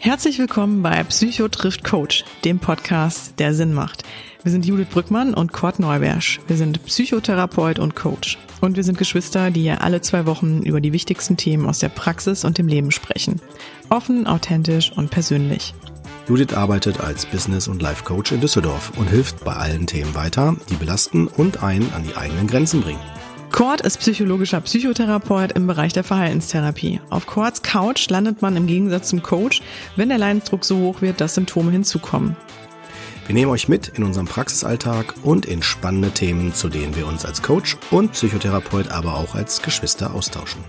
Herzlich 0.00 0.38
willkommen 0.38 0.82
bei 0.82 1.02
Psycho 1.04 1.48
trifft 1.48 1.82
Coach, 1.82 2.24
dem 2.44 2.58
Podcast, 2.58 3.34
der 3.38 3.54
Sinn 3.54 3.72
macht. 3.72 4.04
Wir 4.42 4.52
sind 4.52 4.66
Judith 4.66 4.88
Brückmann 4.90 5.32
und 5.32 5.52
Kurt 5.54 5.78
Neubersch. 5.78 6.40
Wir 6.46 6.56
sind 6.56 6.84
Psychotherapeut 6.84 7.78
und 7.78 7.96
Coach. 7.96 8.36
Und 8.60 8.76
wir 8.76 8.84
sind 8.84 8.98
Geschwister, 8.98 9.50
die 9.50 9.62
hier 9.62 9.80
alle 9.80 10.02
zwei 10.02 10.26
Wochen 10.26 10.62
über 10.62 10.82
die 10.82 10.92
wichtigsten 10.92 11.38
Themen 11.38 11.66
aus 11.66 11.78
der 11.78 11.88
Praxis 11.88 12.44
und 12.44 12.58
dem 12.58 12.68
Leben 12.68 12.90
sprechen. 12.90 13.40
Offen, 13.88 14.26
authentisch 14.26 14.92
und 14.92 15.10
persönlich. 15.10 15.72
Judith 16.26 16.54
arbeitet 16.54 17.00
als 17.00 17.26
Business- 17.26 17.68
und 17.68 17.82
Life-Coach 17.82 18.32
in 18.32 18.40
Düsseldorf 18.40 18.92
und 18.96 19.10
hilft 19.10 19.44
bei 19.44 19.52
allen 19.52 19.86
Themen 19.86 20.14
weiter, 20.14 20.56
die 20.70 20.76
belasten 20.76 21.26
und 21.26 21.62
einen 21.62 21.92
an 21.92 22.02
die 22.02 22.16
eigenen 22.16 22.46
Grenzen 22.46 22.80
bringen. 22.80 23.00
Kurt 23.52 23.82
ist 23.82 23.98
psychologischer 23.98 24.60
Psychotherapeut 24.62 25.52
im 25.52 25.66
Bereich 25.66 25.92
der 25.92 26.02
Verhaltenstherapie. 26.02 27.00
Auf 27.10 27.26
Kurts 27.26 27.62
Couch 27.62 28.08
landet 28.08 28.40
man 28.40 28.56
im 28.56 28.66
Gegensatz 28.66 29.10
zum 29.10 29.22
Coach, 29.22 29.60
wenn 29.96 30.08
der 30.08 30.18
Leidensdruck 30.18 30.64
so 30.64 30.78
hoch 30.78 31.02
wird, 31.02 31.20
dass 31.20 31.34
Symptome 31.34 31.70
hinzukommen. 31.70 32.36
Wir 33.26 33.34
nehmen 33.34 33.50
euch 33.50 33.68
mit 33.68 33.88
in 33.88 34.02
unserem 34.02 34.26
Praxisalltag 34.26 35.14
und 35.22 35.46
in 35.46 35.62
spannende 35.62 36.10
Themen, 36.10 36.54
zu 36.54 36.68
denen 36.68 36.96
wir 36.96 37.06
uns 37.06 37.24
als 37.24 37.42
Coach 37.42 37.76
und 37.90 38.12
Psychotherapeut, 38.12 38.90
aber 38.90 39.14
auch 39.16 39.34
als 39.34 39.62
Geschwister 39.62 40.14
austauschen. 40.14 40.64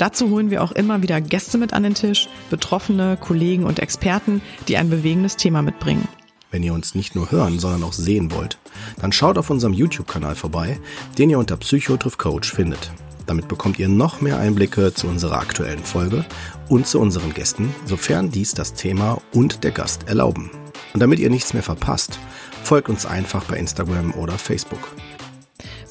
Dazu 0.00 0.30
holen 0.30 0.50
wir 0.50 0.62
auch 0.62 0.72
immer 0.72 1.02
wieder 1.02 1.20
Gäste 1.20 1.58
mit 1.58 1.74
an 1.74 1.82
den 1.82 1.92
Tisch, 1.92 2.26
Betroffene, 2.48 3.18
Kollegen 3.20 3.64
und 3.64 3.80
Experten, 3.80 4.40
die 4.66 4.78
ein 4.78 4.88
bewegendes 4.88 5.36
Thema 5.36 5.60
mitbringen. 5.60 6.08
Wenn 6.50 6.62
ihr 6.62 6.72
uns 6.72 6.94
nicht 6.94 7.14
nur 7.14 7.30
hören, 7.30 7.58
sondern 7.58 7.82
auch 7.82 7.92
sehen 7.92 8.32
wollt, 8.32 8.56
dann 8.98 9.12
schaut 9.12 9.36
auf 9.36 9.50
unserem 9.50 9.74
YouTube-Kanal 9.74 10.36
vorbei, 10.36 10.80
den 11.18 11.28
ihr 11.28 11.38
unter 11.38 11.58
Psychotriff 11.58 12.16
Coach 12.16 12.50
findet. 12.50 12.90
Damit 13.26 13.46
bekommt 13.46 13.78
ihr 13.78 13.88
noch 13.88 14.22
mehr 14.22 14.38
Einblicke 14.38 14.94
zu 14.94 15.06
unserer 15.06 15.38
aktuellen 15.38 15.84
Folge 15.84 16.24
und 16.70 16.86
zu 16.86 16.98
unseren 16.98 17.34
Gästen, 17.34 17.74
sofern 17.84 18.30
dies 18.30 18.54
das 18.54 18.72
Thema 18.72 19.20
und 19.34 19.64
der 19.64 19.70
Gast 19.70 20.08
erlauben. 20.08 20.50
Und 20.94 21.00
damit 21.00 21.18
ihr 21.18 21.28
nichts 21.28 21.52
mehr 21.52 21.62
verpasst, 21.62 22.18
folgt 22.62 22.88
uns 22.88 23.04
einfach 23.04 23.44
bei 23.44 23.58
Instagram 23.58 24.14
oder 24.14 24.38
Facebook. 24.38 24.88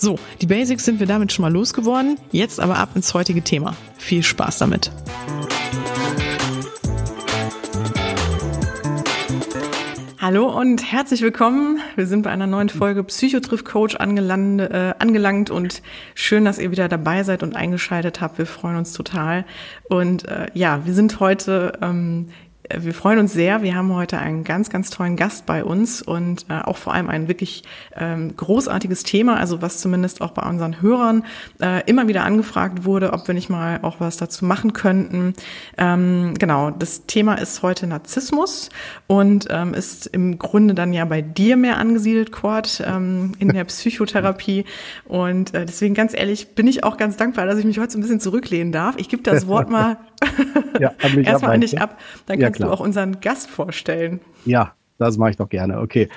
So, 0.02 0.18
die 0.40 0.46
Basics 0.46 0.86
sind 0.86 1.02
wir 1.02 1.08
damit 1.08 1.34
schon 1.34 1.44
mal 1.44 1.52
losgeworden. 1.52 2.18
Jetzt 2.32 2.62
aber 2.62 2.78
ab 2.78 2.92
ins 2.96 3.14
heutige 3.14 3.42
Thema. 3.42 3.76
Viel 3.98 4.24
Spaß 4.24 4.58
damit. 4.60 4.94
Hallo 10.20 10.58
und 10.58 10.90
herzlich 10.90 11.22
willkommen. 11.22 11.82
Wir 11.98 12.08
sind 12.08 12.22
bei 12.22 12.30
einer 12.30 12.48
neuen 12.48 12.70
Folge 12.70 13.04
Psychotriff 13.04 13.66
Coach 13.66 13.98
angelangt, 13.98 14.62
äh, 14.62 14.94
angelangt 15.00 15.50
und 15.50 15.82
schön, 16.16 16.46
dass 16.46 16.60
ihr 16.60 16.72
wieder 16.72 16.88
dabei 16.88 17.24
seid 17.24 17.44
und 17.44 17.58
eingeschaltet 17.58 18.22
habt. 18.22 18.38
Wir 18.38 18.46
freuen 18.46 18.78
uns 18.78 18.94
total. 18.94 19.44
Und 19.90 20.26
äh, 20.30 20.48
ja, 20.54 20.86
wir 20.86 20.94
sind 20.94 21.20
heute 21.20 21.78
ähm, 21.82 22.30
wir 22.78 22.94
freuen 22.94 23.20
uns 23.20 23.34
sehr. 23.34 23.64
Wir 23.64 23.76
haben 23.76 23.94
heute 23.94 24.20
einen 24.20 24.44
ganz, 24.44 24.70
ganz 24.70 24.90
tollen 24.90 25.16
Gast 25.16 25.46
bei 25.46 25.64
uns 25.64 26.02
und 26.02 26.46
äh, 26.50 26.60
auch 26.62 26.78
vor 26.78 26.94
allem 26.94 27.10
ein 27.10 27.28
wirklich 27.28 27.64
ähm, 27.96 28.36
großartiges 28.36 29.04
Thema, 29.04 29.38
also 29.38 29.62
was 29.62 29.80
zumindest 29.80 30.22
auch 30.22 30.32
bei 30.32 30.48
unseren 30.48 30.82
Hörern 30.82 31.26
äh, 31.62 31.84
immer 31.90 32.08
wieder 32.08 32.24
angefragt 32.24 32.86
wurde, 32.86 33.14
ob 33.14 33.28
wir 33.28 33.34
nicht 33.34 33.50
mal 33.50 33.80
auch 33.82 34.00
was 34.00 34.18
dazu 34.18 34.46
machen 34.46 34.74
könnten. 34.74 35.34
Ähm, 35.78 36.36
genau, 36.38 36.70
das 36.70 37.06
Thema 37.08 37.36
ist 37.36 37.64
heute 37.64 37.88
Narzissmus 37.88 38.70
und 39.08 39.48
ähm, 39.50 39.74
ist 39.74 40.06
im 40.08 40.38
Grunde 40.38 40.76
dann 40.76 40.94
ja 40.94 41.06
bei 41.06 41.22
dir 41.22 41.58
mehr 41.58 41.78
angesiedelt, 41.78 42.32
Cord, 42.32 42.84
ähm, 42.86 43.34
in 43.40 43.50
der 43.50 43.64
Psychotherapie. 43.66 44.66
Und 45.06 45.56
äh, 45.56 45.66
deswegen 45.66 45.96
ganz 45.96 46.14
ehrlich 46.14 46.50
bin 46.56 46.68
ich 46.68 46.84
auch 46.84 46.98
ganz 46.98 47.18
dankbar, 47.18 47.48
dass 47.48 47.58
ich 47.58 47.66
mich 47.66 47.80
heute 47.80 47.94
so 47.94 47.98
ein 47.98 48.02
bisschen 48.02 48.20
zurücklehnen 48.20 48.72
darf. 48.72 48.96
Ich 48.98 49.10
gebe 49.10 49.24
das 49.24 49.48
Wort 49.48 49.70
mal 49.70 49.98
ja, 50.80 50.94
erstmal 51.24 51.54
an 51.54 51.62
dich 51.62 51.80
ab. 51.80 52.00
Dann 52.26 52.40
kannst 52.40 52.58
klar. 52.58 52.70
du 52.70 52.76
auch 52.76 52.80
unseren 52.80 53.20
Gast 53.20 53.50
vorstellen. 53.50 54.20
Ja, 54.46 54.74
das 54.98 55.18
mache 55.18 55.32
ich 55.32 55.38
doch 55.38 55.50
gerne. 55.50 55.80
Okay. 55.80 56.10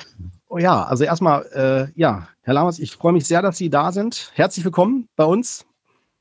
Oh 0.49 0.59
ja, 0.59 0.85
also 0.85 1.05
erstmal, 1.05 1.47
äh, 1.55 1.99
ja, 1.99 2.29
Herr 2.43 2.55
Lammers, 2.55 2.79
ich 2.79 2.93
freue 2.93 3.13
mich 3.13 3.27
sehr, 3.27 3.41
dass 3.41 3.57
Sie 3.57 3.71
da 3.71 3.93
sind. 3.93 4.31
Herzlich 4.35 4.65
willkommen 4.65 5.09
bei 5.17 5.25
uns. 5.25 5.67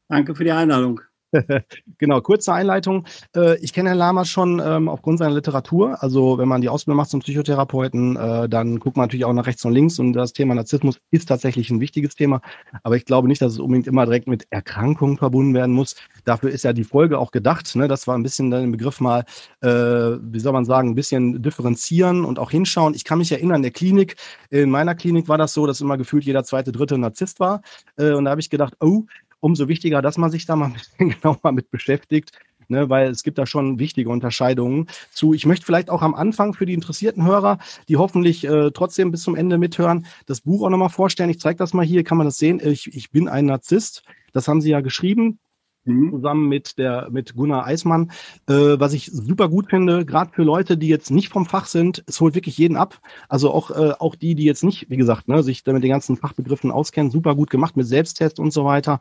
Danke 0.07 0.35
für 0.35 0.43
die 0.43 0.51
Einladung. 0.51 1.01
genau, 1.97 2.21
kurze 2.21 2.53
Einleitung. 2.53 3.05
Äh, 3.35 3.57
ich 3.59 3.73
kenne 3.73 3.89
Herrn 3.89 3.99
Lama 3.99 4.25
schon 4.25 4.61
ähm, 4.63 4.89
aufgrund 4.89 5.19
seiner 5.19 5.33
Literatur. 5.33 6.01
Also 6.01 6.37
wenn 6.37 6.47
man 6.47 6.61
die 6.61 6.69
Ausbildung 6.69 6.97
macht 6.97 7.09
zum 7.09 7.21
Psychotherapeuten, 7.21 8.15
äh, 8.17 8.49
dann 8.49 8.79
guckt 8.79 8.97
man 8.97 9.05
natürlich 9.05 9.25
auch 9.25 9.33
nach 9.33 9.45
rechts 9.45 9.63
und 9.65 9.73
links 9.73 9.99
und 9.99 10.13
das 10.13 10.33
Thema 10.33 10.55
Narzissmus 10.55 10.99
ist 11.11 11.27
tatsächlich 11.27 11.69
ein 11.69 11.79
wichtiges 11.79 12.15
Thema. 12.15 12.41
Aber 12.83 12.97
ich 12.97 13.05
glaube 13.05 13.27
nicht, 13.27 13.41
dass 13.41 13.53
es 13.53 13.59
unbedingt 13.59 13.87
immer 13.87 14.05
direkt 14.05 14.27
mit 14.27 14.45
Erkrankungen 14.49 15.17
verbunden 15.17 15.53
werden 15.53 15.73
muss. 15.73 15.95
Dafür 16.25 16.51
ist 16.51 16.63
ja 16.63 16.73
die 16.73 16.83
Folge 16.83 17.17
auch 17.17 17.31
gedacht. 17.31 17.75
Ne? 17.75 17.87
Das 17.87 18.07
war 18.07 18.17
ein 18.17 18.23
bisschen 18.23 18.51
den 18.51 18.71
Begriff 18.71 18.99
mal, 18.99 19.23
äh, 19.61 19.67
wie 19.69 20.39
soll 20.39 20.53
man 20.53 20.65
sagen, 20.65 20.89
ein 20.89 20.95
bisschen 20.95 21.41
differenzieren 21.41 22.25
und 22.25 22.39
auch 22.39 22.51
hinschauen. 22.51 22.93
Ich 22.93 23.05
kann 23.05 23.19
mich 23.19 23.31
erinnern, 23.31 23.57
in 23.57 23.63
der 23.63 23.71
Klinik, 23.71 24.15
in 24.49 24.69
meiner 24.69 24.95
Klinik 24.95 25.29
war 25.29 25.37
das 25.37 25.53
so, 25.53 25.65
dass 25.65 25.81
immer 25.81 25.97
gefühlt 25.97 26.25
jeder 26.25 26.43
zweite, 26.43 26.71
dritte 26.71 26.97
Narzisst 26.97 27.39
war. 27.39 27.61
und 27.97 28.25
da 28.25 28.31
habe 28.31 28.41
ich 28.41 28.49
gedacht, 28.49 28.75
oh, 28.79 29.03
umso 29.41 29.67
wichtiger, 29.67 30.01
dass 30.01 30.17
man 30.17 30.31
sich 30.31 30.45
da 30.45 30.55
mal 30.55 30.67
ein 30.67 30.73
bisschen 30.73 31.09
genauer 31.21 31.51
mit 31.51 31.69
beschäftigt, 31.69 32.31
ne, 32.69 32.89
weil 32.89 33.11
es 33.11 33.23
gibt 33.23 33.37
da 33.37 33.45
schon 33.45 33.77
wichtige 33.77 34.09
Unterscheidungen 34.09 34.87
zu. 35.11 35.33
Ich 35.33 35.45
möchte 35.45 35.65
vielleicht 35.65 35.89
auch 35.89 36.01
am 36.01 36.15
Anfang 36.15 36.53
für 36.53 36.65
die 36.65 36.73
interessierten 36.73 37.25
Hörer, 37.25 37.59
die 37.89 37.97
hoffentlich 37.97 38.45
äh, 38.45 38.71
trotzdem 38.71 39.11
bis 39.11 39.23
zum 39.23 39.35
Ende 39.35 39.57
mithören, 39.57 40.05
das 40.25 40.41
Buch 40.41 40.63
auch 40.63 40.69
nochmal 40.69 40.89
vorstellen. 40.89 41.29
Ich 41.29 41.39
zeige 41.39 41.57
das 41.57 41.73
mal 41.73 41.85
hier, 41.85 42.03
kann 42.03 42.17
man 42.17 42.25
das 42.25 42.37
sehen. 42.37 42.61
Ich, 42.63 42.95
ich 42.95 43.11
bin 43.11 43.27
ein 43.27 43.45
Narzisst. 43.45 44.03
Das 44.31 44.47
haben 44.47 44.61
Sie 44.61 44.69
ja 44.69 44.79
geschrieben 44.79 45.39
mhm. 45.85 46.11
zusammen 46.11 46.47
mit 46.47 46.77
der 46.77 47.09
mit 47.11 47.35
Gunnar 47.35 47.65
Eismann, 47.65 48.11
äh, 48.47 48.79
was 48.79 48.93
ich 48.93 49.07
super 49.11 49.49
gut 49.49 49.69
finde, 49.69 50.05
gerade 50.05 50.31
für 50.33 50.43
Leute, 50.43 50.77
die 50.77 50.87
jetzt 50.87 51.11
nicht 51.11 51.29
vom 51.29 51.45
Fach 51.45 51.65
sind. 51.65 52.03
Es 52.07 52.19
holt 52.19 52.35
wirklich 52.35 52.57
jeden 52.57 52.77
ab. 52.77 52.99
Also 53.29 53.51
auch 53.51 53.71
äh, 53.71 53.93
auch 53.99 54.15
die, 54.15 54.35
die 54.35 54.45
jetzt 54.45 54.63
nicht, 54.63 54.89
wie 54.89 54.97
gesagt, 54.97 55.27
ne, 55.27 55.43
sich 55.43 55.65
mit 55.65 55.83
den 55.83 55.91
ganzen 55.91 56.17
Fachbegriffen 56.17 56.71
auskennen, 56.71 57.11
super 57.11 57.35
gut 57.35 57.49
gemacht 57.49 57.77
mit 57.77 57.87
Selbsttest 57.87 58.39
und 58.39 58.51
so 58.51 58.65
weiter. 58.65 58.99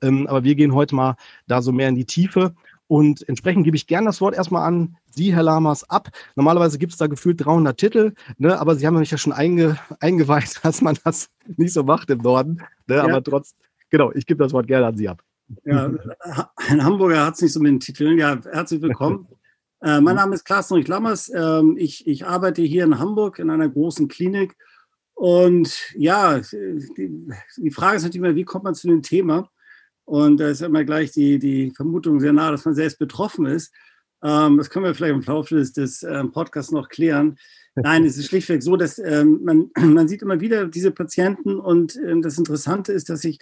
Ähm, 0.00 0.26
aber 0.26 0.44
wir 0.44 0.54
gehen 0.54 0.74
heute 0.74 0.94
mal 0.94 1.16
da 1.46 1.62
so 1.62 1.72
mehr 1.72 1.88
in 1.88 1.96
die 1.96 2.04
Tiefe. 2.04 2.54
Und 2.92 3.26
entsprechend 3.26 3.64
gebe 3.64 3.74
ich 3.74 3.86
gern 3.86 4.04
das 4.04 4.20
Wort 4.20 4.34
erstmal 4.34 4.66
an 4.66 4.96
Sie, 5.06 5.34
Herr 5.34 5.42
Lamas, 5.42 5.88
ab. 5.88 6.10
Normalerweise 6.36 6.78
gibt 6.78 6.92
es 6.92 6.98
da 6.98 7.06
gefühlt 7.06 7.42
300 7.42 7.74
Titel, 7.74 8.12
ne? 8.36 8.60
aber 8.60 8.76
Sie 8.76 8.86
haben 8.86 8.98
mich 8.98 9.10
ja 9.10 9.16
schon 9.16 9.32
einge, 9.32 9.78
eingeweiht, 10.00 10.60
dass 10.62 10.82
man 10.82 10.98
das 11.02 11.30
nicht 11.56 11.72
so 11.72 11.84
macht 11.84 12.10
im 12.10 12.18
Norden. 12.18 12.62
Ne? 12.86 12.96
Ja. 12.96 13.04
Aber 13.04 13.22
trotz, 13.22 13.54
genau, 13.88 14.12
ich 14.12 14.26
gebe 14.26 14.42
das 14.42 14.52
Wort 14.52 14.66
gerne 14.66 14.86
an 14.86 14.96
Sie 14.96 15.08
ab. 15.08 15.22
Ja, 15.64 15.92
ein 16.56 16.84
Hamburger 16.84 17.26
hat 17.26 17.34
es 17.34 17.42
nicht 17.42 17.52
so 17.52 17.60
mit 17.60 17.70
den 17.70 17.80
Titeln. 17.80 18.18
Ja, 18.18 18.40
herzlich 18.50 18.82
willkommen. 18.82 19.28
äh, 19.82 20.00
mein 20.00 20.16
Name 20.16 20.34
ist 20.34 20.44
Klaas 20.44 20.70
Norich 20.70 20.88
Lammers. 20.88 21.30
Ähm, 21.34 21.76
ich, 21.78 22.06
ich 22.06 22.26
arbeite 22.26 22.62
hier 22.62 22.84
in 22.84 22.98
Hamburg 22.98 23.38
in 23.38 23.50
einer 23.50 23.68
großen 23.68 24.08
Klinik. 24.08 24.56
Und 25.14 25.92
ja, 25.94 26.40
die, 26.40 27.28
die 27.56 27.70
Frage 27.70 27.96
ist 27.96 28.02
natürlich 28.02 28.26
immer, 28.26 28.34
wie 28.34 28.44
kommt 28.44 28.64
man 28.64 28.74
zu 28.74 28.88
dem 28.88 29.02
Thema? 29.02 29.50
Und 30.04 30.38
da 30.38 30.48
ist 30.48 30.62
immer 30.62 30.84
gleich 30.84 31.12
die, 31.12 31.38
die 31.38 31.70
Vermutung 31.70 32.18
sehr 32.18 32.32
nah, 32.32 32.50
dass 32.50 32.64
man 32.64 32.74
selbst 32.74 32.98
betroffen 32.98 33.46
ist. 33.46 33.72
Ähm, 34.22 34.56
das 34.58 34.70
können 34.70 34.84
wir 34.84 34.94
vielleicht 34.94 35.14
im 35.14 35.22
Laufe 35.22 35.56
des, 35.56 35.72
des 35.72 36.02
ähm, 36.02 36.32
Podcasts 36.32 36.72
noch 36.72 36.88
klären. 36.88 37.36
Nein, 37.74 38.04
es 38.04 38.18
ist 38.18 38.26
schlichtweg 38.26 38.62
so, 38.62 38.76
dass 38.76 38.98
ähm, 38.98 39.40
man, 39.42 39.70
man 39.94 40.08
sieht 40.08 40.22
immer 40.22 40.40
wieder 40.40 40.66
diese 40.66 40.90
Patienten 40.90 41.58
und 41.58 41.96
ähm, 41.96 42.22
das 42.22 42.38
Interessante 42.38 42.92
ist, 42.92 43.08
dass 43.08 43.20
sich 43.20 43.38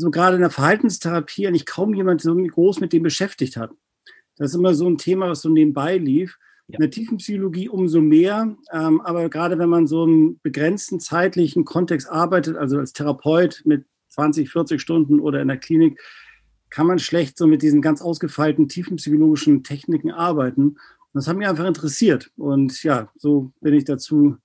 so 0.00 0.10
gerade 0.10 0.36
in 0.36 0.42
der 0.42 0.50
Verhaltenstherapie 0.50 1.46
eigentlich 1.46 1.66
kaum 1.66 1.94
jemand 1.94 2.22
so 2.22 2.34
groß 2.34 2.80
mit 2.80 2.92
dem 2.92 3.02
beschäftigt 3.02 3.56
hat. 3.56 3.70
Das 4.36 4.50
ist 4.50 4.56
immer 4.56 4.74
so 4.74 4.88
ein 4.88 4.96
Thema, 4.96 5.28
was 5.28 5.42
so 5.42 5.50
nebenbei 5.50 5.98
lief. 5.98 6.38
Ja. 6.68 6.76
In 6.76 6.80
der 6.80 6.90
Tiefenpsychologie 6.90 7.68
umso 7.68 8.00
mehr. 8.00 8.56
Ähm, 8.72 9.00
aber 9.02 9.28
gerade 9.28 9.58
wenn 9.58 9.68
man 9.68 9.86
so 9.86 10.04
im 10.04 10.40
begrenzten 10.42 11.00
zeitlichen 11.00 11.66
Kontext 11.66 12.08
arbeitet, 12.08 12.56
also 12.56 12.78
als 12.78 12.94
Therapeut 12.94 13.62
mit 13.66 13.84
20, 14.08 14.50
40 14.50 14.80
Stunden 14.80 15.20
oder 15.20 15.42
in 15.42 15.48
der 15.48 15.58
Klinik, 15.58 16.00
kann 16.70 16.86
man 16.86 16.98
schlecht 16.98 17.36
so 17.36 17.46
mit 17.46 17.62
diesen 17.62 17.82
ganz 17.82 18.00
ausgefeilten 18.00 18.68
tiefenpsychologischen 18.68 19.64
Techniken 19.64 20.12
arbeiten. 20.12 20.76
das 21.12 21.28
hat 21.28 21.36
mich 21.36 21.48
einfach 21.48 21.66
interessiert. 21.66 22.30
Und 22.36 22.82
ja, 22.82 23.10
so 23.16 23.52
bin 23.60 23.74
ich 23.74 23.84
dazu 23.84 24.36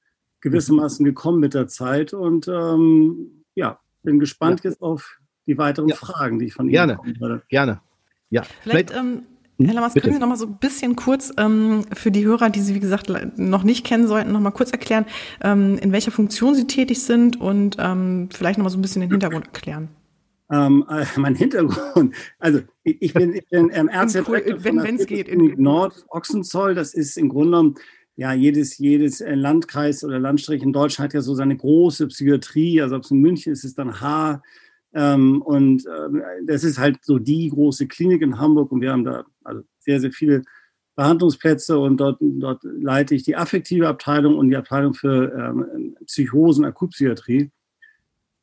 gewissermaßen 0.41 1.05
gekommen 1.05 1.39
mit 1.39 1.53
der 1.53 1.67
Zeit. 1.67 2.13
Und 2.13 2.47
ähm, 2.47 3.45
ja, 3.53 3.79
bin 4.03 4.19
gespannt 4.19 4.63
ja. 4.63 4.71
jetzt 4.71 4.81
auf 4.81 5.19
die 5.47 5.57
weiteren 5.57 5.89
ja. 5.89 5.95
Fragen, 5.95 6.39
die 6.39 6.45
ich 6.45 6.53
von 6.53 6.65
Ihnen 6.65 6.73
gerne, 6.73 6.99
würde. 7.19 7.43
Gerne. 7.49 7.81
Ja. 8.29 8.43
Vielleicht, 8.43 8.91
Vielleicht 8.91 8.99
ähm, 8.99 9.23
hm, 9.57 9.65
Herr 9.67 9.75
Lammers, 9.75 9.93
können 9.93 10.13
Sie 10.13 10.19
noch 10.19 10.27
mal 10.27 10.37
so 10.37 10.47
ein 10.47 10.57
bisschen 10.57 10.95
kurz 10.95 11.31
ähm, 11.37 11.85
für 11.93 12.11
die 12.11 12.25
Hörer, 12.25 12.49
die 12.49 12.59
Sie, 12.59 12.75
wie 12.75 12.79
gesagt, 12.79 13.11
noch 13.37 13.63
nicht 13.63 13.85
kennen 13.85 14.07
sollten, 14.07 14.31
noch 14.31 14.41
mal 14.41 14.51
kurz 14.51 14.71
erklären, 14.71 15.05
ähm, 15.41 15.77
in 15.77 15.91
welcher 15.91 16.11
Funktion 16.11 16.55
Sie 16.55 16.67
tätig 16.67 17.01
sind 17.03 17.39
und 17.39 17.77
ähm, 17.79 18.29
vielleicht 18.31 18.57
noch 18.57 18.63
mal 18.63 18.69
so 18.69 18.77
ein 18.77 18.81
bisschen 18.81 19.01
den 19.01 19.11
Hintergrund 19.11 19.45
erklären? 19.45 19.89
Ähm, 20.51 20.85
äh, 20.89 21.05
mein 21.15 21.35
Hintergrund, 21.35 22.13
also 22.37 22.59
ich 22.83 23.13
bin, 23.13 23.33
ich 23.33 23.47
bin 23.49 23.71
ähm, 23.73 23.89
Ärzte 23.91 24.23
cool, 24.27 24.43
wenn 24.59 24.95
es 24.95 25.07
geht 25.07 25.27
in 25.27 25.55
Nord 25.57 26.05
Ochsenzoll. 26.09 26.75
Das 26.75 26.93
ist 26.93 27.17
im 27.17 27.29
Grunde 27.29 27.51
genommen 27.51 27.75
ja, 28.17 28.33
jedes, 28.33 28.77
jedes 28.77 29.21
äh, 29.21 29.35
Landkreis 29.35 30.03
oder 30.03 30.19
Landstrich 30.19 30.63
in 30.63 30.71
Deutschland 30.71 31.09
hat 31.09 31.13
ja 31.13 31.21
so 31.21 31.33
seine 31.33 31.57
große 31.57 32.07
Psychiatrie. 32.07 32.81
Also 32.81 32.95
ob 32.95 33.03
es 33.03 33.11
in 33.11 33.19
München 33.19 33.53
ist, 33.53 33.59
ist 33.59 33.71
es 33.71 33.75
dann 33.75 33.99
H. 33.99 34.41
Ähm, 34.95 35.41
und 35.41 35.85
äh, 35.85 36.45
das 36.47 36.63
ist 36.63 36.79
halt 36.79 37.03
so 37.03 37.19
die 37.19 37.49
große 37.49 37.87
Klinik 37.87 38.21
in 38.21 38.39
Hamburg 38.39 38.71
und 38.71 38.81
wir 38.81 38.91
haben 38.91 39.03
da 39.03 39.25
also 39.43 39.61
sehr, 39.79 39.99
sehr 39.99 40.11
viele 40.11 40.43
Behandlungsplätze 40.95 41.77
und 41.77 41.97
dort, 41.97 42.17
dort 42.21 42.63
leite 42.63 43.13
ich 43.13 43.23
die 43.23 43.35
affektive 43.35 43.89
Abteilung 43.89 44.37
und 44.37 44.49
die 44.49 44.55
Abteilung 44.55 44.93
für 44.93 45.33
ähm, 45.33 45.97
Psychosen, 46.05 46.63
Akutpsychiatrie 46.63 47.51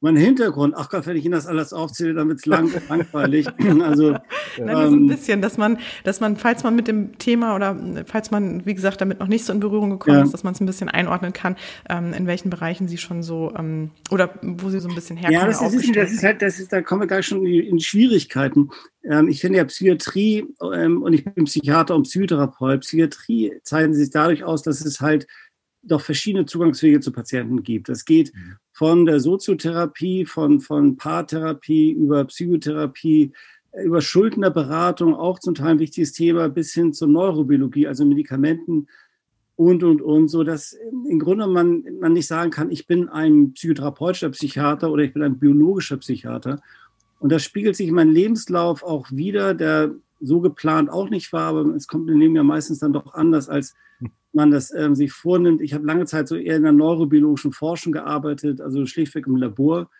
mein 0.02 0.16
Hintergrund, 0.16 0.74
ach 0.76 0.88
Gott, 0.88 1.06
wenn 1.06 1.16
ich 1.16 1.24
Ihnen 1.24 1.32
das 1.32 1.46
alles 1.46 1.72
aufzähle, 1.72 2.14
dann 2.14 2.28
wird's 2.28 2.44
lang 2.44 2.70
langweilig. 2.88 3.46
Also 3.82 4.12
Nein, 4.58 4.68
ähm, 4.68 4.90
so 4.90 4.96
ein 4.96 5.06
bisschen, 5.06 5.42
dass 5.42 5.56
man, 5.56 5.78
dass 6.04 6.20
man, 6.20 6.36
falls 6.36 6.62
man 6.62 6.76
mit 6.76 6.88
dem 6.88 7.18
Thema 7.18 7.54
oder 7.54 8.04
falls 8.06 8.30
man, 8.30 8.64
wie 8.66 8.74
gesagt, 8.74 9.00
damit 9.00 9.20
noch 9.20 9.28
nicht 9.28 9.44
so 9.44 9.52
in 9.52 9.60
Berührung 9.60 9.90
gekommen 9.90 10.18
ja. 10.18 10.24
ist, 10.24 10.32
dass 10.32 10.44
man 10.44 10.54
es 10.54 10.60
ein 10.60 10.66
bisschen 10.66 10.88
einordnen 10.88 11.32
kann, 11.32 11.56
ähm, 11.88 12.12
in 12.12 12.26
welchen 12.26 12.50
Bereichen 12.50 12.88
Sie 12.88 12.98
schon 12.98 13.22
so 13.22 13.52
ähm, 13.56 13.90
oder 14.10 14.30
wo 14.42 14.70
Sie 14.70 14.80
so 14.80 14.88
ein 14.88 14.94
bisschen 14.94 15.16
herkommen. 15.16 15.40
Ja, 15.40 15.46
das 15.46 15.62
ist, 15.62 15.96
das 15.96 16.12
ist 16.12 16.22
halt, 16.22 16.42
das 16.42 16.58
ist, 16.58 16.72
da 16.72 16.82
kommen 16.82 17.02
wir 17.02 17.06
gleich 17.06 17.26
schon 17.26 17.44
in, 17.46 17.62
in 17.62 17.80
Schwierigkeiten. 17.80 18.70
Ähm, 19.04 19.28
ich 19.28 19.40
finde 19.40 19.58
ja 19.58 19.64
Psychiatrie 19.64 20.46
ähm, 20.74 21.02
und 21.02 21.12
ich 21.12 21.24
bin 21.24 21.44
Psychiater 21.44 21.94
und 21.94 22.04
Psychotherapeut. 22.04 22.80
Psychiatrie 22.80 23.52
zeichnet 23.62 23.96
sich 23.96 24.10
dadurch 24.10 24.44
aus, 24.44 24.62
dass 24.62 24.84
es 24.84 25.00
halt 25.00 25.26
doch 25.82 26.00
verschiedene 26.00 26.46
Zugangswege 26.46 27.00
zu 27.00 27.12
Patienten 27.12 27.62
gibt. 27.62 27.88
Das 27.88 28.04
geht 28.04 28.32
mhm. 28.34 28.56
Von 28.82 29.06
der 29.06 29.20
Soziotherapie, 29.20 30.26
von, 30.26 30.58
von 30.58 30.96
Paartherapie 30.96 31.92
über 31.92 32.24
Psychotherapie, 32.24 33.30
über 33.84 34.00
Schuldnerberatung, 34.00 35.14
auch 35.14 35.38
zum 35.38 35.54
Teil 35.54 35.68
ein 35.68 35.78
wichtiges 35.78 36.12
Thema, 36.12 36.48
bis 36.48 36.74
hin 36.74 36.92
zur 36.92 37.06
Neurobiologie, 37.06 37.86
also 37.86 38.04
Medikamenten 38.04 38.88
und, 39.54 39.84
und, 39.84 40.02
und, 40.02 40.26
so 40.26 40.42
dass 40.42 40.76
im 41.08 41.20
Grunde 41.20 41.46
man, 41.46 41.84
man 42.00 42.12
nicht 42.12 42.26
sagen 42.26 42.50
kann, 42.50 42.72
ich 42.72 42.88
bin 42.88 43.08
ein 43.08 43.52
psychotherapeutischer 43.52 44.30
Psychiater 44.30 44.90
oder 44.90 45.04
ich 45.04 45.12
bin 45.12 45.22
ein 45.22 45.38
biologischer 45.38 45.98
Psychiater. 45.98 46.60
Und 47.20 47.30
das 47.30 47.44
spiegelt 47.44 47.76
sich 47.76 47.86
in 47.86 47.94
meinem 47.94 48.10
Lebenslauf 48.10 48.82
auch 48.82 49.12
wieder, 49.12 49.54
der 49.54 49.94
so 50.20 50.40
geplant 50.40 50.90
auch 50.90 51.08
nicht 51.08 51.32
war, 51.32 51.50
aber 51.50 51.72
es 51.76 51.86
kommt 51.86 52.10
im 52.10 52.18
Leben 52.18 52.34
ja 52.34 52.42
meistens 52.42 52.80
dann 52.80 52.92
doch 52.92 53.14
anders, 53.14 53.48
als 53.48 53.76
man 54.34 54.50
das 54.50 54.72
ähm, 54.72 54.94
sich 54.94 55.12
vornimmt. 55.12 55.60
Ich 55.60 55.74
habe 55.74 55.86
lange 55.86 56.06
Zeit 56.06 56.28
so 56.28 56.36
eher 56.36 56.56
in 56.56 56.62
der 56.62 56.72
neurobiologischen 56.72 57.52
Forschung 57.52 57.92
gearbeitet, 57.92 58.60
also 58.60 58.86
schlichtweg 58.86 59.26
im 59.26 59.36
Labor 59.36 59.90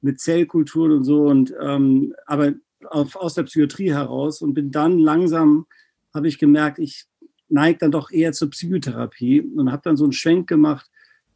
mit 0.00 0.20
Zellkulturen 0.20 0.92
und 0.92 1.04
so, 1.04 1.26
und 1.26 1.54
ähm, 1.60 2.14
aber 2.26 2.54
auf, 2.90 3.16
aus 3.16 3.34
der 3.34 3.44
Psychiatrie 3.44 3.92
heraus 3.92 4.42
und 4.42 4.54
bin 4.54 4.70
dann 4.70 4.98
langsam, 4.98 5.66
habe 6.12 6.28
ich 6.28 6.38
gemerkt, 6.38 6.78
ich 6.78 7.06
neige 7.48 7.78
dann 7.78 7.92
doch 7.92 8.10
eher 8.10 8.32
zur 8.32 8.50
Psychotherapie 8.50 9.40
und 9.40 9.70
habe 9.70 9.82
dann 9.84 9.96
so 9.96 10.04
einen 10.04 10.12
Schwenk 10.12 10.48
gemacht, 10.48 10.90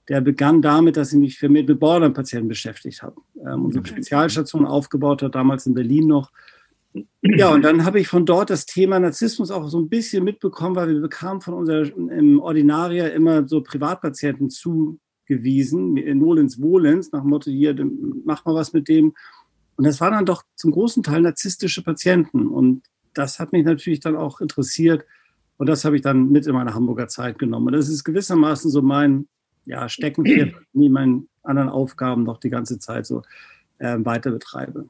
der 0.08 0.20
begann 0.20 0.62
damit, 0.62 0.96
dass 0.96 1.12
ich 1.12 1.18
mich 1.18 1.38
für 1.38 1.48
mit 1.48 1.66
Borderline-Patienten 1.66 2.48
beschäftigt 2.48 3.02
habe. 3.02 3.20
Ähm, 3.44 3.64
unsere 3.64 3.84
Spezialstation 3.84 4.66
aufgebaut 4.66 5.22
hat, 5.22 5.34
damals 5.34 5.66
in 5.66 5.74
Berlin 5.74 6.06
noch, 6.06 6.32
ja, 7.22 7.50
und 7.50 7.62
dann 7.62 7.84
habe 7.84 8.00
ich 8.00 8.08
von 8.08 8.26
dort 8.26 8.50
das 8.50 8.66
Thema 8.66 8.98
Narzissmus 8.98 9.50
auch 9.50 9.68
so 9.68 9.78
ein 9.78 9.88
bisschen 9.88 10.24
mitbekommen, 10.24 10.76
weil 10.76 10.88
wir 10.88 11.00
bekamen 11.00 11.40
von 11.40 11.54
unserem 11.54 12.40
Ordinarier 12.40 13.12
immer 13.12 13.46
so 13.48 13.62
Privatpatienten 13.62 14.50
zugewiesen, 14.50 15.94
Nolens 16.18 16.60
Wohlens, 16.60 17.12
nach 17.12 17.22
dem 17.22 17.30
Motto, 17.30 17.50
hier, 17.50 17.74
mach 18.24 18.44
mal 18.44 18.54
was 18.54 18.72
mit 18.72 18.88
dem. 18.88 19.14
Und 19.76 19.86
das 19.86 20.00
waren 20.00 20.12
dann 20.12 20.26
doch 20.26 20.42
zum 20.54 20.70
großen 20.70 21.02
Teil 21.02 21.22
narzisstische 21.22 21.82
Patienten. 21.82 22.46
Und 22.46 22.82
das 23.14 23.38
hat 23.38 23.52
mich 23.52 23.64
natürlich 23.64 24.00
dann 24.00 24.16
auch 24.16 24.40
interessiert. 24.40 25.04
Und 25.58 25.68
das 25.68 25.84
habe 25.84 25.96
ich 25.96 26.02
dann 26.02 26.30
mit 26.30 26.46
in 26.46 26.54
meine 26.54 26.74
Hamburger 26.74 27.08
Zeit 27.08 27.38
genommen. 27.38 27.68
Und 27.68 27.72
das 27.72 27.88
ist 27.88 28.04
gewissermaßen 28.04 28.70
so 28.70 28.82
mein 28.82 29.28
ja, 29.64 29.88
Steckenpferd, 29.88 30.54
neben 30.72 30.94
meinen 30.94 31.28
anderen 31.42 31.68
Aufgaben 31.68 32.22
noch 32.22 32.38
die 32.38 32.50
ganze 32.50 32.78
Zeit 32.78 33.06
so 33.06 33.22
äh, 33.78 33.98
weiter 33.98 34.30
betreibe. 34.30 34.88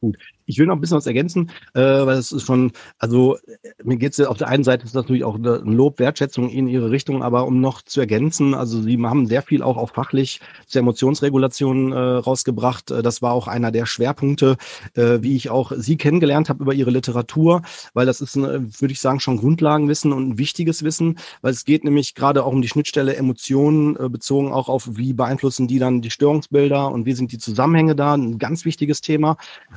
Gut. 0.00 0.16
Ich 0.46 0.58
will 0.58 0.66
noch 0.66 0.74
ein 0.74 0.80
bisschen 0.80 0.96
was 0.96 1.06
ergänzen, 1.06 1.50
äh, 1.74 1.80
weil 1.80 2.18
es 2.18 2.32
ist 2.32 2.46
schon, 2.46 2.72
also 2.98 3.36
mir 3.84 3.96
geht 3.96 4.12
es 4.12 4.18
ja 4.18 4.28
auf 4.28 4.38
der 4.38 4.48
einen 4.48 4.64
Seite 4.64 4.84
ist 4.84 4.94
natürlich 4.94 5.24
auch 5.24 5.36
eine 5.36 5.58
Lob, 5.58 5.98
Wertschätzung 5.98 6.48
in 6.48 6.68
ihre 6.68 6.90
Richtung, 6.90 7.22
aber 7.22 7.46
um 7.46 7.60
noch 7.60 7.82
zu 7.82 8.00
ergänzen, 8.00 8.54
also 8.54 8.80
sie 8.80 8.98
haben 9.02 9.26
sehr 9.26 9.42
viel 9.42 9.62
auch, 9.62 9.76
auch 9.76 9.90
fachlich 9.90 10.40
zur 10.66 10.80
Emotionsregulation 10.80 11.92
äh, 11.92 11.98
rausgebracht. 11.98 12.90
Äh, 12.90 13.02
das 13.02 13.22
war 13.22 13.32
auch 13.32 13.48
einer 13.48 13.70
der 13.70 13.86
Schwerpunkte, 13.86 14.56
äh, 14.94 15.18
wie 15.20 15.36
ich 15.36 15.50
auch 15.50 15.72
sie 15.76 15.96
kennengelernt 15.96 16.48
habe 16.48 16.62
über 16.62 16.74
ihre 16.74 16.90
Literatur, 16.90 17.62
weil 17.94 18.06
das 18.06 18.20
ist, 18.20 18.36
würde 18.36 18.92
ich 18.92 19.00
sagen, 19.00 19.20
schon 19.20 19.36
Grundlagenwissen 19.36 20.12
und 20.12 20.28
ein 20.30 20.38
wichtiges 20.38 20.82
Wissen, 20.82 21.18
weil 21.42 21.52
es 21.52 21.64
geht 21.64 21.84
nämlich 21.84 22.14
gerade 22.14 22.44
auch 22.44 22.52
um 22.52 22.62
die 22.62 22.68
Schnittstelle 22.68 23.16
Emotionen, 23.16 23.96
äh, 23.96 24.08
bezogen 24.08 24.52
auch 24.52 24.68
auf, 24.68 24.96
wie 24.96 25.12
beeinflussen 25.12 25.68
die 25.68 25.78
dann 25.78 26.02
die 26.02 26.10
Störungsbilder 26.10 26.90
und 26.90 27.06
wie 27.06 27.12
sind 27.12 27.32
die 27.32 27.38
Zusammenhänge 27.38 27.96
da, 27.96 28.14
ein 28.14 28.38
ganz 28.38 28.64
wichtiges 28.64 29.00
Thema. 29.00 29.36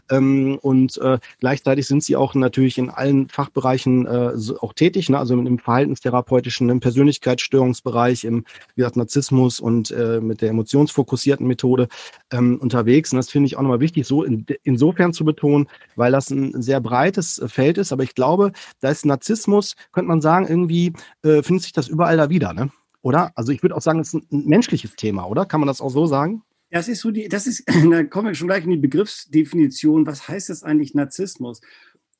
Ähm, 0.10 0.59
und 0.60 0.98
äh, 0.98 1.20
gleichzeitig 1.40 1.88
sind 1.88 2.04
sie 2.04 2.16
auch 2.16 2.36
natürlich 2.36 2.78
in 2.78 2.90
allen 2.90 3.30
Fachbereichen 3.30 4.06
äh, 4.06 4.32
auch 4.60 4.74
tätig, 4.74 5.10
ne? 5.10 5.18
also 5.18 5.34
im 5.34 5.60
verhaltenstherapeutischen, 5.60 6.70
im 6.70 6.80
Persönlichkeitsstörungsbereich, 6.80 8.24
im 8.24 8.46
wie 8.76 8.82
gesagt, 8.82 8.98
Narzissmus 8.98 9.60
und 9.60 9.92
äh, 9.92 10.20
mit 10.22 10.42
der 10.42 10.50
emotionsfokussierten 10.50 11.48
Methode 11.48 11.88
ähm, 12.32 12.60
unterwegs. 12.62 13.12
Und 13.12 13.18
das 13.18 13.30
finde 13.30 13.48
ich 13.48 13.58
auch 13.58 13.62
nochmal 13.62 13.80
wichtig, 13.80 14.06
so 14.06 14.24
in, 14.24 14.46
insofern 14.64 15.14
zu 15.14 15.26
betonen, 15.26 15.68
weil 15.96 16.12
das 16.12 16.30
ein 16.30 16.62
sehr 16.62 16.80
breites 16.82 17.42
Feld 17.48 17.78
ist. 17.78 17.92
Aber 17.92 18.04
ich 18.04 18.16
glaube, 18.16 18.52
da 18.80 18.90
ist 18.90 19.06
Narzissmus, 19.06 19.76
könnte 19.92 20.10
man 20.10 20.22
sagen, 20.22 20.48
irgendwie 20.48 20.94
äh, 21.24 21.42
findet 21.44 21.64
sich 21.64 21.74
das 21.74 21.88
überall 21.88 22.18
da 22.18 22.30
wieder, 22.30 22.54
ne? 22.54 22.72
Oder? 23.02 23.32
Also 23.36 23.52
ich 23.52 23.64
würde 23.64 23.76
auch 23.76 23.82
sagen, 23.82 24.00
es 24.00 24.14
ist 24.14 24.32
ein 24.32 24.46
menschliches 24.46 24.96
Thema, 24.96 25.26
oder? 25.26 25.46
Kann 25.46 25.62
man 25.62 25.68
das 25.68 25.80
auch 25.80 25.90
so 25.90 26.06
sagen? 26.06 26.44
Das 26.72 26.88
ist 26.88 27.02
so 27.02 27.12
die, 27.12 27.28
das 27.28 27.48
ist, 27.48 27.64
da 27.92 28.04
kommen 28.04 28.28
wir 28.28 28.36
schon 28.36 28.48
gleich 28.48 28.64
in 28.64 28.72
die 28.72 28.78
Begriffsdefinition. 28.78 30.06
Was 30.06 30.28
heißt 30.28 30.50
das 30.50 30.64
eigentlich 30.64 30.94
Narzissmus? 30.94 31.62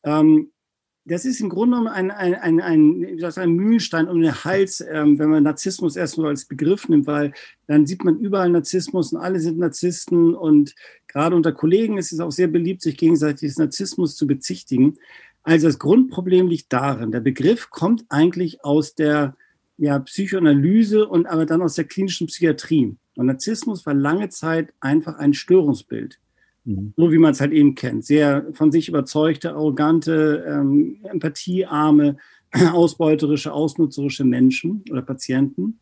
Ähm, 0.04 0.52
das 1.06 1.26
ist 1.26 1.40
im 1.40 1.50
Grunde 1.50 1.78
genommen 1.78 1.88
ein, 1.88 2.12
ein, 2.12 2.36
ein, 2.36 2.62
ein, 2.62 3.20
sagen, 3.20 3.42
ein 3.42 3.56
Mühlstein 3.56 4.08
um 4.08 4.22
den 4.22 4.44
Hals, 4.44 4.80
ähm, 4.82 5.18
wenn 5.18 5.30
man 5.30 5.44
Narzissmus 5.44 5.96
erst 5.96 6.18
nur 6.18 6.28
als 6.28 6.46
Begriff 6.46 6.88
nimmt, 6.88 7.08
weil 7.08 7.34
dann 7.68 7.86
sieht 7.88 8.04
man 8.04 8.20
überall 8.20 8.50
Narzissmus 8.50 9.12
und 9.12 9.20
alle 9.20 9.40
sind 9.40 9.58
Narzissten 9.58 10.36
und 10.36 10.76
gerade 11.08 11.36
unter 11.36 11.52
Kollegen 11.52 11.98
ist 11.98 12.12
es 12.12 12.20
auch 12.20 12.32
sehr 12.32 12.48
beliebt, 12.48 12.82
sich 12.82 12.98
gegenseitig 12.98 13.58
Narzissmus 13.58 14.16
zu 14.16 14.28
bezichtigen. 14.28 14.98
Also 15.42 15.68
das 15.68 15.80
Grundproblem 15.80 16.48
liegt 16.48 16.72
darin, 16.72 17.12
der 17.12 17.22
Begriff 17.22 17.70
kommt 17.72 18.06
eigentlich 18.10 18.64
aus 18.64 18.94
der 18.94 19.36
ja, 19.78 19.98
Psychoanalyse 19.98 21.08
und 21.08 21.26
aber 21.26 21.46
dann 21.46 21.62
aus 21.62 21.76
der 21.76 21.86
klinischen 21.86 22.28
Psychiatrie. 22.28 22.98
Und 23.20 23.26
Narzissmus 23.26 23.86
war 23.86 23.94
lange 23.94 24.30
Zeit 24.30 24.74
einfach 24.80 25.18
ein 25.18 25.34
Störungsbild. 25.34 26.20
Mhm. 26.64 26.94
So 26.96 27.12
wie 27.12 27.18
man 27.18 27.34
es 27.34 27.42
halt 27.42 27.52
eben 27.52 27.76
kennt. 27.76 28.06
Sehr 28.06 28.48
von 28.54 28.72
sich 28.72 28.88
überzeugte, 28.88 29.52
arrogante, 29.56 30.46
ähm, 30.48 31.02
empathiearme, 31.04 32.16
ausbeuterische, 32.72 33.52
ausnutzerische 33.52 34.24
Menschen 34.24 34.86
oder 34.90 35.02
Patienten. 35.02 35.80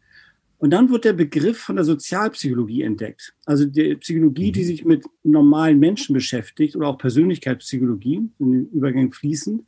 Und 0.58 0.72
dann 0.72 0.89
wird 0.89 1.06
der 1.06 1.13
Begriff 1.13 1.60
von 1.60 1.75
der 1.75 1.86
Sozialpsychologie 1.86 2.82
entdeckt. 2.82 3.36
Also 3.46 3.65
die 3.65 3.94
Psychologie, 3.98 4.51
die 4.51 4.62
mhm. 4.62 4.65
sich 4.65 4.84
mit 4.84 5.06
normalen 5.22 5.77
Menschen 5.77 6.15
beschäftigt 6.15 6.75
oder 6.75 6.88
auch 6.88 6.98
Persönlichkeitspsychologie, 6.98 8.32
in 8.39 8.51
den 8.51 8.67
Übergängen 8.72 9.12
fließend. 9.12 9.63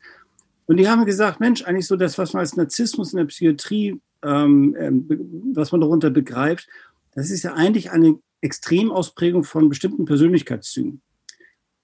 Und 0.66 0.78
die 0.78 0.88
haben 0.88 1.06
gesagt, 1.06 1.40
Mensch, 1.40 1.62
eigentlich 1.62 1.86
so 1.86 1.98
das, 1.98 2.18
was 2.18 2.34
man 2.34 2.40
als 2.40 2.58
Narzissmus 2.58 3.14
in 3.14 3.18
der 3.18 3.26
Psychiatrie, 3.26 4.02
ähm, 4.24 4.76
ähm, 4.80 5.52
was 5.54 5.72
man 5.72 5.82
darunter 5.82 6.10
begreift, 6.10 6.68
das 7.12 7.30
ist 7.30 7.44
ja 7.44 7.54
eigentlich 7.54 7.92
eine 7.92 8.20
Extremausprägung 8.42 9.44
von 9.44 9.70
bestimmten 9.70 10.06
Persönlichkeitszügen. 10.06 11.02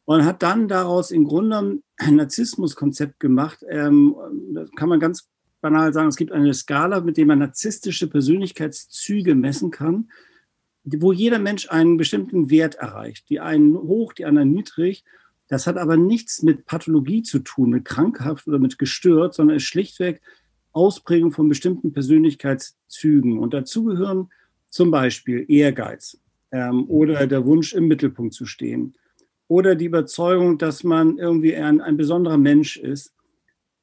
Und 0.06 0.24
hat 0.24 0.44
dann 0.44 0.68
daraus 0.68 1.10
im 1.10 1.26
Grunde 1.26 1.80
ein 1.98 2.16
Narzissmuskonzept 2.16 3.20
gemacht. 3.20 3.66
Ähm, 3.68 4.16
das 4.54 4.70
kann 4.76 4.90
man 4.90 5.00
ganz 5.00 5.28
banal 5.62 5.92
sagen, 5.94 6.10
es 6.10 6.16
gibt 6.16 6.32
eine 6.32 6.54
Skala, 6.54 7.02
mit 7.02 7.18
der 7.18 7.26
man 7.26 7.40
narzisstische 7.40 8.08
Persönlichkeitszüge 8.08 9.34
messen 9.34 9.72
kann, 9.72 10.12
wo 10.84 11.12
jeder 11.12 11.40
Mensch 11.40 11.72
einen 11.72 11.98
bestimmten 11.98 12.52
Wert 12.52 12.76
erreicht. 12.76 13.30
Die 13.30 13.40
einen 13.40 13.76
hoch, 13.76 14.14
die 14.14 14.26
anderen 14.26 14.52
niedrig. 14.52 15.04
Das 15.48 15.66
hat 15.66 15.78
aber 15.78 15.98
nichts 15.98 16.44
mit 16.44 16.66
Pathologie 16.66 17.24
zu 17.24 17.40
tun, 17.40 17.72
mit 17.72 17.86
krankhaft 17.86 18.48
oder 18.48 18.60
mit 18.60 18.78
gestört, 18.78 19.34
sondern 19.34 19.58
ist 19.58 19.64
schlichtweg 19.64 20.22
Ausprägung 20.72 21.32
von 21.32 21.50
bestimmten 21.50 21.94
Persönlichkeitszügen. 21.94 23.40
Und 23.40 23.56
dazu 23.56 23.86
gehören 23.86 24.30
zum 24.76 24.92
Beispiel 24.92 25.46
Ehrgeiz 25.48 26.18
ähm, 26.52 26.90
oder 26.90 27.28
der 27.28 27.46
Wunsch, 27.46 27.72
im 27.72 27.88
Mittelpunkt 27.88 28.34
zu 28.34 28.46
stehen 28.46 28.94
oder 29.48 29.74
die 29.74 29.86
Überzeugung, 29.86 30.58
dass 30.58 30.84
man 30.84 31.18
irgendwie 31.18 31.56
ein, 31.56 31.80
ein 31.80 31.96
besonderer 31.96 32.38
Mensch 32.38 32.76
ist. 32.76 33.14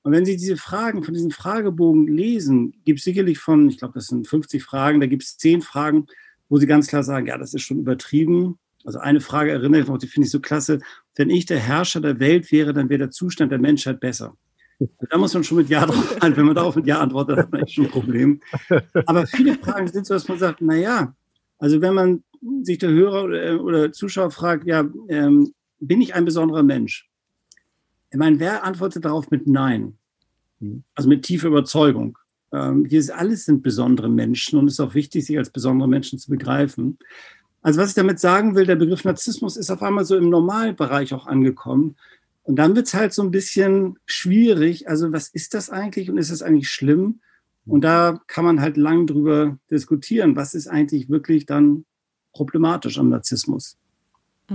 Und 0.02 0.12
wenn 0.12 0.26
Sie 0.26 0.36
diese 0.36 0.58
Fragen 0.58 1.02
von 1.02 1.14
diesem 1.14 1.30
Fragebogen 1.30 2.08
lesen, 2.08 2.74
gibt 2.84 2.98
es 2.98 3.06
sicherlich 3.06 3.38
von, 3.38 3.70
ich 3.70 3.78
glaube, 3.78 3.94
das 3.94 4.08
sind 4.08 4.28
50 4.28 4.62
Fragen, 4.62 5.00
da 5.00 5.06
gibt 5.06 5.22
es 5.22 5.38
zehn 5.38 5.62
Fragen, 5.62 6.08
wo 6.50 6.58
Sie 6.58 6.66
ganz 6.66 6.88
klar 6.88 7.04
sagen, 7.04 7.26
ja, 7.26 7.38
das 7.38 7.54
ist 7.54 7.62
schon 7.62 7.78
übertrieben. 7.78 8.58
Also 8.84 8.98
eine 8.98 9.22
Frage 9.22 9.50
erinnere 9.50 9.80
ich 9.80 9.86
noch, 9.86 9.96
die 9.96 10.08
finde 10.08 10.26
ich 10.26 10.32
so 10.32 10.40
klasse. 10.40 10.80
Wenn 11.14 11.30
ich 11.30 11.46
der 11.46 11.58
Herrscher 11.58 12.02
der 12.02 12.20
Welt 12.20 12.52
wäre, 12.52 12.74
dann 12.74 12.90
wäre 12.90 12.98
der 12.98 13.10
Zustand 13.10 13.50
der 13.50 13.60
Menschheit 13.60 13.98
besser. 13.98 14.36
Da 15.10 15.18
muss 15.18 15.34
man 15.34 15.44
schon 15.44 15.58
mit 15.58 15.68
Ja 15.68 15.86
drauf 15.86 16.12
antworten. 16.14 16.36
Wenn 16.36 16.46
man 16.46 16.54
darauf 16.54 16.76
mit 16.76 16.86
Ja 16.86 17.00
antwortet, 17.00 17.38
hat 17.38 17.52
man 17.52 17.62
echt 17.62 17.74
schon 17.74 17.84
ein 17.84 17.90
Problem. 17.90 18.40
Aber 19.06 19.26
viele 19.26 19.54
Fragen 19.56 19.88
sind 19.88 20.06
so, 20.06 20.14
dass 20.14 20.28
man 20.28 20.38
sagt, 20.38 20.60
na 20.60 20.74
ja, 20.74 21.14
also 21.58 21.80
wenn 21.80 21.94
man 21.94 22.24
sich 22.62 22.78
der 22.78 22.90
Hörer 22.90 23.24
oder, 23.24 23.62
oder 23.62 23.92
Zuschauer 23.92 24.30
fragt, 24.30 24.66
ja, 24.66 24.84
ähm, 25.08 25.52
bin 25.80 26.00
ich 26.00 26.14
ein 26.14 26.24
besonderer 26.24 26.62
Mensch? 26.62 27.08
Ich 28.10 28.18
meine, 28.18 28.38
wer 28.40 28.64
antwortet 28.64 29.04
darauf 29.04 29.30
mit 29.30 29.46
Nein? 29.46 29.98
Mhm. 30.60 30.84
Also 30.94 31.08
mit 31.08 31.22
tiefer 31.22 31.48
Überzeugung. 31.48 32.18
Ähm, 32.52 32.84
hier 32.84 33.00
ist 33.00 33.10
alles 33.10 33.44
sind 33.44 33.62
besondere 33.62 34.08
Menschen 34.08 34.58
und 34.58 34.66
es 34.66 34.74
ist 34.74 34.80
auch 34.80 34.94
wichtig, 34.94 35.24
sich 35.24 35.38
als 35.38 35.50
besondere 35.50 35.88
Menschen 35.88 36.18
zu 36.18 36.30
begreifen. 36.30 36.98
Also 37.62 37.80
was 37.80 37.90
ich 37.90 37.94
damit 37.94 38.18
sagen 38.18 38.54
will, 38.54 38.66
der 38.66 38.76
Begriff 38.76 39.04
Narzissmus 39.04 39.56
ist 39.56 39.70
auf 39.70 39.82
einmal 39.82 40.04
so 40.04 40.16
im 40.16 40.28
Normalbereich 40.28 41.14
auch 41.14 41.26
angekommen. 41.26 41.96
Und 42.44 42.56
dann 42.56 42.74
wird 42.74 42.88
es 42.88 42.94
halt 42.94 43.12
so 43.12 43.22
ein 43.22 43.30
bisschen 43.30 43.98
schwierig. 44.06 44.88
Also 44.88 45.12
was 45.12 45.28
ist 45.28 45.54
das 45.54 45.70
eigentlich 45.70 46.10
und 46.10 46.18
ist 46.18 46.30
es 46.30 46.42
eigentlich 46.42 46.70
schlimm? 46.70 47.20
Und 47.64 47.82
da 47.82 48.20
kann 48.26 48.44
man 48.44 48.60
halt 48.60 48.76
lang 48.76 49.06
drüber 49.06 49.58
diskutieren, 49.70 50.34
was 50.34 50.54
ist 50.54 50.66
eigentlich 50.66 51.08
wirklich 51.08 51.46
dann 51.46 51.84
problematisch 52.32 52.98
am 52.98 53.08
Narzissmus. 53.08 53.76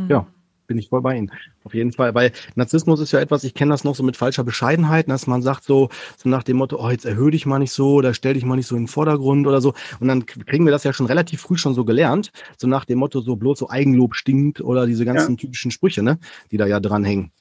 Ja, 0.10 0.27
bin 0.67 0.77
ich 0.77 0.89
voll 0.89 1.01
bei 1.01 1.15
Ihnen. 1.15 1.32
Auf 1.63 1.74
jeden 1.74 1.94
Fall, 1.94 2.13
weil 2.13 2.34
Narzissmus 2.56 3.00
ist 3.00 3.13
ja 3.13 3.20
etwas, 3.20 3.46
ich 3.46 3.53
kenne 3.53 3.72
das 3.72 3.86
noch 3.86 3.96
so 3.96 4.03
mit 4.03 4.17
falscher 4.17 4.44
Bescheidenheit, 4.44 5.10
dass 5.10 5.25
man 5.25 5.41
sagt 5.41 5.63
so, 5.63 5.89
so 6.17 6.27
nach 6.27 6.44
dem 6.44 6.58
Motto, 6.58 6.84
oh, 6.84 6.89
jetzt 6.89 7.06
erhöhe 7.06 7.32
dich 7.32 7.46
mal 7.46 7.60
nicht 7.60 7.72
so 7.72 7.94
oder 7.94 8.13
stell 8.13 8.34
dich 8.34 8.44
mal 8.44 8.58
nicht 8.58 8.67
so 8.67 8.75
in 8.75 8.84
den 8.84 8.88
Vordergrund 8.88 9.48
oder 9.48 9.62
so. 9.62 9.74
Und 10.00 10.10
dann 10.10 10.25
kriegen 10.25 10.65
wir 10.65 10.72
das 10.72 10.84
ja 10.84 10.91
schon 10.91 11.06
relativ 11.06 11.41
früh 11.41 11.58
schon 11.58 11.74
so 11.74 11.86
gelernt, 11.86 12.32
so 12.58 12.67
nach 12.67 12.84
dem 12.84 13.00
Motto, 13.00 13.22
so 13.22 13.38
bloß 13.38 13.60
so 13.60 13.70
Eigenlob 13.70 14.15
stinkt 14.15 14.60
oder 14.60 14.86
diese 14.86 15.06
ganzen 15.06 15.32
ja. 15.32 15.38
typischen 15.38 15.72
Sprüche, 15.72 16.03
ne, 16.03 16.20
die 16.51 16.58
da 16.58 16.67
ja 16.67 16.82
dranhängen. 16.82 17.32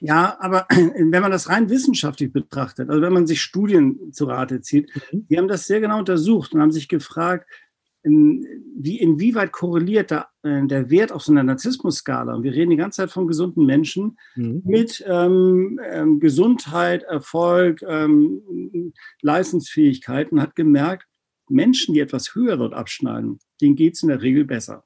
Ja, 0.00 0.36
aber 0.40 0.66
wenn 0.70 1.22
man 1.22 1.30
das 1.30 1.48
rein 1.48 1.70
wissenschaftlich 1.70 2.32
betrachtet, 2.32 2.90
also 2.90 3.02
wenn 3.02 3.12
man 3.12 3.26
sich 3.26 3.42
Studien 3.42 4.12
zu 4.12 4.26
Rate 4.26 4.60
zieht, 4.60 4.90
mhm. 5.12 5.26
die 5.28 5.38
haben 5.38 5.48
das 5.48 5.66
sehr 5.66 5.80
genau 5.80 5.98
untersucht 5.98 6.54
und 6.54 6.60
haben 6.60 6.72
sich 6.72 6.88
gefragt, 6.88 7.48
in, 8.04 8.44
wie, 8.76 8.98
inwieweit 8.98 9.52
korreliert 9.52 10.10
da, 10.10 10.28
äh, 10.42 10.66
der 10.66 10.90
Wert 10.90 11.12
auf 11.12 11.22
so 11.22 11.32
einer 11.32 11.44
Narzissmus-Skala, 11.44 12.34
und 12.34 12.42
wir 12.42 12.52
reden 12.52 12.70
die 12.70 12.76
ganze 12.76 13.02
Zeit 13.02 13.10
von 13.12 13.28
gesunden 13.28 13.64
Menschen, 13.64 14.18
mhm. 14.34 14.62
mit 14.64 15.04
ähm, 15.06 15.80
ähm, 15.84 16.18
Gesundheit, 16.18 17.04
Erfolg, 17.04 17.82
ähm, 17.86 18.92
Leistungsfähigkeit 19.20 20.32
und 20.32 20.40
hat 20.40 20.56
gemerkt, 20.56 21.06
Menschen, 21.48 21.94
die 21.94 22.00
etwas 22.00 22.34
höher 22.34 22.56
dort 22.56 22.74
abschneiden, 22.74 23.38
denen 23.60 23.76
geht 23.76 23.94
es 23.94 24.02
in 24.02 24.08
der 24.08 24.22
Regel 24.22 24.44
besser. 24.44 24.84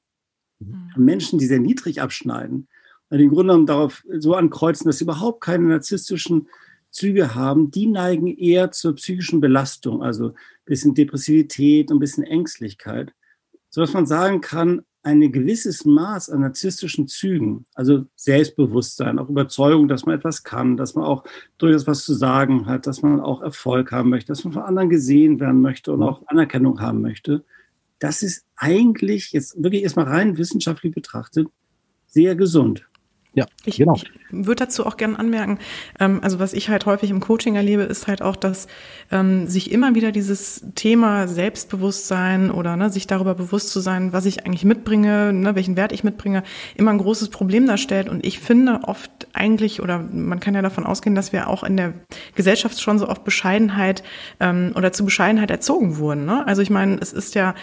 Mhm. 0.58 0.90
Menschen, 0.96 1.38
die 1.38 1.46
sehr 1.46 1.60
niedrig 1.60 2.02
abschneiden, 2.02 2.68
den 3.10 3.28
Grunde 3.28 3.52
genommen 3.52 3.66
darauf 3.66 4.04
so 4.18 4.34
ankreuzen, 4.34 4.86
dass 4.86 4.98
sie 4.98 5.04
überhaupt 5.04 5.40
keine 5.40 5.64
narzisstischen 5.64 6.48
Züge 6.90 7.34
haben, 7.34 7.70
die 7.70 7.86
neigen 7.86 8.26
eher 8.26 8.70
zur 8.72 8.94
psychischen 8.94 9.40
Belastung, 9.40 10.02
also 10.02 10.28
ein 10.28 10.34
bisschen 10.64 10.94
Depressivität 10.94 11.90
und 11.90 11.98
ein 11.98 12.00
bisschen 12.00 12.25
Ängstlichkeit, 12.25 13.12
sodass 13.70 13.92
man 13.92 14.06
sagen 14.06 14.40
kann, 14.40 14.82
ein 15.02 15.30
gewisses 15.30 15.84
Maß 15.84 16.30
an 16.30 16.40
narzisstischen 16.40 17.06
Zügen, 17.06 17.64
also 17.75 18.06
Selbstbewusstsein, 18.16 19.20
auch 19.20 19.28
Überzeugung, 19.28 19.86
dass 19.86 20.04
man 20.04 20.16
etwas 20.16 20.42
kann, 20.42 20.76
dass 20.76 20.96
man 20.96 21.04
auch 21.04 21.22
durchaus 21.58 21.86
was 21.86 22.04
zu 22.04 22.12
sagen 22.12 22.66
hat, 22.66 22.88
dass 22.88 23.02
man 23.02 23.20
auch 23.20 23.40
Erfolg 23.40 23.92
haben 23.92 24.10
möchte, 24.10 24.32
dass 24.32 24.42
man 24.42 24.52
von 24.52 24.62
anderen 24.62 24.88
gesehen 24.88 25.38
werden 25.38 25.60
möchte 25.60 25.92
und 25.92 26.02
auch 26.02 26.26
Anerkennung 26.26 26.80
haben 26.80 27.02
möchte, 27.02 27.44
das 28.00 28.22
ist 28.22 28.46
eigentlich 28.56 29.32
jetzt 29.32 29.62
wirklich 29.62 29.84
erstmal 29.84 30.06
rein 30.06 30.38
wissenschaftlich 30.38 30.92
betrachtet 30.92 31.46
sehr 32.06 32.34
gesund. 32.34 32.88
Ja, 33.37 33.45
ich, 33.66 33.76
genau. 33.76 33.97
ich 33.97 34.11
würde 34.31 34.64
dazu 34.64 34.87
auch 34.87 34.97
gerne 34.97 35.19
anmerken, 35.19 35.59
ähm, 36.00 36.21
also 36.23 36.38
was 36.38 36.55
ich 36.55 36.71
halt 36.71 36.87
häufig 36.87 37.11
im 37.11 37.21
Coaching 37.21 37.55
erlebe, 37.55 37.83
ist 37.83 38.07
halt 38.07 38.23
auch, 38.23 38.35
dass 38.35 38.66
ähm, 39.12 39.47
sich 39.47 39.71
immer 39.71 39.95
wieder 39.95 40.11
dieses 40.11 40.64
Thema 40.75 41.28
Selbstbewusstsein 41.28 42.50
oder 42.50 42.78
ne, 42.78 42.88
sich 42.88 43.07
darüber 43.07 43.35
bewusst 43.35 43.73
zu 43.73 43.81
sein, 43.81 44.14
was 44.14 44.25
ich 44.25 44.47
eigentlich 44.47 44.64
mitbringe, 44.64 45.35
ne, 45.35 45.55
welchen 45.55 45.76
Wert 45.76 45.93
ich 45.93 46.02
mitbringe, 46.02 46.45
immer 46.76 46.93
ein 46.93 46.99
großes 46.99 47.28
Problem 47.28 47.66
darstellt. 47.66 48.09
Und 48.09 48.25
ich 48.25 48.40
finde 48.40 48.81
oft 48.85 49.28
eigentlich, 49.35 49.83
oder 49.83 49.99
man 49.99 50.40
kann 50.40 50.55
ja 50.55 50.62
davon 50.62 50.87
ausgehen, 50.87 51.14
dass 51.14 51.35
wir 51.35 51.50
auch 51.50 51.62
in 51.62 51.76
der 51.76 51.93
Gesellschaft 52.37 52.81
schon 52.81 52.99
so 52.99 53.07
oft 53.07 53.23
Bescheidenheit 53.23 54.02
ähm, 54.40 54.73
oder 54.75 54.95
zu 54.95 55.05
Bescheidenheit 55.05 55.50
erzogen 55.50 55.99
wurden. 55.99 56.25
Ne? 56.25 56.47
Also 56.47 56.62
ich 56.62 56.71
meine, 56.71 56.97
es 57.02 57.12
ist 57.12 57.35
ja 57.35 57.55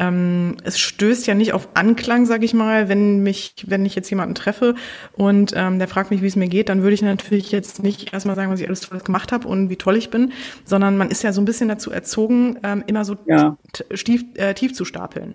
ähm, 0.00 0.56
es 0.64 0.78
stößt 0.78 1.26
ja 1.26 1.34
nicht 1.34 1.52
auf 1.52 1.68
Anklang, 1.74 2.24
sag 2.24 2.42
ich 2.42 2.54
mal, 2.54 2.88
wenn 2.88 3.22
mich, 3.22 3.54
wenn 3.66 3.84
ich 3.84 3.94
jetzt 3.94 4.08
jemanden 4.08 4.34
treffe 4.34 4.74
und 5.12 5.52
ähm, 5.54 5.78
der 5.78 5.88
fragt 5.88 6.10
mich, 6.10 6.22
wie 6.22 6.26
es 6.26 6.36
mir 6.36 6.48
geht, 6.48 6.70
dann 6.70 6.82
würde 6.82 6.94
ich 6.94 7.02
natürlich 7.02 7.52
jetzt 7.52 7.82
nicht 7.82 8.12
erstmal 8.12 8.34
sagen, 8.34 8.50
was 8.50 8.60
ich 8.60 8.66
alles 8.66 8.80
Tolles 8.80 9.04
gemacht 9.04 9.30
habe 9.30 9.46
und 9.46 9.68
wie 9.68 9.76
toll 9.76 9.96
ich 9.96 10.08
bin, 10.08 10.32
sondern 10.64 10.96
man 10.96 11.10
ist 11.10 11.22
ja 11.22 11.32
so 11.32 11.42
ein 11.42 11.44
bisschen 11.44 11.68
dazu 11.68 11.90
erzogen, 11.90 12.58
ähm, 12.62 12.82
immer 12.86 13.04
so 13.04 13.16
ja. 13.26 13.58
tief, 13.94 14.24
äh, 14.34 14.54
tief 14.54 14.72
zu 14.72 14.86
stapeln. 14.86 15.34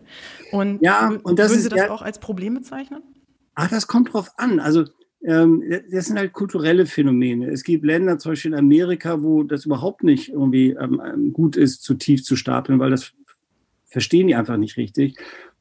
Und, 0.51 0.81
ja, 0.81 1.13
und 1.23 1.37
das 1.37 1.51
würden 1.51 1.61
Sie 1.61 1.69
das 1.69 1.79
ja, 1.79 1.91
auch 1.91 2.01
als 2.01 2.19
Problem 2.19 2.55
bezeichnen? 2.55 3.03
Ah, 3.53 3.67
das 3.67 3.85
kommt 3.85 4.13
drauf 4.13 4.31
an. 4.37 4.59
Also 4.59 4.85
ähm, 5.23 5.63
das 5.91 6.05
sind 6.05 6.17
halt 6.17 6.33
kulturelle 6.33 6.87
Phänomene. 6.87 7.49
Es 7.51 7.63
gibt 7.63 7.85
Länder, 7.85 8.17
zum 8.17 8.31
Beispiel 8.31 8.51
in 8.51 8.57
Amerika, 8.57 9.21
wo 9.21 9.43
das 9.43 9.65
überhaupt 9.65 10.03
nicht 10.03 10.29
irgendwie 10.29 10.71
ähm, 10.71 11.01
ähm 11.05 11.33
gut 11.33 11.55
ist, 11.55 11.83
zu 11.83 11.93
tief 11.93 12.23
zu 12.23 12.35
stapeln, 12.35 12.79
weil 12.79 12.89
das 12.89 13.13
verstehen 13.95 14.27
die 14.27 14.35
einfach 14.35 14.57
nicht 14.57 14.75
richtig. 14.75 15.17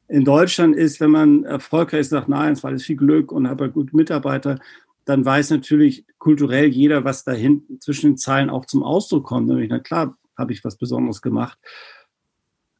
In 0.09 0.25
Deutschland 0.25 0.75
ist, 0.75 0.99
wenn 0.99 1.09
man 1.09 1.45
erfolgreich 1.45 2.01
ist, 2.01 2.09
sagt, 2.09 2.27
nein, 2.27 2.51
es 2.51 2.63
war 2.63 2.69
alles 2.69 2.83
viel 2.83 2.97
Glück 2.97 3.31
und 3.31 3.47
habe 3.47 3.71
gute 3.71 3.95
Mitarbeiter, 3.95 4.59
dann 5.05 5.23
weiß 5.23 5.51
natürlich 5.51 6.03
kulturell 6.17 6.67
jeder, 6.67 7.05
was 7.05 7.23
da 7.23 7.31
hinten 7.31 7.79
zwischen 7.79 8.11
den 8.11 8.17
Zeilen 8.17 8.49
auch 8.49 8.65
zum 8.65 8.83
Ausdruck 8.83 9.23
kommt. 9.23 9.47
Nämlich, 9.47 9.69
na 9.69 9.79
klar, 9.79 10.17
habe 10.37 10.51
ich 10.51 10.65
was 10.65 10.75
Besonderes 10.77 11.21
gemacht. 11.21 11.57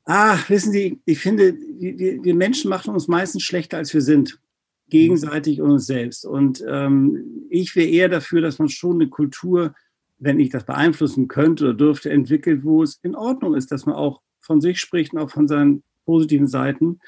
Ah, 0.04 0.38
wissen 0.50 0.74
Sie, 0.74 1.00
ich 1.06 1.20
finde, 1.20 1.56
wir, 1.80 2.36
Menschen 2.36 2.70
machen 2.70 2.94
uns 2.94 3.08
meistens 3.08 3.44
schlechter, 3.44 3.78
als 3.78 3.94
wir 3.94 4.02
sind. 4.02 4.38
Gegenseitig 4.90 5.62
und 5.62 5.72
uns 5.72 5.86
selbst. 5.86 6.26
Und 6.26 6.62
ähm, 6.68 7.48
ich 7.50 7.78
wäre 7.78 7.88
eher 7.88 8.10
dafür, 8.10 8.42
dass 8.42 8.60
man 8.60 8.68
schon 8.68 8.96
eine 8.96 9.10
Kultur, 9.10 9.74
wenn 10.20 10.38
ich 10.38 10.50
das 10.50 10.66
beeinflussen 10.66 11.30
könnte 11.30 11.64
oder 11.64 11.74
dürfte, 11.74 12.10
entwickelt, 12.10 12.66
wo 12.66 12.84
es 12.84 13.00
in 13.04 13.16
Ordnung 13.16 13.56
ist, 13.56 13.72
dass 13.72 13.86
man 13.86 13.96
auch 13.96 14.20
von 14.46 14.62
sich 14.62 14.80
spricht 14.80 15.14
und 15.14 15.20
auch 15.20 15.32
von 15.32 15.48
seinen 15.48 15.84
positiven 16.06 16.48
Seiten. 16.48 17.00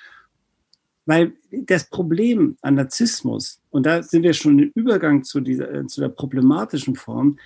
Weil 1.06 1.34
das 1.52 1.90
Problem 1.90 2.58
an 2.62 2.76
Narzissmus, 2.76 3.62
und 3.70 3.86
da 3.86 4.04
sind 4.04 4.24
wir 4.24 4.34
schon 4.34 4.60
im 4.60 4.72
Übergang 4.76 5.24
zu, 5.24 5.40
dieser, 5.40 5.74
äh, 5.74 5.88
zu 5.88 6.02
der 6.02 6.10
problematischen 6.10 6.96
Form, 6.96 7.38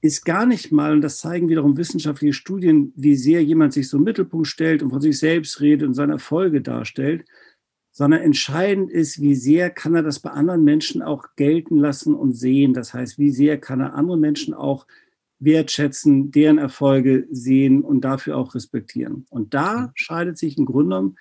ist 0.00 0.24
gar 0.24 0.44
nicht 0.44 0.72
mal, 0.72 0.92
und 0.92 1.00
das 1.00 1.18
zeigen 1.18 1.48
wiederum 1.48 1.76
wissenschaftliche 1.76 2.34
Studien, 2.34 2.92
wie 2.96 3.16
sehr 3.16 3.42
jemand 3.42 3.72
sich 3.72 3.88
so 3.88 3.96
im 3.96 4.04
Mittelpunkt 4.04 4.48
stellt 4.48 4.82
und 4.82 4.90
von 4.90 5.00
sich 5.00 5.18
selbst 5.18 5.60
redet 5.60 5.88
und 5.88 5.94
seine 5.94 6.14
Erfolge 6.14 6.60
darstellt, 6.60 7.24
sondern 7.90 8.20
entscheidend 8.20 8.90
ist, 8.90 9.20
wie 9.22 9.36
sehr 9.36 9.70
kann 9.70 9.94
er 9.94 10.02
das 10.02 10.18
bei 10.18 10.30
anderen 10.30 10.64
Menschen 10.64 11.00
auch 11.00 11.36
gelten 11.36 11.76
lassen 11.78 12.14
und 12.14 12.32
sehen. 12.32 12.74
Das 12.74 12.92
heißt, 12.92 13.18
wie 13.18 13.30
sehr 13.30 13.56
kann 13.58 13.80
er 13.80 13.94
andere 13.94 14.18
Menschen 14.18 14.52
auch 14.52 14.86
wertschätzen, 15.38 16.30
deren 16.30 16.58
Erfolge 16.58 17.26
sehen 17.30 17.82
und 17.82 18.02
dafür 18.02 18.36
auch 18.36 18.54
respektieren. 18.54 19.26
Und 19.30 19.54
da 19.54 19.82
mhm. 19.82 19.90
scheidet 19.94 20.38
sich 20.38 20.58
im 20.58 20.64
Grunde 20.64 20.96
genommen 20.96 21.16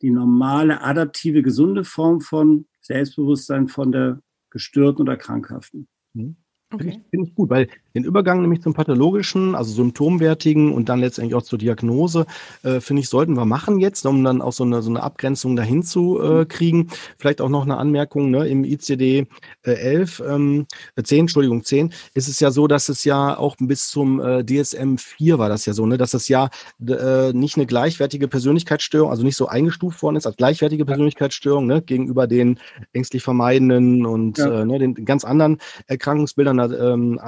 die 0.00 0.10
normale, 0.10 0.82
adaptive, 0.82 1.42
gesunde 1.42 1.84
Form 1.84 2.20
von 2.20 2.66
Selbstbewusstsein 2.80 3.68
von 3.68 3.92
der 3.92 4.20
gestörten 4.50 5.02
oder 5.02 5.16
krankhaften. 5.16 5.88
Mhm. 6.14 6.36
Okay. 6.70 6.82
Finde 6.82 6.96
ich, 6.96 7.10
find 7.10 7.28
ich, 7.28 7.34
gut, 7.34 7.50
weil 7.50 7.68
den 7.94 8.04
Übergang 8.04 8.40
nämlich 8.40 8.62
zum 8.62 8.74
pathologischen, 8.74 9.54
also 9.54 9.72
symptomwertigen 9.72 10.72
und 10.72 10.88
dann 10.88 11.00
letztendlich 11.00 11.34
auch 11.34 11.42
zur 11.42 11.58
Diagnose, 11.58 12.26
äh, 12.62 12.80
finde 12.80 13.00
ich, 13.00 13.08
sollten 13.08 13.36
wir 13.36 13.44
machen 13.44 13.78
jetzt, 13.78 14.06
um 14.06 14.24
dann 14.24 14.42
auch 14.42 14.52
so 14.52 14.64
eine, 14.64 14.82
so 14.82 14.90
eine 14.90 15.02
Abgrenzung 15.02 15.56
dahin 15.56 15.82
zu 15.82 16.20
äh, 16.22 16.44
kriegen. 16.46 16.88
Vielleicht 17.18 17.40
auch 17.40 17.48
noch 17.48 17.64
eine 17.64 17.76
Anmerkung, 17.76 18.30
ne, 18.30 18.48
im 18.48 18.64
ICD 18.64 19.26
äh, 19.62 19.72
11, 19.72 20.22
ähm, 20.26 20.66
10, 21.02 21.20
Entschuldigung, 21.20 21.64
10, 21.64 21.92
ist 22.14 22.28
es 22.28 22.40
ja 22.40 22.50
so, 22.50 22.66
dass 22.66 22.88
es 22.88 23.04
ja 23.04 23.36
auch 23.36 23.56
bis 23.58 23.88
zum 23.88 24.20
äh, 24.20 24.44
DSM 24.44 24.96
4 24.96 25.38
war 25.38 25.48
das 25.48 25.66
ja 25.66 25.72
so, 25.72 25.86
ne, 25.86 25.98
dass 25.98 26.14
es 26.14 26.28
ja 26.28 26.50
äh, 26.86 27.32
nicht 27.32 27.56
eine 27.56 27.66
gleichwertige 27.66 28.28
Persönlichkeitsstörung, 28.28 29.10
also 29.10 29.22
nicht 29.22 29.36
so 29.36 29.46
eingestuft 29.46 30.02
worden 30.02 30.16
ist 30.16 30.26
als 30.26 30.36
gleichwertige 30.36 30.84
Persönlichkeitsstörung, 30.84 31.66
ne, 31.66 31.82
gegenüber 31.82 32.26
den 32.26 32.58
ängstlich 32.92 33.22
vermeidenden 33.22 34.06
und 34.06 34.38
ja. 34.38 34.62
äh, 34.62 34.64
ne, 34.64 34.78
den 34.78 34.94
ganz 35.04 35.24
anderen 35.24 35.58
Erkrankungsbildern 35.86 36.58
ähm, 36.72 37.18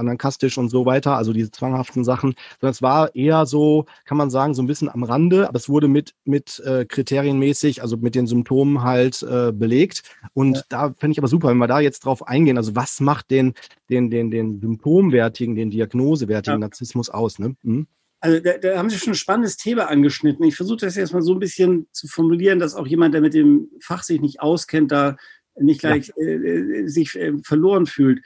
anarchistisch 0.55 0.59
und 0.59 0.69
so 0.69 0.87
weiter, 0.87 1.17
also 1.17 1.33
diese 1.33 1.51
zwanghaften 1.51 2.05
Sachen, 2.05 2.35
sondern 2.61 2.73
es 2.73 2.83
war 2.83 3.15
eher 3.15 3.47
so, 3.47 3.87
kann 4.05 4.17
man 4.17 4.31
sagen, 4.31 4.55
so 4.55 4.63
ein 4.63 4.67
bisschen 4.67 4.89
am 4.89 5.03
Rande, 5.03 5.49
aber 5.49 5.57
es 5.57 5.69
wurde 5.69 5.89
mit, 5.89 6.15
mit 6.25 6.61
äh, 6.65 6.85
kriterienmäßig, 6.85 7.83
also 7.83 7.97
mit 7.97 8.15
den 8.15 8.27
Symptomen 8.27 8.83
halt 8.83 9.23
äh, 9.23 9.53
belegt. 9.53 10.03
Und 10.33 10.57
ja. 10.57 10.63
da 10.69 10.95
fände 10.99 11.13
ich 11.13 11.19
aber 11.19 11.29
super, 11.29 11.49
wenn 11.49 11.59
wir 11.59 11.67
da 11.67 11.81
jetzt 11.81 12.05
drauf 12.05 12.27
eingehen, 12.27 12.57
also 12.57 12.75
was 12.75 13.01
macht 13.01 13.31
den, 13.31 13.55
den, 13.91 14.11
den, 14.11 14.31
den 14.31 14.61
symptomwertigen, 14.61 15.55
den 15.55 15.71
diagnosewertigen 15.71 16.61
ja. 16.61 16.67
Narzissmus 16.67 17.11
aus? 17.11 17.39
Ne? 17.39 17.57
Mhm. 17.63 17.87
Also 18.21 18.41
da, 18.41 18.57
da, 18.57 18.79
haben 18.79 18.89
Sie 18.89 18.99
schon 18.99 19.13
ein 19.13 19.17
spannendes 19.17 19.59
Thema 19.59 19.91
angeschnitten. 19.91 20.47
Ich 20.47 20.57
versuche 20.57 20.79
das 20.79 20.97
jetzt 20.97 21.13
mal 21.13 21.21
so 21.21 21.35
ein 21.35 21.41
bisschen 21.41 21.89
zu 21.93 22.09
formulieren, 22.09 22.59
dass 22.59 22.75
auch 22.75 22.87
jemand, 22.87 23.13
der 23.13 23.21
mit 23.21 23.35
dem 23.35 23.69
Fach 23.81 24.03
sich 24.03 24.23
nicht 24.23 24.41
auskennt, 24.41 24.93
da 24.93 25.17
nicht 25.61 25.81
gleich 25.81 26.11
ja. 26.17 26.25
äh, 26.25 26.35
äh 26.35 26.87
sich 26.89 27.15
äh, 27.17 27.33
verloren 27.43 27.85
fühlt. 27.87 28.21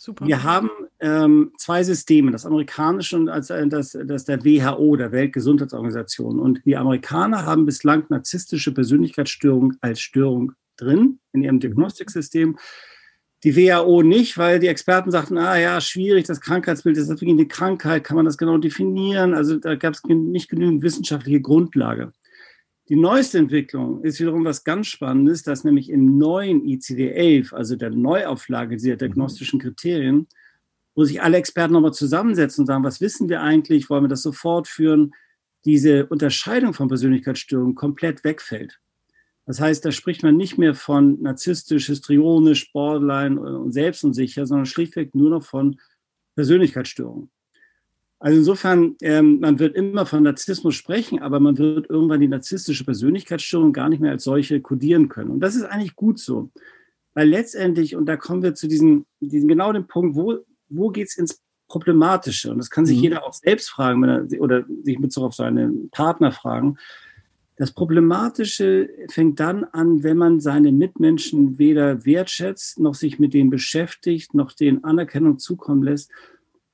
Super. 0.00 0.28
Wir 0.28 0.44
haben 0.44 0.70
ähm, 1.00 1.50
zwei 1.58 1.82
Systeme, 1.82 2.30
das 2.30 2.46
amerikanische 2.46 3.16
und 3.16 3.26
das, 3.26 3.50
äh, 3.50 3.66
das, 3.66 3.98
das 4.06 4.24
der 4.24 4.44
WHO, 4.44 4.94
der 4.94 5.10
Weltgesundheitsorganisation. 5.10 6.38
Und 6.38 6.62
die 6.64 6.76
Amerikaner 6.76 7.44
haben 7.44 7.66
bislang 7.66 8.04
narzisstische 8.08 8.72
Persönlichkeitsstörung 8.72 9.74
als 9.80 10.00
Störung 10.00 10.52
drin 10.76 11.18
in 11.32 11.42
ihrem 11.42 11.58
Diagnostiksystem. 11.58 12.58
Die 13.42 13.56
WHO 13.56 14.02
nicht, 14.02 14.38
weil 14.38 14.60
die 14.60 14.68
Experten 14.68 15.10
sagten, 15.10 15.36
ah 15.36 15.58
ja, 15.58 15.80
schwierig, 15.80 16.26
das 16.26 16.40
Krankheitsbild 16.40 16.96
ist 16.96 17.08
wirklich 17.08 17.30
eine 17.30 17.48
Krankheit, 17.48 18.04
kann 18.04 18.16
man 18.16 18.24
das 18.24 18.38
genau 18.38 18.58
definieren? 18.58 19.34
Also 19.34 19.56
da 19.56 19.74
gab 19.74 19.94
es 19.94 20.04
nicht 20.04 20.48
genügend 20.48 20.82
wissenschaftliche 20.82 21.40
Grundlage. 21.40 22.12
Die 22.88 22.96
neueste 22.96 23.36
Entwicklung 23.36 24.02
ist 24.02 24.18
wiederum 24.18 24.46
was 24.46 24.64
ganz 24.64 24.86
Spannendes, 24.86 25.42
dass 25.42 25.62
nämlich 25.62 25.90
im 25.90 26.16
neuen 26.16 26.62
ICD-11, 26.62 27.52
also 27.52 27.76
der 27.76 27.90
Neuauflage 27.90 28.78
dieser 28.78 28.96
diagnostischen 28.96 29.60
Kriterien, 29.60 30.26
wo 30.94 31.04
sich 31.04 31.20
alle 31.20 31.36
Experten 31.36 31.74
nochmal 31.74 31.92
zusammensetzen 31.92 32.62
und 32.62 32.66
sagen, 32.66 32.84
was 32.84 33.02
wissen 33.02 33.28
wir 33.28 33.42
eigentlich, 33.42 33.90
wollen 33.90 34.04
wir 34.04 34.08
das 34.08 34.22
sofort 34.22 34.68
führen, 34.68 35.12
diese 35.66 36.06
Unterscheidung 36.06 36.72
von 36.72 36.88
Persönlichkeitsstörungen 36.88 37.74
komplett 37.74 38.24
wegfällt. 38.24 38.80
Das 39.44 39.60
heißt, 39.60 39.84
da 39.84 39.92
spricht 39.92 40.22
man 40.22 40.36
nicht 40.36 40.56
mehr 40.56 40.74
von 40.74 41.20
narzisstisch, 41.20 41.86
histrionisch, 41.86 42.72
borderline 42.72 43.38
und 43.38 43.72
selbstunsicher, 43.72 44.46
sondern 44.46 44.66
schlichtweg 44.66 45.14
nur 45.14 45.30
noch 45.30 45.42
von 45.42 45.78
Persönlichkeitsstörungen. 46.36 47.30
Also 48.20 48.38
insofern, 48.38 48.96
ähm, 49.00 49.38
man 49.40 49.58
wird 49.58 49.76
immer 49.76 50.04
von 50.04 50.24
Narzissmus 50.24 50.74
sprechen, 50.74 51.20
aber 51.20 51.38
man 51.38 51.56
wird 51.56 51.88
irgendwann 51.88 52.20
die 52.20 52.28
narzisstische 52.28 52.84
Persönlichkeitsstörung 52.84 53.72
gar 53.72 53.88
nicht 53.88 54.00
mehr 54.00 54.10
als 54.10 54.24
solche 54.24 54.60
kodieren 54.60 55.08
können. 55.08 55.30
Und 55.30 55.40
das 55.40 55.54
ist 55.54 55.64
eigentlich 55.64 55.94
gut 55.94 56.18
so. 56.18 56.50
Weil 57.14 57.28
letztendlich, 57.28 57.94
und 57.94 58.06
da 58.06 58.16
kommen 58.16 58.42
wir 58.42 58.54
zu 58.54 58.66
diesem, 58.66 59.06
diesem 59.20 59.48
genau 59.48 59.72
dem 59.72 59.86
Punkt, 59.86 60.16
wo, 60.16 60.38
wo 60.68 60.90
geht 60.90 61.08
es 61.08 61.16
ins 61.16 61.40
Problematische? 61.68 62.50
Und 62.50 62.58
das 62.58 62.70
kann 62.70 62.86
sich 62.86 62.98
mhm. 62.98 63.04
jeder 63.04 63.24
auch 63.24 63.32
selbst 63.32 63.70
fragen 63.70 64.02
er, 64.02 64.26
oder 64.40 64.64
sich 64.82 64.98
mit 64.98 65.10
Bezug 65.10 65.24
auf 65.24 65.34
seinen 65.34 65.90
Partner 65.90 66.32
fragen. 66.32 66.76
Das 67.56 67.72
Problematische 67.72 68.88
fängt 69.10 69.40
dann 69.40 69.64
an, 69.64 70.02
wenn 70.02 70.16
man 70.16 70.40
seine 70.40 70.70
Mitmenschen 70.72 71.58
weder 71.58 72.04
wertschätzt, 72.04 72.78
noch 72.78 72.94
sich 72.94 73.18
mit 73.18 73.34
denen 73.34 73.50
beschäftigt, 73.50 74.32
noch 74.32 74.52
denen 74.52 74.84
Anerkennung 74.84 75.38
zukommen 75.38 75.82
lässt, 75.82 76.10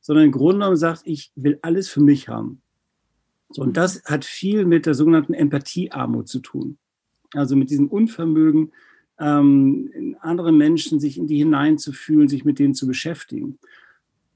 sondern 0.04 0.26
im 0.26 0.32
Grunde 0.32 0.56
genommen 0.56 0.76
sagt, 0.76 1.00
ich 1.06 1.32
will 1.34 1.58
alles 1.62 1.88
für 1.88 2.02
mich 2.02 2.28
haben. 2.28 2.61
So, 3.49 3.62
und 3.62 3.78
das 3.78 4.04
hat 4.04 4.26
viel 4.26 4.66
mit 4.66 4.84
der 4.84 4.92
sogenannten 4.92 5.32
Empathiearmut 5.32 6.28
zu 6.28 6.40
tun. 6.40 6.76
Also 7.32 7.56
mit 7.56 7.70
diesem 7.70 7.88
Unvermögen, 7.88 8.73
ähm, 9.18 9.90
in 9.94 10.14
andere 10.16 10.52
Menschen 10.52 11.00
sich 11.00 11.16
in 11.16 11.26
die 11.26 11.38
hineinzufühlen, 11.38 12.28
sich 12.28 12.44
mit 12.44 12.58
denen 12.58 12.75
zu 12.75 12.87
beschäftigen. 12.87 13.58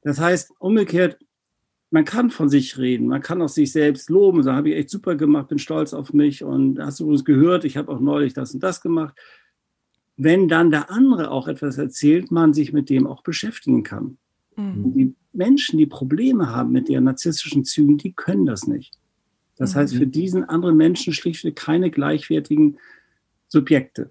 Das 0.00 0.18
heißt, 0.18 0.52
umgekehrt, 0.58 1.18
man 1.90 2.06
kann 2.06 2.30
von 2.30 2.48
sich 2.48 2.78
reden, 2.78 3.06
man 3.06 3.20
kann 3.20 3.42
auch 3.42 3.50
sich 3.50 3.70
selbst 3.70 4.08
loben, 4.08 4.42
sagen, 4.42 4.56
habe 4.56 4.70
ich 4.70 4.76
echt 4.76 4.90
super 4.90 5.16
gemacht, 5.16 5.48
bin 5.48 5.58
stolz 5.58 5.92
auf 5.92 6.14
mich 6.14 6.44
und 6.44 6.80
hast 6.80 6.98
du 7.00 7.04
übrigens 7.04 7.26
gehört, 7.26 7.66
ich 7.66 7.76
habe 7.76 7.92
auch 7.92 8.00
neulich 8.00 8.32
das 8.32 8.54
und 8.54 8.62
das 8.62 8.80
gemacht. 8.80 9.14
Wenn 10.16 10.48
dann 10.48 10.70
der 10.70 10.90
andere 10.90 11.30
auch 11.30 11.46
etwas 11.46 11.76
erzählt, 11.76 12.30
man 12.30 12.54
sich 12.54 12.72
mit 12.72 12.88
dem 12.88 13.06
auch 13.06 13.22
beschäftigen 13.22 13.82
kann. 13.82 14.16
Mhm. 14.56 14.94
Die 14.94 15.14
Menschen, 15.38 15.78
die 15.78 15.86
Probleme 15.86 16.50
haben 16.54 16.72
mit 16.72 16.88
ihren 16.88 17.04
narzisstischen 17.04 17.64
Zügen, 17.64 17.96
die 17.96 18.12
können 18.12 18.44
das 18.44 18.66
nicht. 18.66 18.92
Das 19.56 19.74
mhm. 19.74 19.78
heißt, 19.78 19.96
für 19.96 20.06
diesen 20.06 20.44
anderen 20.44 20.76
Menschen 20.76 21.14
schlichtweg 21.14 21.56
keine 21.56 21.90
gleichwertigen 21.90 22.78
Subjekte. 23.46 24.10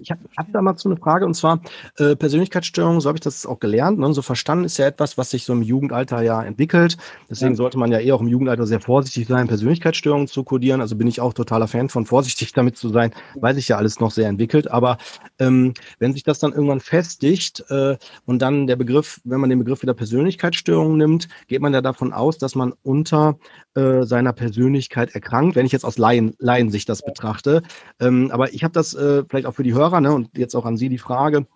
Ich 0.00 0.10
habe 0.10 0.20
hab 0.36 0.52
da 0.52 0.60
mal 0.60 0.76
so 0.76 0.88
eine 0.88 0.98
Frage 0.98 1.24
und 1.24 1.34
zwar 1.34 1.60
äh, 1.98 2.14
Persönlichkeitsstörung, 2.16 3.00
so 3.00 3.08
habe 3.08 3.16
ich 3.16 3.22
das 3.22 3.46
auch 3.46 3.58
gelernt. 3.58 3.98
Ne? 3.98 4.12
So 4.12 4.22
verstanden 4.22 4.64
ist 4.64 4.78
ja 4.78 4.86
etwas, 4.86 5.16
was 5.16 5.30
sich 5.30 5.44
so 5.44 5.52
im 5.52 5.62
Jugendalter 5.62 6.22
ja 6.22 6.42
entwickelt. 6.42 6.96
Deswegen 7.30 7.52
ja. 7.52 7.56
sollte 7.56 7.78
man 7.78 7.90
ja 7.90 7.98
eher 7.98 8.14
auch 8.14 8.20
im 8.20 8.28
Jugendalter 8.28 8.66
sehr 8.66 8.80
vorsichtig 8.80 9.28
sein, 9.28 9.48
Persönlichkeitsstörungen 9.48 10.28
zu 10.28 10.44
kodieren. 10.44 10.80
Also 10.80 10.96
bin 10.96 11.06
ich 11.06 11.20
auch 11.20 11.32
totaler 11.32 11.68
Fan 11.68 11.88
von 11.88 12.06
vorsichtig 12.06 12.52
damit 12.52 12.76
zu 12.76 12.90
sein, 12.90 13.12
weil 13.36 13.54
sich 13.54 13.68
ja 13.68 13.76
alles 13.76 14.00
noch 14.00 14.10
sehr 14.10 14.28
entwickelt. 14.28 14.70
Aber 14.70 14.98
ähm, 15.38 15.74
wenn 15.98 16.12
sich 16.12 16.22
das 16.22 16.38
dann 16.38 16.52
irgendwann 16.52 16.80
festigt 16.80 17.64
äh, 17.70 17.96
und 18.26 18.42
dann 18.42 18.66
der 18.66 18.76
Begriff, 18.76 19.20
wenn 19.24 19.40
man 19.40 19.50
den 19.50 19.58
Begriff 19.58 19.82
wieder 19.82 19.94
Persönlichkeitsstörung 19.94 20.96
nimmt, 20.96 21.28
geht 21.46 21.62
man 21.62 21.72
ja 21.72 21.80
davon 21.80 22.12
aus, 22.12 22.38
dass 22.38 22.54
man 22.54 22.74
unter 22.82 23.38
äh, 23.74 24.02
seiner 24.02 24.32
Persönlichkeit 24.32 25.14
erkrankt, 25.14 25.56
wenn 25.56 25.66
ich 25.66 25.72
jetzt 25.72 25.84
aus 25.84 25.98
Laien, 25.98 26.34
Laiensicht 26.38 26.88
das 26.88 27.02
betrachte. 27.02 27.62
Ähm, 28.00 28.30
aber 28.32 28.52
ich 28.52 28.64
habe 28.64 28.72
das 28.72 28.94
äh, 28.94 29.24
vielleicht 29.28 29.46
auch 29.46 29.54
für 29.54 29.62
die 29.62 29.74
Hörer, 29.78 30.00
ne, 30.00 30.12
und 30.12 30.36
jetzt 30.36 30.54
auch 30.54 30.64
an 30.64 30.76
Sie 30.76 30.88
die 30.88 30.98
Frage, 30.98 31.46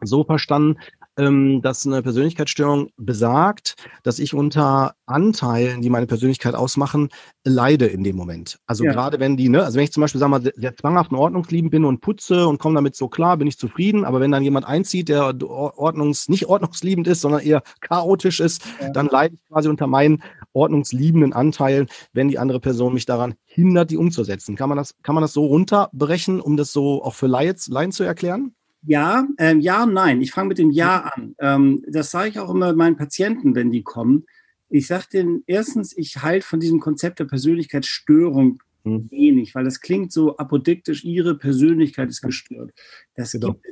so 0.00 0.24
verstanden, 0.24 0.78
ähm, 1.16 1.60
dass 1.62 1.84
eine 1.84 2.02
Persönlichkeitsstörung 2.02 2.90
besagt, 2.96 3.74
dass 4.04 4.20
ich 4.20 4.34
unter 4.34 4.94
Anteilen, 5.06 5.82
die 5.82 5.90
meine 5.90 6.06
Persönlichkeit 6.06 6.54
ausmachen, 6.54 7.08
leide 7.44 7.86
in 7.86 8.04
dem 8.04 8.14
Moment. 8.14 8.58
Also 8.66 8.84
ja. 8.84 8.92
gerade 8.92 9.18
wenn 9.18 9.36
die, 9.36 9.48
ne, 9.48 9.64
also 9.64 9.76
wenn 9.76 9.84
ich 9.84 9.92
zum 9.92 10.00
Beispiel 10.02 10.20
sag 10.20 10.28
mal, 10.28 10.42
sehr, 10.42 10.76
zwanghaft 10.76 11.10
und 11.10 11.18
ordnungsliebend 11.18 11.72
bin 11.72 11.84
und 11.84 12.00
putze 12.00 12.46
und 12.46 12.58
komme 12.58 12.76
damit 12.76 12.94
so 12.94 13.08
klar, 13.08 13.36
bin 13.36 13.48
ich 13.48 13.58
zufrieden. 13.58 14.04
Aber 14.04 14.20
wenn 14.20 14.30
dann 14.30 14.44
jemand 14.44 14.66
einzieht, 14.66 15.08
der 15.08 15.34
ordnungs, 15.42 16.28
nicht 16.28 16.46
ordnungsliebend 16.46 17.08
ist, 17.08 17.20
sondern 17.20 17.40
eher 17.40 17.62
chaotisch 17.80 18.38
ist, 18.38 18.64
ja. 18.80 18.90
dann 18.90 19.06
leide 19.06 19.34
ich 19.34 19.44
quasi 19.48 19.68
unter 19.68 19.88
meinen 19.88 20.22
ordnungsliebenden 20.52 21.32
Anteilen, 21.32 21.88
wenn 22.12 22.28
die 22.28 22.38
andere 22.38 22.60
Person 22.60 22.94
mich 22.94 23.06
daran 23.06 23.34
hindert, 23.58 23.90
die 23.90 23.96
umzusetzen. 23.96 24.54
Kann 24.54 24.68
man 24.68 24.78
das, 24.78 24.94
kann 25.02 25.16
man 25.16 25.22
das 25.22 25.32
so 25.32 25.44
runterbrechen, 25.46 26.40
um 26.40 26.56
das 26.56 26.72
so 26.72 27.02
auch 27.02 27.14
für 27.14 27.26
Laien, 27.26 27.56
Laien 27.66 27.90
zu 27.90 28.04
erklären? 28.04 28.54
Ja, 28.82 29.26
ähm, 29.38 29.58
ja, 29.58 29.84
nein. 29.84 30.22
Ich 30.22 30.30
fange 30.30 30.48
mit 30.48 30.58
dem 30.58 30.70
Ja 30.70 31.00
an. 31.00 31.34
Ähm, 31.40 31.84
das 31.88 32.12
sage 32.12 32.28
ich 32.28 32.38
auch 32.38 32.50
immer 32.50 32.72
meinen 32.74 32.96
Patienten, 32.96 33.56
wenn 33.56 33.72
die 33.72 33.82
kommen. 33.82 34.26
Ich 34.68 34.86
sage 34.86 35.06
denen 35.12 35.42
erstens, 35.46 35.96
ich 35.96 36.22
halte 36.22 36.46
von 36.46 36.60
diesem 36.60 36.78
Konzept 36.78 37.18
der 37.18 37.24
Persönlichkeitsstörung 37.24 38.62
hm. 38.84 39.10
wenig, 39.10 39.56
weil 39.56 39.64
das 39.64 39.80
klingt 39.80 40.12
so 40.12 40.36
apodiktisch, 40.36 41.04
ihre 41.04 41.36
Persönlichkeit 41.36 42.10
ist 42.10 42.22
gestört. 42.22 42.70
Das 43.16 43.32
genau. 43.32 43.54
gibt 43.54 43.66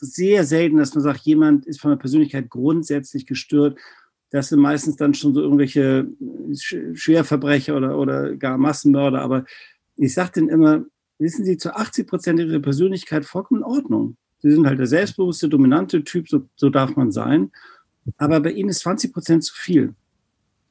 sehr 0.00 0.44
selten, 0.44 0.76
dass 0.76 0.94
man 0.94 1.02
sagt, 1.02 1.20
jemand 1.20 1.64
ist 1.64 1.80
von 1.80 1.92
der 1.92 1.96
Persönlichkeit 1.96 2.50
grundsätzlich 2.50 3.24
gestört. 3.24 3.78
Das 4.30 4.48
sind 4.48 4.60
meistens 4.60 4.96
dann 4.96 5.14
schon 5.14 5.34
so 5.34 5.40
irgendwelche 5.40 6.06
Schwerverbrecher 6.94 7.76
oder, 7.76 7.98
oder 7.98 8.36
gar 8.36 8.58
Massenmörder. 8.58 9.20
Aber 9.22 9.44
ich 9.96 10.12
sage 10.12 10.32
denen 10.32 10.48
immer, 10.48 10.84
wissen 11.18 11.44
Sie, 11.44 11.56
zu 11.56 11.74
80 11.74 12.06
Prozent 12.06 12.40
ihrer 12.40 12.60
Persönlichkeit 12.60 13.24
vollkommen 13.24 13.60
in 13.60 13.66
Ordnung. 13.66 14.16
Sie 14.40 14.50
sind 14.50 14.66
halt 14.66 14.78
der 14.78 14.86
selbstbewusste, 14.86 15.48
dominante 15.48 16.04
Typ, 16.04 16.28
so, 16.28 16.42
so 16.56 16.70
darf 16.70 16.94
man 16.94 17.10
sein. 17.10 17.50
Aber 18.16 18.40
bei 18.40 18.52
ihnen 18.52 18.68
ist 18.68 18.80
20 18.80 19.12
Prozent 19.12 19.44
zu 19.44 19.54
viel. 19.54 19.94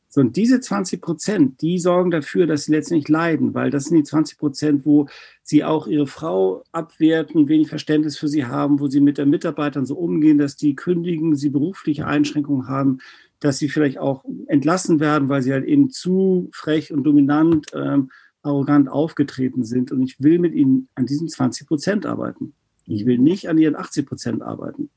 So, 0.09 0.21
und 0.21 0.37
diese 0.37 0.61
20 0.61 1.01
Prozent, 1.01 1.61
die 1.61 1.77
sorgen 1.79 2.11
dafür, 2.11 2.47
dass 2.47 2.63
sie 2.63 2.71
letztendlich 2.71 3.09
leiden, 3.09 3.53
weil 3.53 3.69
das 3.69 3.85
sind 3.85 3.97
die 3.97 4.03
20 4.03 4.37
Prozent, 4.37 4.85
wo 4.85 5.07
sie 5.43 5.65
auch 5.65 5.85
ihre 5.85 6.07
Frau 6.07 6.63
abwerten, 6.71 7.49
wenig 7.49 7.67
Verständnis 7.67 8.17
für 8.17 8.29
sie 8.29 8.45
haben, 8.45 8.79
wo 8.79 8.87
sie 8.87 9.01
mit 9.01 9.17
den 9.17 9.29
Mitarbeitern 9.29 9.85
so 9.85 9.95
umgehen, 9.95 10.37
dass 10.37 10.55
die 10.55 10.75
kündigen, 10.75 11.35
sie 11.35 11.49
berufliche 11.49 12.07
Einschränkungen 12.07 12.67
haben, 12.67 12.99
dass 13.39 13.57
sie 13.57 13.69
vielleicht 13.69 13.97
auch 13.97 14.25
entlassen 14.47 14.99
werden, 14.99 15.29
weil 15.29 15.41
sie 15.41 15.53
halt 15.53 15.65
eben 15.65 15.89
zu 15.89 16.49
frech 16.53 16.91
und 16.91 17.03
dominant 17.03 17.67
ähm, 17.73 18.09
arrogant 18.41 18.89
aufgetreten 18.89 19.63
sind. 19.63 19.91
Und 19.91 20.01
ich 20.01 20.21
will 20.21 20.39
mit 20.39 20.53
ihnen 20.53 20.89
an 20.95 21.05
diesen 21.05 21.27
20 21.29 21.67
Prozent 21.67 22.05
arbeiten. 22.05 22.53
Ich 22.85 23.05
will 23.05 23.17
nicht 23.17 23.49
an 23.49 23.57
ihren 23.57 23.75
80 23.75 24.05
Prozent 24.05 24.41
arbeiten. 24.41 24.89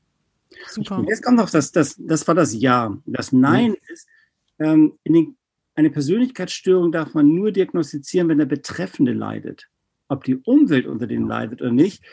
Super. 0.67 1.03
Jetzt 1.07 1.23
kommt 1.23 1.37
noch 1.37 1.49
das, 1.49 1.71
das, 1.71 1.95
das 1.97 2.27
war 2.27 2.35
das 2.35 2.53
Ja. 2.53 2.97
Das 3.05 3.31
Nein 3.31 3.75
ist, 3.87 4.07
ähm, 4.59 4.93
den, 5.05 5.37
eine 5.75 5.89
Persönlichkeitsstörung 5.89 6.91
darf 6.91 7.13
man 7.13 7.33
nur 7.33 7.51
diagnostizieren, 7.51 8.29
wenn 8.29 8.37
der 8.37 8.45
Betreffende 8.45 9.13
leidet. 9.13 9.67
Ob 10.07 10.23
die 10.23 10.35
Umwelt 10.35 10.87
unter 10.87 11.07
dem 11.07 11.27
leidet 11.27 11.61
oder 11.61 11.71
nicht, 11.71 12.03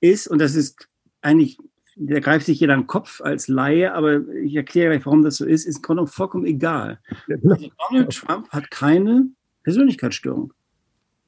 ist, 0.00 0.28
und 0.28 0.38
das 0.38 0.54
ist 0.54 0.88
eigentlich, 1.20 1.58
da 2.00 2.20
greift 2.20 2.46
sich 2.46 2.60
jeder 2.60 2.74
an 2.74 2.82
den 2.82 2.86
Kopf 2.86 3.20
als 3.20 3.48
Laie, 3.48 3.92
aber 3.92 4.26
ich 4.28 4.54
erkläre 4.54 4.92
gleich, 4.92 5.06
warum 5.06 5.22
das 5.22 5.36
so 5.36 5.44
ist, 5.44 5.66
ist 5.66 5.88
im 5.88 6.06
vollkommen 6.06 6.46
egal. 6.46 7.00
Also 7.28 7.70
Donald 7.90 8.12
Trump 8.12 8.48
hat 8.50 8.70
keine 8.70 9.28
Persönlichkeitsstörung 9.64 10.52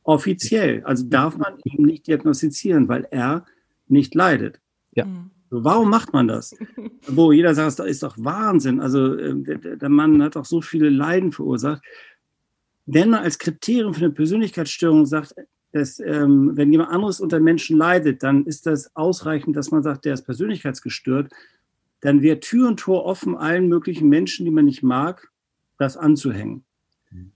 offiziell. 0.03 0.83
Also 0.85 1.05
darf 1.07 1.37
man 1.37 1.59
ihn 1.65 1.85
nicht 1.85 2.07
diagnostizieren, 2.07 2.89
weil 2.89 3.07
er 3.11 3.45
nicht 3.87 4.15
leidet. 4.15 4.61
Ja. 4.95 5.05
Mhm. 5.05 5.31
Warum 5.51 5.91
macht 5.91 6.13
man 6.13 6.29
das? 6.29 6.55
Wo 7.09 7.33
jeder 7.33 7.55
sagt, 7.55 7.81
das 7.81 7.87
ist 7.87 8.03
doch 8.03 8.17
Wahnsinn. 8.19 8.81
Also 8.81 9.19
ähm, 9.19 9.45
der, 9.45 9.77
der 9.77 9.89
Mann 9.89 10.23
hat 10.23 10.37
doch 10.37 10.45
so 10.45 10.61
viele 10.61 10.91
Leiden 10.91 11.33
verursacht. 11.33 11.83
Wenn 12.87 13.11
man 13.11 13.25
als 13.25 13.39
Kriterium 13.39 13.95
für 13.95 14.05
eine 14.05 14.15
Persönlichkeitsstörung 14.15 15.07
sagt, 15.07 15.35
dass, 15.73 16.01
ähm, 16.01 16.57
wenn 16.57 16.73
jemand 16.73 16.91
anderes 16.91 17.21
unter 17.21 17.41
Menschen 17.41 17.77
leidet, 17.77 18.23
dann 18.23 18.45
ist 18.47 18.67
das 18.67 18.95
ausreichend, 18.97 19.57
dass 19.57 19.71
man 19.71 19.83
sagt, 19.83 20.05
der 20.05 20.15
ist 20.15 20.23
persönlichkeitsgestört. 20.23 21.33
Dann 22.01 22.23
wäre 22.23 22.41
Tür 22.41 22.69
und 22.69 22.81
Tor 22.81 23.05
offen, 23.05 23.37
allen 23.37 23.69
möglichen 23.69 24.09
Menschen, 24.09 24.45
die 24.45 24.51
man 24.51 24.65
nicht 24.65 24.83
mag, 24.83 25.31
das 25.79 25.97
anzuhängen. 25.97 26.65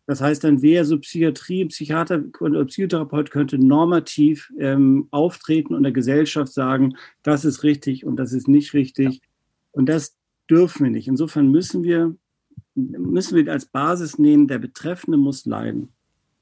Das 0.07 0.21
heißt, 0.21 0.45
dann 0.45 0.63
wäre 0.63 0.85
so 0.85 0.99
Psychiatrie, 0.99 1.65
Psychiater 1.65 2.23
oder 2.39 2.65
Psychotherapeut 2.65 3.31
könnte 3.31 3.59
normativ 3.59 4.53
ähm, 4.59 5.09
auftreten 5.11 5.75
und 5.75 5.83
der 5.83 5.93
Gesellschaft 5.93 6.53
sagen, 6.53 6.97
das 7.23 7.45
ist 7.45 7.65
richtig 7.65 8.05
und 8.05 8.17
das 8.17 8.33
ist 8.33 8.47
nicht 8.47 8.73
richtig. 8.73 9.15
Ja. 9.17 9.21
Und 9.73 9.89
das 9.89 10.17
dürfen 10.49 10.85
wir 10.85 10.91
nicht. 10.91 11.09
Insofern 11.09 11.51
müssen 11.51 11.83
wir, 11.83 12.15
müssen 12.75 13.37
wir 13.37 13.53
als 13.53 13.67
Basis 13.67 14.19
nehmen, 14.19 14.47
der 14.47 14.59
Betreffende 14.59 15.19
muss 15.19 15.45
leiden. 15.45 15.89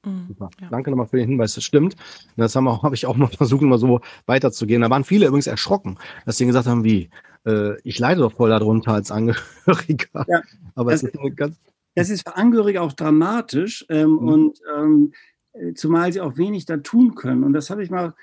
Mhm. 0.05 0.25
Super. 0.27 0.49
Ja. 0.61 0.69
Danke 0.69 0.89
nochmal 0.89 1.07
für 1.07 1.17
den 1.17 1.29
Hinweis. 1.29 1.55
Das 1.55 1.63
stimmt. 1.63 1.95
Das 2.35 2.55
habe 2.55 2.81
hab 2.83 2.93
ich 2.93 3.05
auch 3.05 3.15
mal 3.15 3.27
versucht, 3.27 3.61
mal 3.61 3.77
so 3.77 4.01
weiterzugehen. 4.25 4.81
Da 4.81 4.89
waren 4.89 5.03
viele 5.03 5.27
übrigens 5.27 5.47
erschrocken, 5.47 5.97
dass 6.25 6.37
sie 6.37 6.45
gesagt 6.45 6.67
haben, 6.67 6.83
wie, 6.83 7.09
äh, 7.45 7.79
ich 7.81 7.99
leide 7.99 8.21
doch 8.21 8.33
voll 8.33 8.49
darunter 8.49 8.93
als 8.93 9.11
Angehöriger. 9.11 10.25
Ja, 10.27 10.41
Aber 10.75 10.91
das, 10.91 11.03
ist 11.03 11.15
ganz 11.35 11.57
das 11.95 12.09
ist 12.09 12.27
für 12.27 12.35
Angehörige 12.35 12.81
auch 12.81 12.93
dramatisch 12.93 13.85
ähm, 13.89 14.11
mhm. 14.11 14.27
und 14.27 14.59
ähm, 14.75 15.13
zumal 15.75 16.11
sie 16.11 16.21
auch 16.21 16.37
wenig 16.37 16.65
da 16.65 16.77
tun 16.77 17.15
können. 17.15 17.43
Und 17.43 17.53
das 17.53 17.69
habe 17.69 17.83
ich 17.83 17.91
mal 17.91 18.13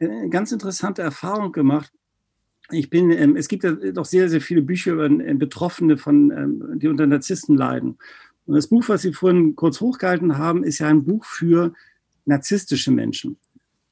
eine 0.00 0.26
äh, 0.26 0.28
ganz 0.28 0.52
interessante 0.52 1.02
Erfahrung 1.02 1.52
gemacht. 1.52 1.92
Ich 2.72 2.90
bin, 2.90 3.10
ähm, 3.10 3.36
es 3.36 3.48
gibt 3.48 3.64
ja 3.64 3.72
doch 3.72 4.04
sehr, 4.04 4.28
sehr 4.28 4.40
viele 4.40 4.62
Bücher 4.62 4.92
über 4.92 5.06
äh, 5.06 5.34
Betroffene 5.34 5.96
von, 5.96 6.30
ähm, 6.30 6.78
die 6.78 6.88
unter 6.88 7.06
Narzissten 7.06 7.56
leiden. 7.56 7.98
Und 8.46 8.54
das 8.54 8.68
Buch, 8.68 8.88
was 8.88 9.02
Sie 9.02 9.12
vorhin 9.12 9.54
kurz 9.56 9.80
hochgehalten 9.80 10.38
haben, 10.38 10.64
ist 10.64 10.78
ja 10.78 10.88
ein 10.88 11.04
Buch 11.04 11.24
für 11.24 11.72
narzisstische 12.24 12.90
Menschen. 12.90 13.36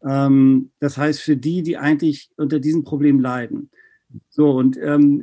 Ähm, 0.03 0.71
das 0.81 0.97
heißt, 0.97 1.21
für 1.21 1.37
die, 1.37 1.63
die 1.63 1.77
eigentlich 1.77 2.31
unter 2.37 2.61
diesem 2.61 2.85
Problem 2.85 3.21
leiden. 3.21 3.71
So, 4.31 4.51
und 4.53 4.79
ähm, 4.81 5.23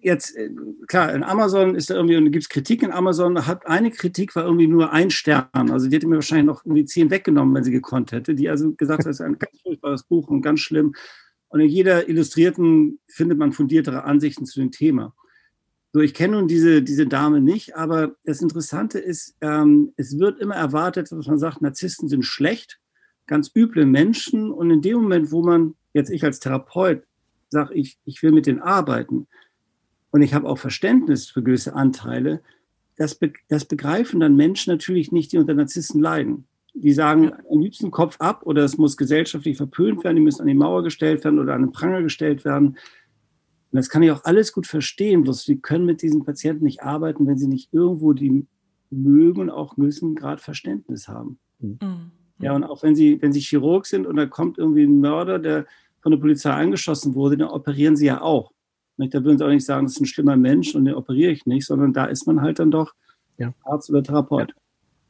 jetzt, 0.00 0.36
äh, 0.36 0.50
klar, 0.86 1.14
in 1.14 1.22
Amazon 1.22 1.74
ist 1.74 1.90
da 1.90 1.94
irgendwie, 1.94 2.16
und 2.16 2.30
gibt 2.30 2.44
es 2.44 2.48
Kritik 2.48 2.82
in 2.82 2.92
Amazon, 2.92 3.46
hat 3.46 3.66
eine 3.66 3.90
Kritik 3.90 4.34
war 4.34 4.44
irgendwie 4.44 4.66
nur 4.66 4.92
ein 4.92 5.10
Stern. 5.10 5.48
Also 5.52 5.88
die 5.88 5.96
hätte 5.96 6.06
mir 6.06 6.16
wahrscheinlich 6.16 6.46
noch 6.46 6.64
irgendwie 6.64 6.84
zehn 6.84 7.10
weggenommen, 7.10 7.54
wenn 7.54 7.64
sie 7.64 7.72
gekonnt 7.72 8.12
hätte. 8.12 8.34
Die 8.34 8.48
also 8.48 8.72
gesagt 8.72 9.00
hat, 9.00 9.06
das 9.06 9.16
ist 9.16 9.26
ein 9.26 9.38
ganz 9.38 9.60
furchtbares 9.62 10.04
Buch 10.04 10.28
und 10.28 10.42
ganz 10.42 10.60
schlimm. 10.60 10.94
Und 11.48 11.60
in 11.60 11.68
jeder 11.68 12.08
Illustrierten 12.08 12.98
findet 13.08 13.38
man 13.38 13.52
fundiertere 13.52 14.04
Ansichten 14.04 14.46
zu 14.46 14.60
dem 14.60 14.70
Thema. 14.70 15.14
So, 15.92 16.00
ich 16.00 16.14
kenne 16.14 16.36
nun 16.38 16.48
diese, 16.48 16.82
diese 16.82 17.06
Dame 17.06 17.40
nicht, 17.40 17.76
aber 17.76 18.16
das 18.24 18.40
Interessante 18.40 18.98
ist, 18.98 19.36
ähm, 19.42 19.92
es 19.96 20.18
wird 20.18 20.40
immer 20.40 20.54
erwartet, 20.54 21.12
dass 21.12 21.26
man 21.26 21.38
sagt, 21.38 21.60
Narzissten 21.60 22.08
sind 22.08 22.24
schlecht, 22.24 22.80
ganz 23.26 23.50
üble 23.54 23.84
Menschen. 23.84 24.50
Und 24.50 24.70
in 24.70 24.80
dem 24.80 25.02
Moment, 25.02 25.32
wo 25.32 25.42
man, 25.42 25.74
jetzt 25.92 26.10
ich 26.10 26.24
als 26.24 26.40
Therapeut, 26.40 27.02
sage, 27.50 27.74
ich, 27.74 27.98
ich 28.06 28.22
will 28.22 28.32
mit 28.32 28.46
denen 28.46 28.60
arbeiten 28.60 29.26
und 30.10 30.22
ich 30.22 30.32
habe 30.32 30.48
auch 30.48 30.58
Verständnis 30.58 31.28
für 31.28 31.42
gewisse 31.42 31.74
Anteile, 31.74 32.40
das, 32.96 33.14
be 33.14 33.32
das 33.48 33.66
begreifen 33.66 34.20
dann 34.20 34.36
Menschen 34.36 34.70
natürlich 34.70 35.12
nicht, 35.12 35.32
die 35.32 35.38
unter 35.38 35.54
Narzissten 35.54 36.00
leiden. 36.00 36.46
Die 36.74 36.92
sagen 36.92 37.32
am 37.50 37.60
liebsten 37.60 37.90
Kopf 37.90 38.16
ab 38.18 38.46
oder 38.46 38.64
es 38.64 38.78
muss 38.78 38.96
gesellschaftlich 38.96 39.58
verpönt 39.58 40.04
werden, 40.04 40.16
die 40.16 40.22
müssen 40.22 40.40
an 40.40 40.46
die 40.48 40.54
Mauer 40.54 40.82
gestellt 40.82 41.22
werden 41.24 41.38
oder 41.38 41.54
an 41.54 41.62
den 41.62 41.72
Pranger 41.72 42.02
gestellt 42.02 42.46
werden. 42.46 42.78
Und 43.72 43.78
das 43.78 43.88
kann 43.88 44.02
ich 44.02 44.10
auch 44.10 44.24
alles 44.24 44.52
gut 44.52 44.66
verstehen, 44.66 45.22
bloß 45.22 45.48
wir 45.48 45.56
können 45.56 45.86
mit 45.86 46.02
diesen 46.02 46.24
Patienten 46.24 46.64
nicht 46.64 46.82
arbeiten, 46.82 47.26
wenn 47.26 47.38
sie 47.38 47.48
nicht 47.48 47.72
irgendwo 47.72 48.12
die 48.12 48.46
mögen 48.90 49.40
und 49.40 49.50
auch 49.50 49.78
müssen 49.78 50.14
gerade 50.14 50.42
Verständnis 50.42 51.08
haben. 51.08 51.38
Mhm. 51.58 51.78
Ja, 52.38 52.54
und 52.54 52.64
auch 52.64 52.82
wenn 52.82 52.94
sie, 52.94 53.20
wenn 53.22 53.32
sie 53.32 53.40
Chirurg 53.40 53.86
sind 53.86 54.06
und 54.06 54.16
da 54.16 54.26
kommt 54.26 54.58
irgendwie 54.58 54.82
ein 54.82 55.00
Mörder, 55.00 55.38
der 55.38 55.66
von 56.02 56.12
der 56.12 56.18
Polizei 56.18 56.50
angeschossen 56.50 57.14
wurde, 57.14 57.36
dann 57.36 57.48
operieren 57.48 57.96
sie 57.96 58.06
ja 58.06 58.20
auch. 58.20 58.52
Da 58.98 59.24
würden 59.24 59.38
sie 59.38 59.44
auch 59.44 59.48
nicht 59.48 59.64
sagen, 59.64 59.86
das 59.86 59.94
ist 59.94 60.00
ein 60.00 60.06
schlimmer 60.06 60.36
Mensch 60.36 60.74
und 60.74 60.84
den 60.84 60.94
operiere 60.94 61.32
ich 61.32 61.46
nicht, 61.46 61.64
sondern 61.64 61.92
da 61.92 62.04
ist 62.04 62.26
man 62.26 62.42
halt 62.42 62.58
dann 62.58 62.70
doch 62.70 62.92
ja. 63.38 63.54
Arzt 63.64 63.88
oder 63.90 64.02
Therapeut. 64.02 64.50
Ja. 64.50 64.61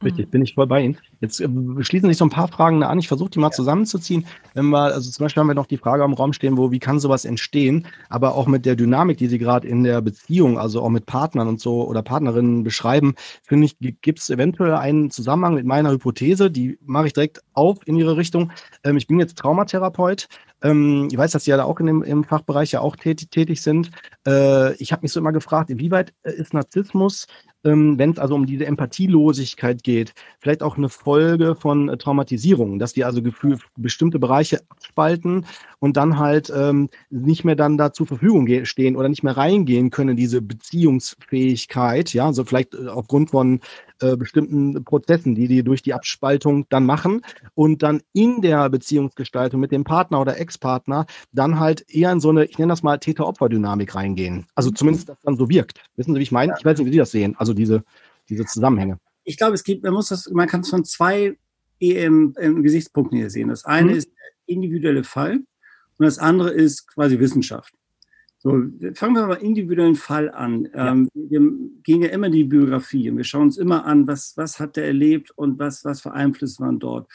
Richtig, 0.03 0.29
bin 0.29 0.41
ich 0.41 0.55
voll 0.55 0.67
bei 0.67 0.81
Ihnen. 0.81 0.97
Jetzt 1.21 1.39
äh, 1.39 1.47
schließen 1.79 2.09
sich 2.09 2.17
so 2.17 2.25
ein 2.25 2.29
paar 2.29 2.47
Fragen 2.47 2.83
an. 2.83 2.99
Ich 2.99 3.07
versuche 3.07 3.29
die 3.29 3.39
mal 3.39 3.47
ja. 3.47 3.51
zusammenzuziehen. 3.51 4.25
Wenn 4.53 4.67
wir, 4.67 4.93
also 4.93 5.09
zum 5.09 5.23
Beispiel 5.23 5.41
haben 5.41 5.47
wir 5.47 5.55
noch 5.55 5.65
die 5.65 5.77
Frage 5.77 6.03
im 6.03 6.13
Raum 6.13 6.33
stehen, 6.33 6.57
wo, 6.57 6.71
wie 6.71 6.79
kann 6.79 6.99
sowas 6.99 7.25
entstehen? 7.25 7.87
Aber 8.09 8.35
auch 8.35 8.47
mit 8.47 8.65
der 8.65 8.75
Dynamik, 8.75 9.17
die 9.17 9.27
Sie 9.27 9.39
gerade 9.39 9.67
in 9.67 9.83
der 9.83 10.01
Beziehung, 10.01 10.59
also 10.59 10.81
auch 10.81 10.89
mit 10.89 11.05
Partnern 11.05 11.47
und 11.47 11.59
so 11.59 11.87
oder 11.87 12.01
Partnerinnen 12.01 12.63
beschreiben, 12.63 13.15
finde 13.43 13.65
ich, 13.65 13.77
gibt 14.01 14.19
es 14.19 14.29
eventuell 14.29 14.73
einen 14.73 15.11
Zusammenhang 15.11 15.55
mit 15.55 15.65
meiner 15.65 15.91
Hypothese. 15.91 16.51
Die 16.51 16.77
mache 16.81 17.07
ich 17.07 17.13
direkt 17.13 17.41
auf 17.53 17.77
in 17.85 17.95
Ihre 17.95 18.17
Richtung. 18.17 18.51
Ähm, 18.83 18.97
ich 18.97 19.07
bin 19.07 19.19
jetzt 19.19 19.37
Traumatherapeut. 19.37 20.27
Ähm, 20.61 21.07
ich 21.11 21.17
weiß, 21.17 21.31
dass 21.31 21.45
Sie 21.45 21.51
ja 21.51 21.57
da 21.57 21.63
auch 21.63 21.79
in 21.79 21.85
dem, 21.85 22.03
im 22.03 22.23
Fachbereich 22.23 22.71
ja 22.71 22.81
auch 22.81 22.95
tätig, 22.95 23.29
tätig 23.29 23.61
sind. 23.61 23.91
Äh, 24.25 24.73
ich 24.75 24.91
habe 24.91 25.03
mich 25.03 25.11
so 25.11 25.19
immer 25.19 25.31
gefragt, 25.31 25.69
inwieweit 25.69 26.13
äh, 26.23 26.33
ist 26.33 26.53
Narzissmus 26.53 27.27
ähm, 27.63 27.97
wenn 27.97 28.11
es 28.11 28.19
also 28.19 28.35
um 28.35 28.45
diese 28.45 28.65
Empathielosigkeit 28.65 29.83
geht, 29.83 30.13
vielleicht 30.39 30.63
auch 30.63 30.77
eine 30.77 30.89
Folge 30.89 31.55
von 31.55 31.89
äh, 31.89 31.97
Traumatisierung, 31.97 32.79
dass 32.79 32.93
die 32.93 33.03
also 33.03 33.21
Gefühl, 33.21 33.59
bestimmte 33.77 34.19
Bereiche 34.19 34.61
abspalten 34.69 35.45
und 35.79 35.97
dann 35.97 36.17
halt 36.19 36.51
ähm, 36.55 36.89
nicht 37.09 37.43
mehr 37.43 37.55
dann 37.55 37.77
da 37.77 37.93
zur 37.93 38.07
Verfügung 38.07 38.47
stehen 38.65 38.95
oder 38.95 39.09
nicht 39.09 39.23
mehr 39.23 39.37
reingehen 39.37 39.89
können 39.89 40.15
diese 40.15 40.41
Beziehungsfähigkeit, 40.41 42.13
ja, 42.13 42.25
also 42.25 42.43
vielleicht 42.45 42.73
äh, 42.73 42.87
aufgrund 42.87 43.31
von 43.31 43.59
äh, 44.03 44.17
bestimmten 44.17 44.83
Prozessen, 44.83 45.33
die 45.33 45.47
die 45.47 45.63
durch 45.63 45.81
die 45.81 45.93
Abspaltung 45.93 46.65
dann 46.69 46.85
machen 46.85 47.21
und 47.55 47.83
dann 47.83 48.01
in 48.11 48.41
der 48.41 48.69
Beziehungsgestaltung 48.69 49.61
mit 49.61 49.71
dem 49.71 49.85
Partner 49.85 50.19
oder 50.19 50.37
Ex-Partner 50.37 51.05
dann 51.31 51.57
halt 51.59 51.89
eher 51.89 52.11
in 52.11 52.19
so 52.19 52.29
eine, 52.29 52.43
ich 52.43 52.57
nenne 52.57 52.73
das 52.73 52.83
mal 52.83 52.97
Täter-Opfer-Dynamik 52.97 53.95
reingehen. 53.95 54.45
Also 54.55 54.71
zumindest 54.71 55.07
das 55.07 55.17
dann 55.21 55.37
so 55.37 55.49
wirkt. 55.49 55.79
Wissen 55.95 56.13
Sie, 56.13 56.19
wie 56.19 56.23
ich 56.23 56.33
meine? 56.33 56.53
Ich 56.57 56.65
weiß 56.65 56.77
nicht, 56.77 56.87
wie 56.87 56.91
Sie 56.91 56.97
das 56.97 57.11
sehen, 57.11 57.35
also 57.37 57.53
diese, 57.53 57.83
diese 58.27 58.45
Zusammenhänge. 58.45 58.99
Ich 59.23 59.37
glaube, 59.37 59.53
es 59.53 59.63
gibt, 59.63 59.83
man 59.83 59.93
muss 59.93 60.09
das, 60.09 60.29
man 60.29 60.49
kann 60.49 60.61
es 60.61 60.69
von 60.69 60.83
zwei 60.83 61.37
ähm, 61.79 62.33
Gesichtspunkten 62.61 63.17
hier 63.17 63.29
sehen. 63.29 63.47
Das 63.47 63.63
eine 63.63 63.91
mhm. 63.91 63.97
ist 63.97 64.09
der 64.09 64.55
individuelle 64.55 65.05
Fall 65.05 65.35
und 65.97 66.05
das 66.05 66.19
andere 66.19 66.51
ist 66.51 66.87
quasi 66.87 67.19
Wissenschaft. 67.19 67.73
So, 68.43 68.61
fangen 68.95 69.15
wir 69.15 69.25
mal 69.25 69.35
individuellen 69.35 69.95
Fall 69.95 70.29
an. 70.29 70.67
Ja. 70.73 70.91
Ähm, 70.91 71.09
wir 71.13 71.39
gehen 71.83 72.01
ja 72.01 72.09
immer 72.09 72.29
die 72.29 72.43
Biografie 72.43 73.09
und 73.09 73.15
wir 73.15 73.23
schauen 73.23 73.43
uns 73.43 73.57
immer 73.57 73.85
an, 73.85 74.05
was, 74.05 74.33
was 74.35 74.59
hat 74.59 74.75
der 74.75 74.85
erlebt 74.85 75.31
und 75.31 75.59
was, 75.59 75.85
was 75.85 76.01
für 76.01 76.11
Einflüsse 76.11 76.61
waren 76.61 76.77
dort. 76.77 77.09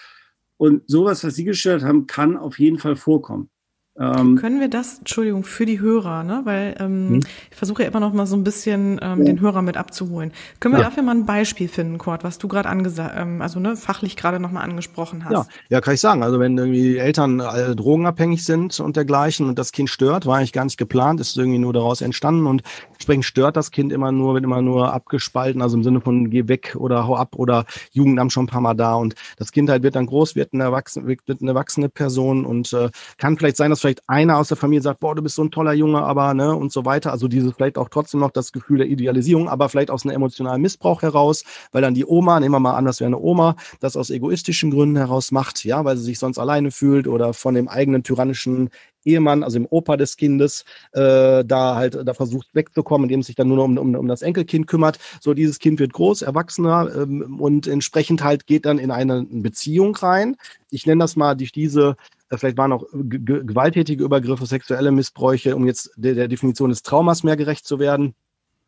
Und 0.57 0.89
sowas, 0.89 1.23
was 1.25 1.35
Sie 1.35 1.45
gestellt 1.45 1.85
haben, 1.85 2.07
kann 2.07 2.39
auf 2.39 2.59
jeden 2.59 2.79
Fall 2.79 2.97
vorkommen. 2.97 3.51
Ähm, 4.01 4.37
Können 4.37 4.61
wir 4.61 4.69
das, 4.69 4.99
Entschuldigung, 4.99 5.43
für 5.43 5.67
die 5.67 5.81
Hörer, 5.81 6.23
ne? 6.23 6.43
weil 6.45 6.77
ähm, 6.79 7.09
hm? 7.09 7.21
ich 7.51 7.57
versuche 7.57 7.83
ja 7.83 7.89
immer 7.89 8.01
noch 8.01 8.13
mal 8.13 8.27
so 8.27 8.37
ein 8.37 8.45
bisschen 8.45 9.01
ähm, 9.03 9.19
ja. 9.19 9.25
den 9.25 9.41
Hörer 9.41 9.63
mit 9.63 9.77
abzuholen. 9.77 10.33
Können 10.61 10.75
wir 10.75 10.81
ja. 10.81 10.87
dafür 10.87 11.03
mal 11.03 11.17
ein 11.17 11.27
Beispiel 11.27 11.69
finden, 11.69 11.99
Kurt, 11.99 12.23
was 12.23 12.39
du 12.39 12.47
gerade 12.47 12.69
angesagt, 12.69 13.15
ähm, 13.17 13.43
also 13.43 13.59
ne, 13.59 13.77
fachlich 13.77 14.17
gerade 14.17 14.39
noch 14.39 14.53
mal 14.53 14.61
angesprochen 14.61 15.25
hast? 15.25 15.33
Ja. 15.33 15.47
ja, 15.69 15.81
kann 15.81 15.95
ich 15.95 16.01
sagen. 16.01 16.23
Also 16.23 16.39
wenn 16.39 16.57
irgendwie 16.57 16.97
Eltern 16.99 17.41
äh, 17.41 17.75
drogenabhängig 17.75 18.45
sind 18.45 18.79
und 18.79 18.97
dergleichen 18.97 19.49
und 19.49 19.59
das 19.59 19.73
Kind 19.73 19.91
stört, 19.91 20.27
war 20.27 20.39
eigentlich 20.39 20.53
gar 20.53 20.65
nicht 20.65 20.79
geplant, 20.79 21.21
ist 21.21 21.37
irgendwie 21.37 21.59
nur 21.59 21.73
daraus 21.73 22.01
entstanden 22.01 22.47
und 22.47 22.63
entsprechend 22.93 23.25
stört 23.25 23.57
das 23.57 23.73
Kind 23.73 23.93
immer 23.93 24.13
nur, 24.13 24.35
wird 24.35 24.45
immer 24.45 24.63
nur 24.63 24.93
abgespalten, 24.93 25.61
also 25.61 25.77
im 25.77 25.83
Sinne 25.83 26.01
von 26.01 26.31
geh 26.31 26.47
weg 26.47 26.77
oder 26.79 27.07
hau 27.09 27.17
ab 27.17 27.35
oder 27.35 27.65
Jugendamt 27.91 28.33
schon 28.33 28.45
ein 28.45 28.49
paar 28.49 28.61
Mal 28.61 28.75
da 28.75 28.95
und 28.95 29.17
das 29.39 29.51
Kind 29.51 29.71
halt 29.71 29.83
wird 29.83 29.97
dann 29.97 30.07
groß, 30.07 30.37
wird 30.37 30.53
eine 30.53 30.65
erwachsene, 30.65 31.09
wird 31.09 31.23
eine 31.29 31.51
erwachsene 31.51 31.89
Person 31.89 32.45
und 32.45 32.73
äh, 32.73 32.91
kann 33.17 33.37
vielleicht 33.37 33.57
sein, 33.57 33.71
dass 33.71 33.81
vielleicht 33.81 33.88
einer 34.07 34.39
aus 34.39 34.49
der 34.49 34.57
Familie 34.57 34.83
sagt, 34.83 35.01
boah, 35.01 35.15
du 35.15 35.23
bist 35.23 35.37
so 35.37 35.43
ein 35.43 35.51
toller 35.51 35.73
Junge, 35.73 36.03
aber, 36.03 36.35
ne, 36.35 36.55
und 36.55 36.73
so 36.73 36.85
weiter. 36.85 37.13
Also 37.13 37.29
dieses 37.29 37.53
vielleicht 37.55 37.79
auch 37.79 37.89
trotzdem 37.89 38.21
noch 38.21 38.31
das 38.31 38.53
Gefühl 38.53 38.79
der 38.79 38.87
Idealisierung, 38.87 39.49
aber 39.49 39.69
vielleicht 39.69 39.91
aus 39.91 40.05
einem 40.05 40.15
emotionalen 40.15 40.63
Missbrauch 40.63 41.03
heraus, 41.03 41.45
weil 41.73 41.83
dann 41.83 41.95
die 41.95 42.07
Oma, 42.07 42.41
nehmen 42.41 42.55
wir 42.55 42.61
mal 42.61 42.77
an, 42.77 42.85
das 42.85 43.01
wäre 43.01 43.09
eine 43.09 43.19
Oma, 43.19 43.57
das 43.81 43.97
aus 43.97 44.11
egoistischen 44.11 44.71
Gründen 44.71 44.97
heraus 44.97 45.33
macht, 45.33 45.65
ja, 45.65 45.85
weil 45.85 45.97
sie 45.97 46.05
sich 46.05 46.19
sonst 46.19 46.39
alleine 46.39 46.71
fühlt 46.71 47.09
oder 47.09 47.35
von 47.35 47.55
dem 47.55 47.69
eigenen 47.69 48.03
tyrannischen 48.03 48.71
Ehemann, 49.05 49.43
also 49.43 49.59
dem 49.59 49.67
Opa 49.71 49.97
des 49.97 50.17
Kindes, 50.17 50.65
äh, 50.93 51.45
da 51.45 51.75
halt 51.77 51.99
da 52.05 52.15
versucht 52.15 52.49
wegzukommen, 52.53 53.05
indem 53.05 53.21
es 53.21 53.27
sich 53.27 53.37
dann 53.37 53.49
nur 53.49 53.65
um, 53.65 53.79
um, 53.79 53.95
um 53.95 54.09
das 54.09 54.23
Enkelkind 54.23 54.67
kümmert. 54.67 54.99
So, 55.21 55.35
dieses 55.35 55.59
Kind 55.59 55.81
wird 55.81 55.93
groß, 55.93 56.23
erwachsener 56.23 56.91
ähm, 56.95 57.41
und 57.41 57.67
entsprechend 57.67 58.23
halt 58.23 58.47
geht 58.47 58.67
dann 58.67 58.79
in 58.79 58.91
eine 58.91 59.27
Beziehung 59.31 59.97
rein. 59.97 60.37
Ich 60.71 60.87
nenne 60.87 61.03
das 61.03 61.17
mal 61.17 61.35
durch 61.35 61.53
diese 61.53 61.97
vielleicht 62.37 62.59
waren 62.59 62.73
auch 62.73 62.85
gewalttätige 62.93 64.05
Übergriffe, 64.05 64.47
sexuelle 64.47 64.91
Missbräuche, 64.91 65.57
um 65.57 65.67
jetzt 65.67 65.91
der, 65.97 66.15
der 66.15 66.29
Definition 66.29 66.71
des 66.71 66.83
Traumas 66.83 67.23
mehr 67.23 67.37
gerecht 67.37 67.67
zu 67.67 67.79
werden. 67.79 68.15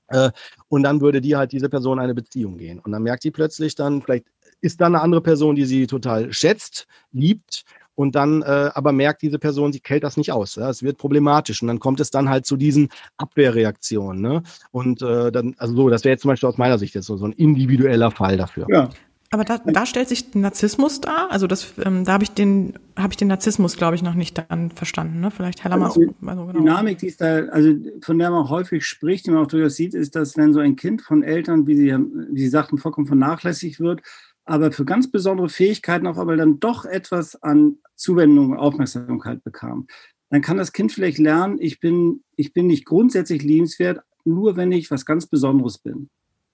Äh, 0.08 0.30
und 0.68 0.82
dann 0.82 1.00
würde 1.00 1.20
die 1.20 1.36
halt 1.36 1.52
diese 1.52 1.68
Person 1.68 1.98
eine 1.98 2.14
Beziehung 2.14 2.58
gehen. 2.58 2.78
Und 2.78 2.92
dann 2.92 3.02
merkt 3.02 3.24
die 3.24 3.30
plötzlich 3.30 3.74
dann, 3.74 4.02
vielleicht 4.02 4.26
ist 4.60 4.80
dann 4.80 4.94
eine 4.94 5.02
andere 5.02 5.20
Person, 5.20 5.56
die 5.56 5.64
sie 5.64 5.86
total 5.86 6.32
schätzt, 6.32 6.86
liebt, 7.12 7.64
und 8.00 8.14
dann 8.14 8.40
äh, 8.40 8.70
aber 8.72 8.92
merkt 8.92 9.20
diese 9.20 9.38
Person, 9.38 9.74
sie 9.74 9.82
hält 9.84 10.04
das 10.04 10.16
nicht 10.16 10.32
aus. 10.32 10.54
Ja? 10.54 10.70
Es 10.70 10.82
wird 10.82 10.96
problematisch 10.96 11.60
und 11.60 11.68
dann 11.68 11.80
kommt 11.80 12.00
es 12.00 12.10
dann 12.10 12.30
halt 12.30 12.46
zu 12.46 12.56
diesen 12.56 12.88
Abwehrreaktionen. 13.18 14.22
Ne? 14.22 14.42
Und 14.70 15.02
äh, 15.02 15.30
dann, 15.30 15.54
also 15.58 15.74
so, 15.74 15.90
das 15.90 16.04
wäre 16.04 16.14
jetzt 16.14 16.22
zum 16.22 16.30
Beispiel 16.30 16.48
aus 16.48 16.56
meiner 16.56 16.78
Sicht 16.78 16.94
jetzt 16.94 17.04
so, 17.04 17.18
so 17.18 17.26
ein 17.26 17.32
individueller 17.32 18.10
Fall 18.10 18.38
dafür. 18.38 18.64
Ja, 18.70 18.88
aber 19.32 19.44
da, 19.44 19.58
da 19.58 19.86
stellt 19.86 20.08
sich 20.08 20.34
Narzissmus 20.34 21.00
dar. 21.00 21.30
Also 21.30 21.46
das, 21.46 21.74
ähm, 21.84 22.04
da 22.04 22.14
habe 22.14 22.24
ich 22.24 22.32
den, 22.32 22.76
habe 22.96 23.12
ich 23.12 23.16
den 23.16 23.28
Narzissmus, 23.28 23.76
glaube 23.76 23.94
ich, 23.94 24.02
noch 24.02 24.14
nicht 24.14 24.42
dann 24.48 24.72
verstanden. 24.72 25.20
Ne? 25.20 25.30
Vielleicht 25.30 25.62
Heller 25.62 25.76
mal. 25.76 25.86
Also, 25.86 26.00
also 26.26 26.46
genau. 26.46 26.52
Dynamik, 26.52 26.98
die 26.98 27.06
ist 27.06 27.20
da, 27.20 27.44
also 27.46 27.72
von 28.02 28.18
der 28.18 28.32
man 28.32 28.48
häufig 28.48 28.84
spricht, 28.84 29.26
die 29.26 29.30
man 29.30 29.44
auch 29.44 29.46
durchaus 29.46 29.76
sieht, 29.76 29.94
ist, 29.94 30.16
dass 30.16 30.36
wenn 30.36 30.52
so 30.52 30.58
ein 30.58 30.74
Kind 30.74 31.02
von 31.02 31.22
Eltern, 31.22 31.68
wie 31.68 31.76
sie, 31.76 31.96
wie 32.32 32.40
sie 32.40 32.48
sagten, 32.48 32.78
vollkommen 32.78 33.06
vernachlässigt 33.06 33.78
wird, 33.78 34.02
aber 34.44 34.72
für 34.72 34.84
ganz 34.84 35.08
besondere 35.12 35.48
Fähigkeiten 35.48 36.08
auch 36.08 36.18
aber 36.18 36.36
dann 36.36 36.58
doch 36.58 36.84
etwas 36.84 37.40
an 37.40 37.76
Zuwendung 37.94 38.50
und 38.50 38.58
Aufmerksamkeit 38.58 39.44
bekam, 39.44 39.86
dann 40.30 40.42
kann 40.42 40.56
das 40.56 40.72
Kind 40.72 40.90
vielleicht 40.90 41.18
lernen, 41.18 41.58
ich 41.60 41.78
bin, 41.78 42.24
ich 42.34 42.52
bin 42.52 42.66
nicht 42.66 42.84
grundsätzlich 42.84 43.44
liebenswert, 43.44 44.00
nur, 44.24 44.56
wenn 44.56 44.72
ich 44.72 44.90
was 44.90 45.06
ganz 45.06 45.26
Besonderes 45.26 45.78
bin. 45.78 46.10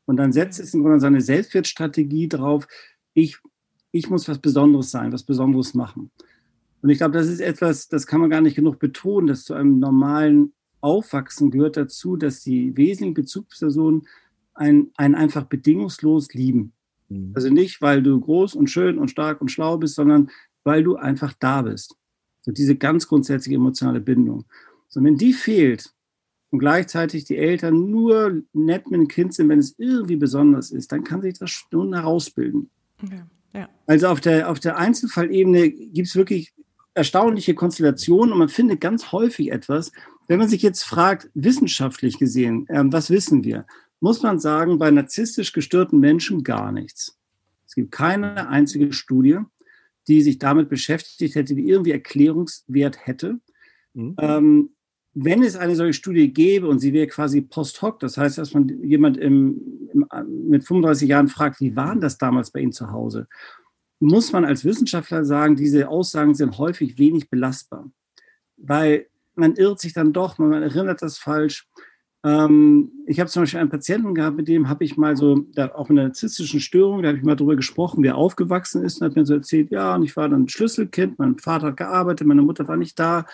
Und 0.07 0.17
dann 0.17 0.33
setzt 0.33 0.61
es 0.61 0.73
im 0.73 0.83
Grunde 0.83 1.01
seine 1.01 1.21
Selbstwertstrategie 1.21 2.29
drauf, 2.29 2.67
ich, 3.13 3.39
ich 3.91 4.09
muss 4.09 4.29
was 4.29 4.39
Besonderes 4.39 4.91
sein, 4.91 5.13
was 5.13 5.25
Besonderes 5.25 5.75
machen. 5.75 6.11
Und 6.83 6.91
ich 6.91 6.99
glaube, 6.99 7.19
das 7.19 7.27
ist 7.27 7.41
etwas, 7.41 7.89
das 7.89 8.07
kann 8.07 8.21
man 8.21 8.31
gar 8.31 8.41
nicht 8.41 8.55
genug 8.55 8.79
betonen, 8.79 9.27
dass 9.27 9.45
zu 9.45 9.55
einem 9.55 9.79
normalen 9.79 10.53
Aufwachsen 10.81 11.51
gehört 11.51 11.77
dazu, 11.77 12.17
dass 12.17 12.43
die 12.43 12.77
wesentlichen 12.77 13.15
Bezugspersonen 13.15 14.07
einen, 14.55 14.93
einen 14.97 15.15
einfach 15.15 15.45
bedingungslos 15.45 16.33
lieben. 16.35 16.73
Mhm. 17.09 17.33
Also 17.35 17.51
nicht, 17.51 17.83
weil 17.83 18.03
du 18.03 18.21
groß 18.21 18.55
und 18.55 18.71
schön 18.71 18.99
und 18.99 19.11
stark 19.11 19.41
und 19.41 19.51
schlau 19.51 19.79
bist, 19.79 19.97
sondern 19.97 20.31
weil 20.65 20.83
du 20.83 20.97
einfach 20.97 21.33
da 21.39 21.63
bist. 21.63 21.97
So 22.43 22.53
diese 22.53 22.77
ganz 22.77 23.09
grundsätzliche 23.09 23.57
emotionale 23.57 24.01
Bindung. 24.01 24.45
So, 24.89 25.03
wenn 25.03 25.17
die 25.17 25.33
fehlt 25.33 25.93
und 26.51 26.59
gleichzeitig 26.59 27.25
die 27.25 27.37
Eltern 27.37 27.91
nur 27.91 28.43
nett 28.53 28.91
mit 28.91 29.01
dem 29.01 29.09
Kind 29.09 29.35
sind, 29.35 29.49
wenn 29.49 29.59
es 29.59 29.75
irgendwie 29.79 30.17
besonders 30.17 30.71
ist, 30.71 30.93
dann 30.93 31.05
kann 31.05 31.23
sich 31.23 31.39
das 31.39 31.51
schon 31.51 31.95
herausbilden. 31.95 32.71
Okay. 33.03 33.23
Ja. 33.55 33.69
Also 33.87 34.09
auf 34.09 34.21
der, 34.21 34.51
auf 34.51 34.61
der 34.61 34.77
Einzelfallebene 34.77 35.71
gibt 35.71 36.09
es 36.09 36.17
wirklich 36.17 36.55
erstaunliche 36.95 37.55
Konstellationen 37.55 38.33
und 38.33 38.39
man 38.39 38.49
findet 38.49 38.81
ganz 38.81 39.13
häufig 39.13 39.51
etwas. 39.51 39.93
Wenn 40.29 40.39
man 40.39 40.49
sich 40.49 40.63
jetzt 40.63 40.83
fragt, 40.83 41.31
wissenschaftlich 41.35 42.19
gesehen, 42.19 42.67
äh, 42.69 42.83
was 42.87 43.11
wissen 43.11 43.45
wir, 43.45 43.67
muss 44.01 44.23
man 44.23 44.41
sagen, 44.41 44.79
bei 44.79 44.91
narzisstisch 44.91 45.53
gestörten 45.53 46.01
Menschen 46.01 46.43
gar 46.43 46.73
nichts. 46.73 47.19
Es 47.67 47.75
gibt 47.75 47.93
keine 47.93 48.49
einzige 48.49 48.93
Studie, 48.93 49.39
die 50.09 50.23
sich 50.23 50.39
damit 50.39 50.69
beschäftigt 50.69 51.35
hätte, 51.35 51.55
die 51.55 51.69
irgendwie 51.69 51.93
Erklärungswert 51.93 53.07
hätte. 53.07 53.41
Mhm. 53.95 54.17
Ähm, 54.19 54.71
wenn 55.19 55.43
es 55.43 55.57
eine 55.57 55.75
solche 55.75 55.95
Studie 55.95 56.33
gäbe 56.33 56.69
und 56.69 56.79
sie 56.79 56.93
wäre 56.93 57.07
quasi 57.07 57.41
post 57.41 57.81
hoc, 57.83 58.01
das 58.01 58.17
heißt, 58.19 58.39
dass 58.39 58.55
man 58.55 58.69
jemand 58.83 59.17
im, 59.17 59.89
im, 59.93 60.07
mit 60.49 60.65
35 60.65 61.09
Jahren 61.09 61.29
fragt, 61.29 61.61
wie 61.61 61.75
war 61.75 61.97
das 61.97 62.19
damals 62.19 62.51
bei 62.51 62.61
Ihnen 62.61 62.73
zu 62.73 62.93
Hause? 62.93 63.27
muss 64.01 64.33
man 64.33 64.45
als 64.45 64.65
Wissenschaftler 64.65 65.25
sagen, 65.25 65.57
diese 65.57 65.89
Aussagen 65.89 66.35
sind 66.35 66.59
häufig 66.59 66.99
wenig 66.99 67.31
belastbar, 67.31 67.91
weil 68.57 69.07
man 69.35 69.55
irrt 69.55 69.81
sich 69.81 69.93
dann 69.93 70.13
doch, 70.13 70.39
man 70.39 70.63
erinnert 70.63 71.03
das 71.03 71.19
falsch. 71.19 71.69
Ähm, 72.25 72.91
ich 73.07 73.21
habe 73.21 73.31
zum 73.31 73.43
Beispiel 73.43 73.61
einen 73.61 73.71
Patienten 73.71 74.15
gehabt, 74.15 74.37
mit 74.37 74.49
dem 74.49 74.69
habe 74.69 74.85
ich 74.85 74.97
mal 74.97 75.17
so, 75.17 75.47
da, 75.55 75.75
auch 75.75 75.91
in 75.91 75.99
einer 75.99 76.09
narzisstischen 76.09 76.61
Störung, 76.61 77.03
da 77.03 77.09
habe 77.09 77.19
ich 77.19 77.25
mal 77.25 77.37
darüber 77.37 77.57
gesprochen, 77.57 78.03
wie 78.03 78.09
er 78.09 78.17
aufgewachsen 78.17 78.83
ist 78.83 79.01
und 79.01 79.09
hat 79.09 79.17
mir 79.17 79.27
so 79.27 79.35
erzählt, 79.35 79.71
ja, 79.71 79.95
und 79.95 80.03
ich 80.03 80.17
war 80.17 80.29
dann 80.29 80.49
Schlüsselkind, 80.49 81.19
mein 81.19 81.39
Vater 81.39 81.69
hat 81.69 81.77
gearbeitet, 81.77 82.27
meine 82.27 82.43
Mutter 82.43 82.67
war 82.69 82.77
nicht 82.77 82.99
da, 82.99 83.27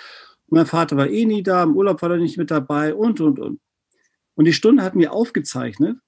mein 0.52 0.66
Vater 0.66 0.96
war 0.96 1.08
eh 1.08 1.24
nie 1.24 1.42
da, 1.42 1.62
im 1.62 1.76
Urlaub 1.76 2.02
war 2.02 2.10
er 2.10 2.18
nicht 2.18 2.38
mit 2.38 2.50
dabei 2.50 2.94
und, 2.94 3.20
und, 3.20 3.38
und. 3.38 3.60
Und 4.34 4.44
die 4.46 4.52
Stunde 4.52 4.82
hat 4.82 4.94
mir 4.94 5.12
aufgezeichnet, 5.12 5.98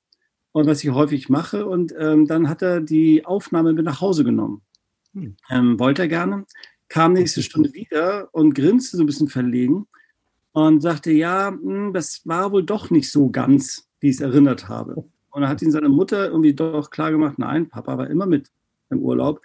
und 0.54 0.68
was 0.68 0.84
ich 0.84 0.90
häufig 0.90 1.28
mache. 1.28 1.66
Und 1.66 1.92
ähm, 1.98 2.26
dann 2.26 2.48
hat 2.48 2.62
er 2.62 2.80
die 2.80 3.26
Aufnahme 3.26 3.72
mit 3.72 3.84
nach 3.84 4.00
Hause 4.00 4.24
genommen. 4.24 4.62
Hm. 5.12 5.36
Ähm, 5.50 5.78
wollte 5.78 6.02
er 6.02 6.08
gerne, 6.08 6.46
kam 6.88 7.12
nächste 7.12 7.42
Stunde 7.42 7.74
wieder 7.74 8.28
und 8.32 8.54
grinste 8.54 8.96
so 8.96 9.02
ein 9.02 9.06
bisschen 9.06 9.28
verlegen 9.28 9.86
und 10.52 10.80
sagte, 10.80 11.10
ja, 11.10 11.50
mh, 11.50 11.60
hm, 11.60 11.92
das 11.92 12.22
war 12.24 12.52
wohl 12.52 12.62
doch 12.62 12.90
nicht 12.90 13.10
so 13.10 13.30
ganz, 13.30 13.88
wie 13.98 14.08
ich 14.10 14.16
es 14.16 14.20
erinnert 14.20 14.68
habe. 14.68 14.94
Und 14.94 15.40
dann 15.42 15.48
hat 15.48 15.60
ihn 15.60 15.72
seine 15.72 15.88
Mutter 15.88 16.28
irgendwie 16.28 16.54
doch 16.54 16.90
klar 16.90 17.10
gemacht, 17.10 17.36
nein, 17.38 17.68
Papa 17.68 17.98
war 17.98 18.08
immer 18.08 18.26
mit 18.26 18.50
im 18.90 19.00
Urlaub. 19.00 19.40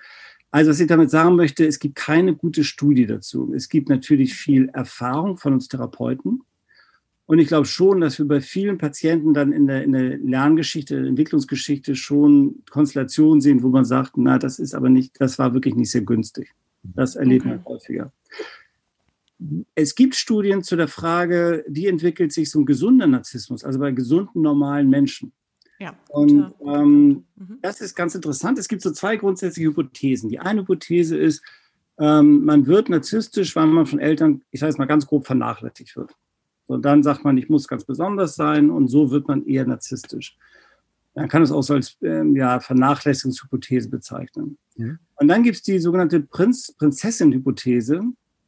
Also, 0.52 0.72
was 0.72 0.80
ich 0.80 0.88
damit 0.88 1.12
sagen 1.12 1.36
möchte, 1.36 1.66
es 1.66 1.80
gibt 1.80 1.96
keine 1.96 2.36
gute 2.36 2.64
Studie 2.64 3.06
dazu. 3.06 3.54
Es 3.54 3.70
gibt 3.70 3.90
natürlich 3.90 4.34
viel 4.34 4.70
Erfahrung 4.70 5.38
von 5.38 5.54
uns 5.54 5.68
Therapeuten. 5.68 6.42
Und 7.28 7.38
ich 7.38 7.48
glaube 7.48 7.68
schon, 7.68 8.02
dass 8.02 8.18
wir 8.18 8.28
bei 8.28 8.42
vielen 8.42 8.80
Patienten 8.80 9.36
dann 9.36 9.52
in 9.52 9.68
der, 9.68 9.84
in 9.84 9.92
der 9.92 10.18
Lerngeschichte, 10.18 10.96
der 10.96 11.06
Entwicklungsgeschichte 11.06 11.96
schon 11.96 12.64
Konstellationen 12.72 13.40
sehen, 13.40 13.62
wo 13.62 13.68
man 13.68 13.86
sagt, 13.86 14.14
na, 14.18 14.40
das 14.40 14.58
ist 14.58 14.74
aber 14.74 14.90
nicht, 14.90 15.22
das 15.22 15.38
war 15.38 15.54
wirklich 15.54 15.76
nicht 15.76 15.92
sehr 15.92 16.02
günstig. 16.02 16.56
Das 16.82 17.16
erlebt 17.16 17.46
okay. 17.46 17.56
man 17.56 17.66
häufiger. 17.66 18.12
Es 19.76 19.94
gibt 19.94 20.16
Studien 20.16 20.64
zu 20.64 20.76
der 20.76 20.88
Frage, 20.88 21.64
wie 21.68 21.86
entwickelt 21.86 22.34
sich 22.34 22.50
so 22.50 22.62
ein 22.62 22.66
gesunder 22.66 23.06
Narzissmus, 23.06 23.64
also 23.64 23.78
bei 23.78 23.92
gesunden, 23.92 24.42
normalen 24.42 24.90
Menschen. 24.90 25.32
Ja, 25.80 25.96
und 26.10 26.54
ähm, 26.62 27.26
mhm. 27.36 27.60
das 27.62 27.80
ist 27.80 27.96
ganz 27.96 28.14
interessant. 28.14 28.60
Es 28.60 28.68
gibt 28.68 28.82
so 28.82 28.92
zwei 28.92 29.16
grundsätzliche 29.16 29.70
Hypothesen. 29.70 30.30
Die 30.30 30.40
eine 30.40 30.62
Hypothese 30.62 31.18
ist, 31.18 31.42
ähm, 31.98 32.44
man 32.44 32.68
wird 32.68 32.90
narzisstisch, 32.90 33.56
weil 33.56 33.68
man 33.68 33.86
von 33.86 34.00
Eltern, 34.00 34.42
ich 34.52 34.60
sage 34.60 34.72
es 34.72 34.78
mal 34.78 34.86
ganz 34.86 35.08
grob, 35.08 35.26
vernachlässigt 35.26 35.96
wird. 35.96 36.14
Und 36.68 36.84
dann 36.84 37.02
sagt 37.02 37.24
man, 37.24 37.38
ich 37.38 37.50
muss 37.50 37.68
ganz 37.68 37.86
besonders 37.86 38.36
sein 38.36 38.70
und 38.70 38.90
so 38.90 39.10
wird 39.10 39.28
man 39.28 39.46
eher 39.46 39.66
narzisstisch. 39.66 40.38
Man 41.16 41.28
kann 41.28 41.42
es 41.42 41.52
auch 41.52 41.64
so 41.64 41.74
als 41.74 41.98
ähm, 42.02 42.36
ja, 42.36 42.60
Vernachlässigungshypothese 42.60 43.90
bezeichnen. 43.90 44.58
Ja. 44.76 44.96
Und 45.16 45.28
dann 45.28 45.44
gibt 45.44 45.58
es 45.58 45.64
die 45.64 45.80
sogenannte 45.80 46.20
Prinz 46.20 46.74
Prinzessin-Hypothese. 46.78 48.02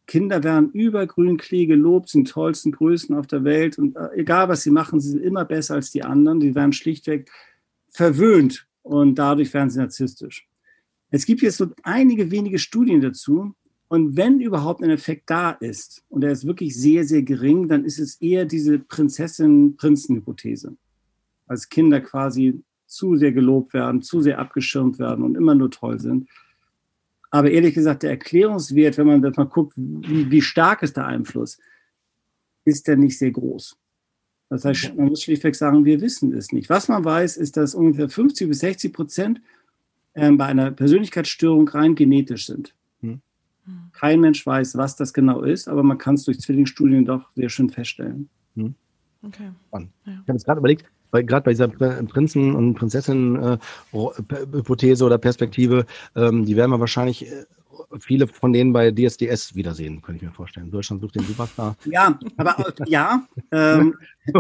Kinder 0.08 0.44
werden 0.44 0.72
über 0.72 1.06
grünen 1.08 1.38
Klee 1.38 1.66
gelobt, 1.66 2.10
sind 2.10 2.30
tollsten 2.30 2.72
Größen 2.72 3.16
auf 3.16 3.28
der 3.28 3.44
Welt 3.44 3.78
und 3.78 3.96
äh, 3.96 4.10
egal 4.16 4.50
was 4.50 4.64
sie 4.64 4.72
machen, 4.72 5.00
sie 5.00 5.10
sind 5.10 5.24
immer 5.24 5.46
besser 5.46 5.76
als 5.76 5.92
die 5.92 6.04
anderen. 6.04 6.40
Die 6.40 6.56
werden 6.56 6.74
schlichtweg 6.74 7.32
verwöhnt 7.90 8.68
und 8.82 9.16
dadurch 9.16 9.54
werden 9.54 9.70
sie 9.70 9.80
narzisstisch. 9.80 10.48
Es 11.12 11.26
gibt 11.26 11.42
jetzt 11.42 11.58
so 11.58 11.68
einige 11.84 12.32
wenige 12.32 12.60
Studien 12.60 13.02
dazu, 13.02 13.54
und 13.92 14.16
wenn 14.16 14.40
überhaupt 14.40 14.82
ein 14.82 14.90
Effekt 14.90 15.30
da 15.30 15.52
ist, 15.52 16.02
und 16.08 16.22
der 16.22 16.32
ist 16.32 16.48
wirklich 16.48 16.78
sehr, 16.78 17.04
sehr 17.04 17.24
gering, 17.24 17.68
dann 17.68 17.84
ist 17.84 18.00
es 18.00 18.16
eher 18.22 18.46
diese 18.46 18.80
Prinzessin-Prinzen-Hypothese. 18.80 20.78
Als 21.46 21.68
Kinder 21.68 22.00
quasi 22.00 22.64
zu 22.88 23.18
sehr 23.18 23.34
gelobt 23.34 23.74
werden, 23.74 24.02
zu 24.02 24.22
sehr 24.22 24.40
abgeschirmt 24.40 24.98
werden 24.98 25.26
und 25.26 25.36
immer 25.36 25.56
nur 25.56 25.72
toll 25.72 26.00
sind. 26.00 26.30
Aber 27.32 27.50
ehrlich 27.50 27.74
gesagt, 27.74 28.04
der 28.04 28.12
Erklärungswert, 28.12 28.98
wenn 28.98 29.08
man 29.08 29.22
das 29.22 29.38
mal 29.38 29.46
guckt, 29.46 29.74
wie, 29.76 30.30
wie 30.30 30.42
stark 30.42 30.84
ist 30.84 30.98
der 30.98 31.08
Einfluss, 31.08 31.58
ist 32.66 32.88
der 32.88 32.98
nicht 32.98 33.18
sehr 33.18 33.32
groß. 33.32 33.78
Das 34.50 34.66
heißt, 34.66 34.96
man 34.98 35.08
muss 35.08 35.24
schlichtweg 35.24 35.56
sagen, 35.56 35.86
wir 35.86 36.02
wissen 36.02 36.34
es 36.34 36.52
nicht. 36.52 36.70
Was 36.70 36.90
man 36.90 37.06
weiß, 37.06 37.38
ist, 37.38 37.56
dass 37.56 37.74
ungefähr 37.74 38.10
50 38.10 38.50
bis 38.50 38.60
60 38.60 38.92
Prozent 38.92 39.42
ähm, 40.14 40.38
bei 40.38 40.46
einer 40.46 40.72
Persönlichkeitsstörung 40.72 41.70
rein 41.70 41.96
genetisch 41.96 42.48
sind. 42.48 42.76
Hm. 43.00 43.22
Kein 43.94 44.20
Mensch 44.20 44.46
weiß, 44.46 44.76
was 44.76 44.98
das 44.98 45.14
genau 45.14 45.42
ist, 45.42 45.70
aber 45.70 45.84
man 45.84 45.98
kann 45.98 46.16
es 46.16 46.26
durch 46.26 46.40
Zwillingsstudien 46.42 47.06
doch 47.06 47.32
sehr 47.34 47.48
schön 47.48 47.70
feststellen. 47.70 48.30
Hm. 48.56 48.76
Okay. 49.24 49.52
Ich 49.72 50.12
habe 50.12 50.34
jetzt 50.34 50.46
gerade 50.46 50.60
überlegt, 50.60 50.86
weil 51.12 51.24
gerade 51.24 51.44
bei 51.44 51.52
dieser 51.52 51.68
Prinzen- 51.68 52.56
und 52.56 52.74
Prinzessinnen-Hypothese 52.76 55.04
äh, 55.04 55.06
oder 55.06 55.18
Perspektive, 55.18 55.86
ähm, 56.16 56.46
die 56.46 56.56
werden 56.56 56.72
wir 56.72 56.80
wahrscheinlich 56.80 57.28
äh, 57.28 57.46
viele 58.00 58.28
von 58.28 58.54
denen 58.54 58.72
bei 58.74 58.92
DSDS 58.92 59.56
wiedersehen, 59.56 60.02
könnte 60.02 60.18
ich 60.18 60.30
mir 60.30 60.34
vorstellen. 60.34 60.72
Deutschland 60.72 61.02
sucht 61.02 61.16
den 61.16 61.24
Superstar. 61.24 61.76
Ja, 61.86 62.18
aber 62.38 62.74
ja. 62.86 63.26
Ähm, 63.52 63.96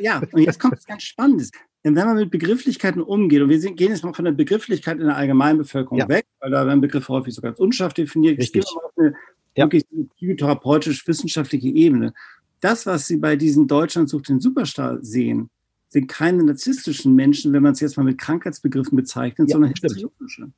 ja, 0.00 0.22
und 0.32 0.42
jetzt 0.42 0.58
kommt 0.58 0.76
was 0.76 0.86
ganz 0.86 1.02
Spannendes 1.02 1.50
wenn 1.82 1.94
man 1.94 2.16
mit 2.16 2.30
Begrifflichkeiten 2.30 3.00
umgeht, 3.00 3.40
und 3.40 3.48
wir 3.48 3.58
gehen 3.58 3.90
jetzt 3.90 4.04
mal 4.04 4.12
von 4.12 4.24
der 4.24 4.32
Begrifflichkeit 4.32 4.98
in 4.98 5.06
der 5.06 5.16
Allgemeinbevölkerung 5.16 5.98
ja. 5.98 6.08
weg, 6.08 6.26
weil 6.40 6.50
da 6.50 6.66
werden 6.66 6.80
Begriffe 6.80 7.12
häufig 7.12 7.34
so 7.34 7.40
ganz 7.40 7.58
unscharf 7.58 7.94
definiert. 7.94 8.38
Ich 8.38 8.52
gehe 8.52 8.62
mal 8.74 8.84
auf 8.84 8.98
eine 8.98 9.14
ja. 9.56 9.64
wirklich 9.64 9.84
psychotherapeutisch-wissenschaftliche 10.16 11.68
Ebene. 11.68 12.12
Das, 12.60 12.86
was 12.86 13.06
Sie 13.06 13.16
bei 13.16 13.36
diesen 13.36 13.66
Deutschland 13.66 14.08
sucht 14.08 14.28
den 14.28 14.40
Superstar 14.40 14.98
sehen, 15.02 15.50
sind 15.88 16.06
keine 16.06 16.44
narzisstischen 16.44 17.14
Menschen, 17.14 17.52
wenn 17.52 17.62
man 17.62 17.72
es 17.72 17.80
jetzt 17.80 17.96
mal 17.96 18.04
mit 18.04 18.18
Krankheitsbegriffen 18.18 18.96
bezeichnet, 18.96 19.48
ja, 19.48 19.54
sondern 19.54 19.72
historische. 19.72 20.50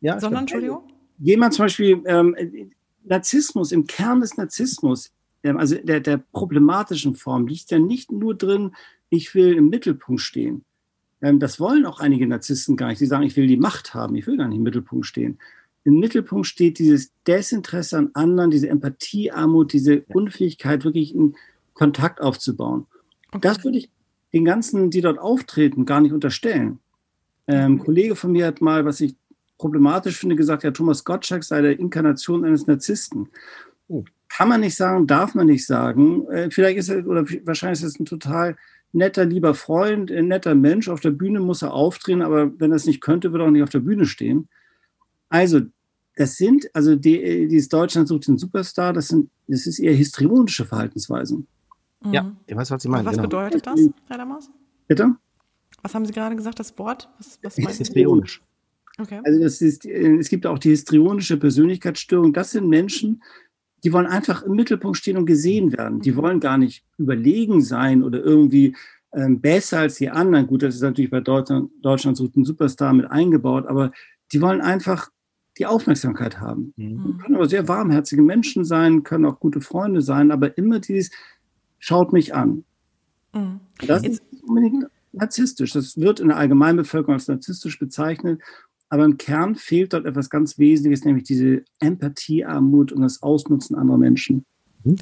Ja, 0.00 0.18
sondern, 0.18 0.42
Entschuldigung? 0.42 0.82
Jemand 1.18 1.54
zum 1.54 1.66
Beispiel, 1.66 2.02
ähm, 2.06 2.36
Narzissmus, 3.04 3.70
im 3.70 3.86
Kern 3.86 4.20
des 4.20 4.36
Narzissmus, 4.36 5.12
ähm, 5.44 5.56
also 5.56 5.76
der, 5.76 6.00
der 6.00 6.18
problematischen 6.18 7.14
Form, 7.14 7.46
liegt 7.46 7.70
ja 7.70 7.78
nicht 7.78 8.10
nur 8.10 8.34
drin, 8.34 8.72
ich 9.08 9.34
will 9.34 9.54
im 9.54 9.68
Mittelpunkt 9.68 10.20
stehen. 10.20 10.64
Ähm, 11.20 11.38
das 11.38 11.60
wollen 11.60 11.86
auch 11.86 12.00
einige 12.00 12.26
Narzissten 12.26 12.76
gar 12.76 12.88
nicht. 12.88 13.00
Die 13.00 13.06
sagen, 13.06 13.24
ich 13.24 13.36
will 13.36 13.46
die 13.46 13.56
Macht 13.56 13.94
haben, 13.94 14.16
ich 14.16 14.26
will 14.26 14.36
gar 14.36 14.48
nicht 14.48 14.58
im 14.58 14.64
Mittelpunkt 14.64 15.06
stehen. 15.06 15.38
Im 15.84 15.98
Mittelpunkt 15.98 16.46
steht 16.46 16.78
dieses 16.78 17.12
Desinteresse 17.26 17.98
an 17.98 18.10
anderen, 18.14 18.50
diese 18.50 18.68
Empathiearmut, 18.68 19.72
diese 19.72 20.04
Unfähigkeit, 20.08 20.84
wirklich 20.84 21.14
einen 21.14 21.34
Kontakt 21.74 22.20
aufzubauen. 22.20 22.86
Okay. 23.28 23.40
Das 23.40 23.64
würde 23.64 23.78
ich 23.78 23.90
den 24.32 24.44
ganzen, 24.44 24.90
die 24.90 25.00
dort 25.00 25.18
auftreten, 25.18 25.84
gar 25.84 26.00
nicht 26.00 26.12
unterstellen. 26.12 26.78
Ähm, 27.46 27.74
ein 27.74 27.78
Kollege 27.78 28.16
von 28.16 28.32
mir 28.32 28.46
hat 28.46 28.60
mal, 28.60 28.84
was 28.84 29.00
ich 29.00 29.16
problematisch 29.58 30.18
finde, 30.18 30.36
gesagt, 30.36 30.62
ja, 30.62 30.70
Thomas 30.70 31.04
Gottschalk 31.04 31.44
sei 31.44 31.60
der 31.60 31.78
Inkarnation 31.78 32.44
eines 32.44 32.66
Narzissten. 32.66 33.28
Oh. 33.88 34.04
Kann 34.28 34.48
man 34.48 34.60
nicht 34.60 34.76
sagen, 34.76 35.06
darf 35.06 35.34
man 35.34 35.46
nicht 35.46 35.66
sagen. 35.66 36.26
Äh, 36.28 36.50
vielleicht 36.50 36.78
ist 36.78 36.88
er, 36.88 37.06
oder 37.06 37.26
wahrscheinlich 37.44 37.80
ist 37.80 37.88
es 37.94 38.00
ein 38.00 38.06
total 38.06 38.56
netter, 38.92 39.24
lieber 39.24 39.54
Freund, 39.54 40.10
ein 40.10 40.28
netter 40.28 40.54
Mensch. 40.54 40.88
Auf 40.88 41.00
der 41.00 41.10
Bühne 41.10 41.40
muss 41.40 41.62
er 41.62 41.74
auftreten, 41.74 42.22
aber 42.22 42.58
wenn 42.58 42.72
er 42.72 42.76
es 42.76 42.86
nicht 42.86 43.00
könnte, 43.00 43.32
würde 43.32 43.44
er 43.44 43.48
auch 43.48 43.52
nicht 43.52 43.62
auf 43.62 43.68
der 43.70 43.80
Bühne 43.80 44.06
stehen. 44.06 44.48
Also, 45.32 45.60
das 46.16 46.36
sind, 46.36 46.68
also 46.74 46.94
die, 46.94 47.48
dieses 47.48 47.68
Deutschland 47.68 48.06
sucht 48.06 48.28
den 48.28 48.36
Superstar, 48.36 48.92
das, 48.92 49.08
sind, 49.08 49.30
das 49.48 49.66
ist 49.66 49.78
eher 49.78 49.94
histrionische 49.94 50.66
Verhaltensweisen. 50.66 51.46
Mhm. 52.04 52.12
Ja, 52.12 52.36
ich 52.46 52.54
weiß, 52.54 52.70
was 52.70 52.82
Sie 52.82 52.88
meinen. 52.88 53.06
was 53.06 53.12
genau. 53.12 53.22
bedeutet 53.24 53.66
das, 53.66 53.80
Herr 54.08 54.18
Lammers? 54.18 54.50
Bitte? 54.86 55.16
Was 55.82 55.94
haben 55.94 56.04
Sie 56.04 56.12
gerade 56.12 56.36
gesagt, 56.36 56.60
das 56.60 56.76
Wort? 56.78 57.08
Was, 57.18 57.38
was 57.42 57.58
ist 57.58 57.78
histrionisch. 57.78 58.42
Okay. 58.98 59.20
Also 59.24 59.40
das 59.40 59.62
ist, 59.62 59.86
äh, 59.86 60.16
es 60.16 60.28
gibt 60.28 60.46
auch 60.46 60.58
die 60.58 60.68
histrionische 60.68 61.38
Persönlichkeitsstörung. 61.38 62.34
Das 62.34 62.50
sind 62.50 62.68
Menschen, 62.68 63.22
die 63.84 63.92
wollen 63.92 64.06
einfach 64.06 64.42
im 64.42 64.52
Mittelpunkt 64.52 64.98
stehen 64.98 65.16
und 65.16 65.26
gesehen 65.26 65.72
werden. 65.72 66.00
Die 66.00 66.14
wollen 66.14 66.40
gar 66.40 66.58
nicht 66.58 66.84
überlegen 66.98 67.62
sein 67.62 68.02
oder 68.02 68.20
irgendwie 68.20 68.76
ähm, 69.14 69.40
besser 69.40 69.80
als 69.80 69.96
die 69.96 70.10
anderen. 70.10 70.46
Gut, 70.46 70.62
das 70.62 70.74
ist 70.74 70.82
natürlich 70.82 71.10
bei 71.10 71.20
Deutschland, 71.20 71.70
Deutschland 71.80 72.16
so 72.16 72.28
ein 72.36 72.44
Superstar 72.44 72.92
mit 72.92 73.10
eingebaut, 73.10 73.66
aber 73.66 73.92
die 74.32 74.40
wollen 74.40 74.60
einfach 74.60 75.10
die 75.62 75.66
Aufmerksamkeit 75.66 76.40
haben. 76.40 76.74
Mhm. 76.76 77.18
Können 77.18 77.36
aber 77.36 77.48
sehr 77.48 77.68
warmherzige 77.68 78.22
Menschen 78.22 78.64
sein, 78.64 79.04
können 79.04 79.24
auch 79.24 79.38
gute 79.38 79.60
Freunde 79.60 80.02
sein, 80.02 80.32
aber 80.32 80.58
immer 80.58 80.80
dieses 80.80 81.12
schaut 81.78 82.12
mich 82.12 82.34
an. 82.34 82.64
Mhm. 83.32 83.60
Das 83.86 84.02
Jetzt. 84.02 84.22
ist 84.32 84.42
unbedingt 84.42 84.86
narzisstisch. 85.12 85.72
Das 85.72 85.96
wird 85.96 86.18
in 86.18 86.28
der 86.28 86.36
Allgemeinbevölkerung 86.36 87.14
als 87.14 87.28
narzisstisch 87.28 87.78
bezeichnet. 87.78 88.40
Aber 88.88 89.04
im 89.04 89.18
Kern 89.18 89.54
fehlt 89.54 89.92
dort 89.92 90.04
etwas 90.04 90.30
ganz 90.30 90.58
Wesentliches, 90.58 91.04
nämlich 91.04 91.24
diese 91.24 91.62
Empathiearmut 91.78 92.90
und 92.92 93.02
das 93.02 93.22
Ausnutzen 93.22 93.76
anderer 93.76 93.98
Menschen. 93.98 94.44
Mhm 94.82 94.96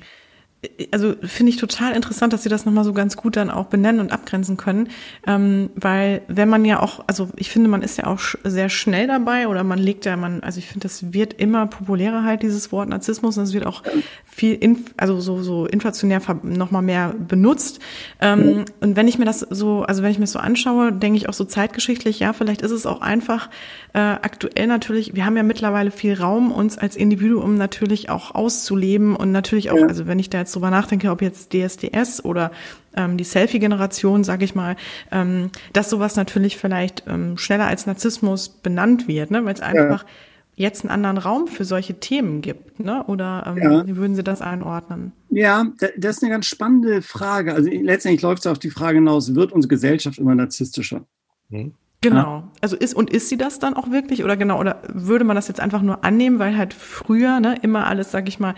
also 0.93 1.15
finde 1.23 1.51
ich 1.51 1.57
total 1.57 1.95
interessant, 1.95 2.35
dass 2.35 2.43
Sie 2.43 2.51
das 2.51 2.67
nochmal 2.67 2.85
so 2.85 2.93
ganz 2.93 3.17
gut 3.17 3.37
dann 3.37 3.51
auch 3.51 3.67
benennen 3.67 4.01
und 4.01 4.13
abgrenzen 4.13 4.59
können, 4.59 4.89
ähm, 5.27 5.71
weil 5.75 6.21
wenn 6.29 6.51
man 6.51 6.67
ja 6.67 6.81
auch, 6.81 7.03
also 7.07 7.31
ich 7.37 7.51
finde, 7.51 7.71
man 7.71 7.81
ist 7.81 7.97
ja 7.97 8.07
auch 8.07 8.19
sch 8.19 8.37
sehr 8.45 8.69
schnell 8.69 9.07
dabei 9.07 9.49
oder 9.49 9.65
man 9.65 9.79
legt 9.79 10.05
ja, 10.05 10.17
man, 10.19 10.41
also 10.43 10.59
ich 10.59 10.67
finde, 10.67 10.81
das 10.81 11.15
wird 11.15 11.33
immer 11.33 11.67
populärer 11.67 12.25
halt 12.25 12.43
dieses 12.43 12.73
Wort 12.73 12.91
Narzissmus 12.91 13.39
und 13.39 13.45
es 13.45 13.55
wird 13.55 13.65
auch 13.65 13.83
viel, 14.27 14.55
in, 14.55 14.85
also 14.99 15.19
so 15.21 15.43
so 15.43 15.65
inflationär 15.67 16.21
nochmal 16.43 16.83
mehr 16.83 17.15
benutzt. 17.19 17.81
Ähm, 18.21 18.67
und 18.81 18.97
wenn 18.97 19.09
ich 19.09 19.19
mir 19.19 19.25
das 19.25 19.41
so, 19.41 19.83
also 19.83 20.03
wenn 20.03 20.11
ich 20.11 20.19
mir 20.19 20.25
das 20.25 20.33
so 20.33 20.39
anschaue, 20.41 20.93
denke 20.93 21.17
ich 21.17 21.29
auch 21.31 21.35
so 21.35 21.45
zeitgeschichtlich, 21.45 22.21
ja, 22.21 22.35
vielleicht 22.35 22.61
ist 22.61 22.71
es 22.71 22.85
auch 22.85 23.01
einfach 23.01 23.49
äh, 23.95 23.99
aktuell 23.99 24.67
natürlich. 24.67 25.15
Wir 25.15 25.25
haben 25.25 25.37
ja 25.37 25.43
mittlerweile 25.43 25.91
viel 25.91 26.15
Raum, 26.15 26.53
uns 26.53 26.77
als 26.77 26.97
Individuum 26.97 27.57
natürlich 27.57 28.11
auch 28.11 28.35
auszuleben 28.35 29.17
und 29.17 29.33
natürlich 29.33 29.71
auch, 29.71 29.83
also 29.83 30.07
wenn 30.07 30.19
ich 30.19 30.29
da 30.29 30.39
jetzt 30.39 30.50
jetzt 30.51 30.57
drüber 30.57 30.71
nachdenke, 30.71 31.11
ob 31.11 31.23
jetzt 31.23 31.53
DSDS 31.53 32.25
oder 32.25 32.51
ähm, 32.97 33.17
die 33.17 33.25
Selfie-Generation, 33.25 34.25
sage 34.25 34.45
ich 34.45 34.55
mal, 34.55 34.77
ähm, 35.11 35.51
dass 35.73 35.91
sowas 35.91 36.17
natürlich 36.17 36.57
vielleicht 36.57 37.05
ähm, 37.07 37.37
schneller 37.37 37.67
als 37.67 37.87
Narzissmus 37.87 38.49
benannt 38.49 39.09
wird, 39.09 39.31
ne? 39.31 39.45
weil 39.45 39.55
es 39.55 39.61
einfach 39.61 40.03
ja. 40.03 40.09
jetzt 40.57 40.83
einen 40.83 40.91
anderen 40.91 41.19
Raum 41.19 41.47
für 41.47 41.65
solche 41.65 42.01
Themen 42.01 42.41
gibt, 42.41 42.81
ne? 42.81 43.05
Oder 43.07 43.45
ähm, 43.47 43.63
ja. 43.63 43.87
wie 43.87 43.97
würden 43.97 44.17
Sie 44.17 44.25
das 44.25 44.43
einordnen? 44.43 45.13
Ja, 45.29 45.67
das 45.97 46.17
ist 46.17 46.23
eine 46.23 46.33
ganz 46.33 46.47
spannende 46.47 47.03
Frage. 47.03 47.55
Also 47.55 47.71
letztendlich 47.71 48.23
läuft 48.23 48.41
es 48.41 48.47
auf 48.47 48.59
die 48.59 48.71
Frage 48.71 48.97
hinaus, 48.97 49.35
wird 49.35 49.53
unsere 49.53 49.71
Gesellschaft 49.71 50.19
immer 50.19 50.35
narzisstischer? 50.35 51.05
Hm. 51.51 51.75
Genau. 52.03 52.45
Also 52.63 52.77
ist 52.77 52.95
und 52.95 53.11
ist 53.11 53.29
sie 53.29 53.37
das 53.37 53.59
dann 53.59 53.75
auch 53.75 53.91
wirklich 53.91 54.25
oder 54.25 54.37
genau 54.37 54.59
oder 54.59 54.83
würde 54.89 55.25
man 55.25 55.37
das 55.37 55.49
jetzt 55.49 55.61
einfach 55.61 55.83
nur 55.83 56.03
annehmen, 56.03 56.39
weil 56.39 56.57
halt 56.57 56.73
früher 56.73 57.41
ne 57.41 57.59
immer 57.61 57.87
alles, 57.87 58.11
sag 58.11 58.27
ich 58.29 58.41
mal, 58.41 58.55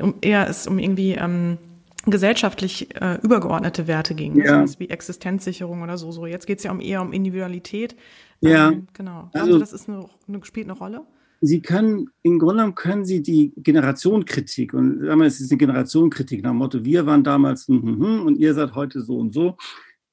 um, 0.00 0.14
eher 0.22 0.48
es 0.48 0.66
um 0.66 0.78
irgendwie 0.78 1.12
ähm, 1.12 1.58
gesellschaftlich 2.06 2.94
äh, 3.00 3.18
übergeordnete 3.22 3.86
Werte 3.86 4.14
ging, 4.14 4.34
ne? 4.34 4.44
ja. 4.44 4.64
wie 4.78 4.88
Existenzsicherung 4.88 5.82
oder 5.82 5.98
so. 5.98 6.10
So 6.10 6.24
jetzt 6.24 6.46
geht's 6.46 6.62
ja 6.62 6.70
um 6.70 6.80
eher 6.80 7.02
um 7.02 7.12
Individualität. 7.12 7.96
Ja, 8.40 8.70
ähm, 8.70 8.86
genau. 8.94 9.28
Also, 9.32 9.46
also 9.46 9.58
das 9.58 9.72
ist 9.72 9.88
eine, 9.88 10.06
eine, 10.26 10.44
spielt 10.44 10.66
eine 10.66 10.78
Rolle. 10.78 11.02
Sie 11.42 11.60
können, 11.60 12.08
im 12.22 12.38
Grunde 12.38 12.56
genommen 12.56 12.74
können 12.74 13.04
Sie 13.04 13.22
die 13.22 13.52
Generationenkritik, 13.56 14.72
und 14.72 15.04
sagen 15.04 15.20
wir, 15.20 15.26
es 15.26 15.40
ist 15.40 15.50
eine 15.50 15.58
Generationenkritik 15.58 16.42
nach 16.42 16.50
dem 16.50 16.56
Motto, 16.56 16.82
wir 16.84 17.04
waren 17.04 17.24
damals 17.24 17.68
hm, 17.68 17.82
hm, 17.82 18.00
hm, 18.00 18.26
und 18.26 18.36
ihr 18.38 18.54
seid 18.54 18.74
heute 18.74 19.02
so 19.02 19.18
und 19.18 19.34
so. 19.34 19.56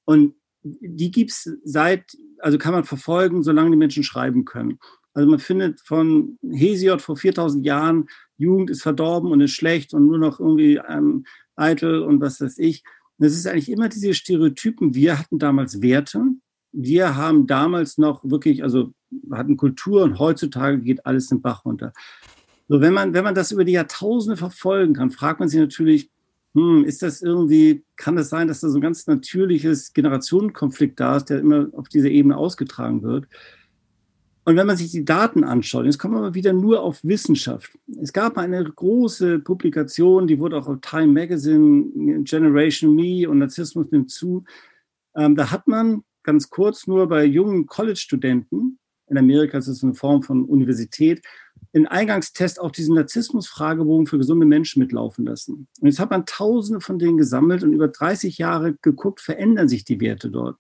Und 0.04 0.34
die 0.64 1.12
gibt's 1.12 1.50
seit 1.64 2.16
also 2.44 2.58
kann 2.58 2.74
man 2.74 2.84
verfolgen, 2.84 3.42
solange 3.42 3.72
die 3.72 3.78
Menschen 3.78 4.04
schreiben 4.04 4.44
können. 4.44 4.78
Also 5.14 5.30
man 5.30 5.40
findet 5.40 5.80
von 5.82 6.38
Hesiod 6.42 7.02
vor 7.02 7.16
4000 7.16 7.66
Jahren, 7.66 8.08
Jugend 8.38 8.70
ist 8.70 8.82
verdorben 8.82 9.32
und 9.32 9.42
ist 9.42 9.54
schlecht 9.54 9.94
und 9.94 10.08
nur 10.08 10.18
noch 10.18 10.40
irgendwie 10.40 10.82
ähm, 10.88 11.26
eitel 11.56 12.02
und 12.02 12.20
was 12.20 12.42
weiß 12.42 12.58
ich. 12.58 12.84
Das 13.18 13.34
ist 13.34 13.48
eigentlich 13.48 13.72
immer 13.72 13.90
diese 13.90 14.14
Stereotypen. 14.14 14.94
Wir 14.94 15.18
hatten 15.18 15.40
damals 15.40 15.82
Werte. 15.82 16.22
Wir 16.74 17.16
haben 17.16 17.48
damals 17.48 17.98
noch 17.98 18.24
wirklich, 18.24 18.64
also 18.64 18.92
hatten 19.32 19.56
Kultur 19.56 20.04
und 20.04 20.20
heutzutage 20.20 20.80
geht 20.80 21.06
alles 21.06 21.28
den 21.28 21.42
Bach 21.42 21.64
runter. 21.64 21.94
So, 22.68 22.82
wenn 22.82 22.94
man, 22.94 23.14
wenn 23.14 23.24
man 23.24 23.36
das 23.36 23.52
über 23.52 23.64
die 23.64 23.74
Jahrtausende 23.74 24.36
verfolgen 24.36 24.96
kann, 24.96 25.12
fragt 25.12 25.40
man 25.40 25.48
sich 25.48 25.60
natürlich, 25.60 26.10
hm, 26.54 26.86
ist 26.86 27.02
das 27.02 27.22
irgendwie, 27.22 27.84
kann 27.96 28.16
das 28.16 28.30
sein, 28.30 28.48
dass 28.48 28.62
da 28.62 28.70
so 28.70 28.78
ein 28.78 28.82
ganz 28.82 29.08
natürliches 29.08 29.94
Generationenkonflikt 29.94 31.00
da 31.00 31.18
ist, 31.18 31.26
der 31.26 31.40
immer 31.40 31.68
auf 31.74 31.90
dieser 31.90 32.10
Ebene 32.10 32.38
ausgetragen 32.38 33.02
wird? 33.02 33.28
Und 34.46 34.58
wenn 34.58 34.68
man 34.68 34.76
sich 34.76 34.92
die 34.92 35.06
Daten 35.06 35.44
anschaut, 35.44 35.86
jetzt 35.86 35.98
kommen 35.98 36.16
wir 36.16 36.22
mal 36.22 36.34
wieder 36.34 36.52
nur 36.52 36.82
auf 36.82 37.04
Wissenschaft. 37.04 37.72
Es 38.02 38.12
gab 38.12 38.38
eine 38.38 38.64
große 38.64 39.40
Publikation, 39.40 40.28
die 40.28 40.38
wurde 40.38 40.58
auch 40.58 40.68
auf 40.68 40.82
Time 40.82 41.08
Magazine, 41.08 42.24
Generation 42.24 42.94
Me 42.94 43.28
und 43.30 43.40
Narzissmus 43.40 43.90
nimmt 43.92 44.12
zu. 44.12 44.44
Ähm, 45.16 45.36
da 45.36 45.50
hat 45.50 45.68
man 45.68 46.04
ganz 46.24 46.50
kurz 46.50 46.88
nur 46.88 47.08
bei 47.08 47.24
jungen 47.24 47.66
College-Studenten, 47.66 48.80
in 49.08 49.18
Amerika 49.18 49.58
ist 49.58 49.68
es 49.68 49.84
eine 49.84 49.94
Form 49.94 50.24
von 50.24 50.46
Universität, 50.46 51.24
in 51.74 51.88
Eingangstest 51.88 52.62
auch 52.62 52.70
diesen 52.70 52.96
Narzissmus-Fragebogen 52.96 54.06
für 54.06 54.20
gesunde 54.20 54.46
Menschen 54.46 54.80
mitlaufen 54.80 55.26
lassen. 55.26 55.68
Und 55.82 55.88
jetzt 55.88 56.00
hat 56.00 56.12
man 56.12 56.28
tausende 56.28 56.82
von 56.82 57.00
denen 57.00 57.18
gesammelt 57.18 57.64
und 57.64 57.74
über 57.74 57.88
30 57.88 58.38
Jahre 58.38 58.76
geguckt, 58.82 59.20
verändern 59.20 59.68
sich 59.68 59.84
die 59.84 60.00
Werte 60.00 60.30
dort. 60.30 60.58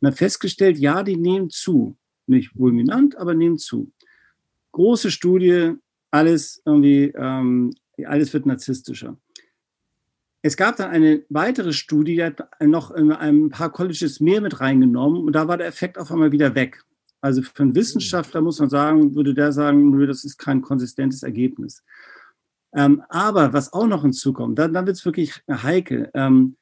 Und 0.00 0.08
hat 0.08 0.18
festgestellt, 0.18 0.76
ja, 0.76 1.02
die 1.02 1.16
nehmen 1.16 1.48
zu. 1.48 1.96
Nicht 2.26 2.50
fulminant, 2.50 3.16
aber 3.16 3.34
nehmen 3.34 3.56
zu. 3.56 3.90
Große 4.72 5.10
Studie, 5.10 5.72
alles 6.10 6.60
irgendwie, 6.66 7.12
ähm, 7.16 7.72
alles 8.04 8.32
wird 8.34 8.44
narzisstischer. 8.44 9.16
Es 10.42 10.58
gab 10.58 10.76
dann 10.76 10.90
eine 10.90 11.24
weitere 11.30 11.72
Studie, 11.72 12.16
die 12.16 12.24
hat 12.24 12.48
noch 12.60 12.90
ein 12.90 13.48
paar 13.48 13.72
Colleges 13.72 14.20
mehr 14.20 14.42
mit 14.42 14.60
reingenommen 14.60 15.24
und 15.24 15.32
da 15.32 15.48
war 15.48 15.56
der 15.56 15.66
Effekt 15.66 15.98
auf 15.98 16.12
einmal 16.12 16.32
wieder 16.32 16.54
weg. 16.54 16.84
Also 17.20 17.42
für 17.42 17.62
einen 17.62 17.74
Wissenschaftler 17.74 18.40
muss 18.40 18.60
man 18.60 18.70
sagen, 18.70 19.14
würde 19.14 19.34
der 19.34 19.52
sagen, 19.52 19.90
nö, 19.90 20.06
das 20.06 20.24
ist 20.24 20.38
kein 20.38 20.62
konsistentes 20.62 21.22
Ergebnis. 21.22 21.84
Ähm, 22.72 23.02
aber 23.08 23.52
was 23.52 23.72
auch 23.72 23.86
noch 23.86 24.02
hinzukommt, 24.02 24.58
dann, 24.58 24.72
dann 24.72 24.86
wird 24.86 24.96
es 24.96 25.04
wirklich 25.04 25.42
heikel. 25.50 26.10
Ähm, 26.14 26.56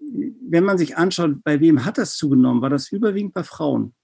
wenn 0.00 0.64
man 0.64 0.78
sich 0.78 0.96
anschaut, 0.96 1.44
bei 1.44 1.60
wem 1.60 1.84
hat 1.84 1.98
das 1.98 2.16
zugenommen, 2.16 2.62
war 2.62 2.70
das 2.70 2.90
überwiegend 2.90 3.34
bei 3.34 3.44
Frauen. 3.44 3.94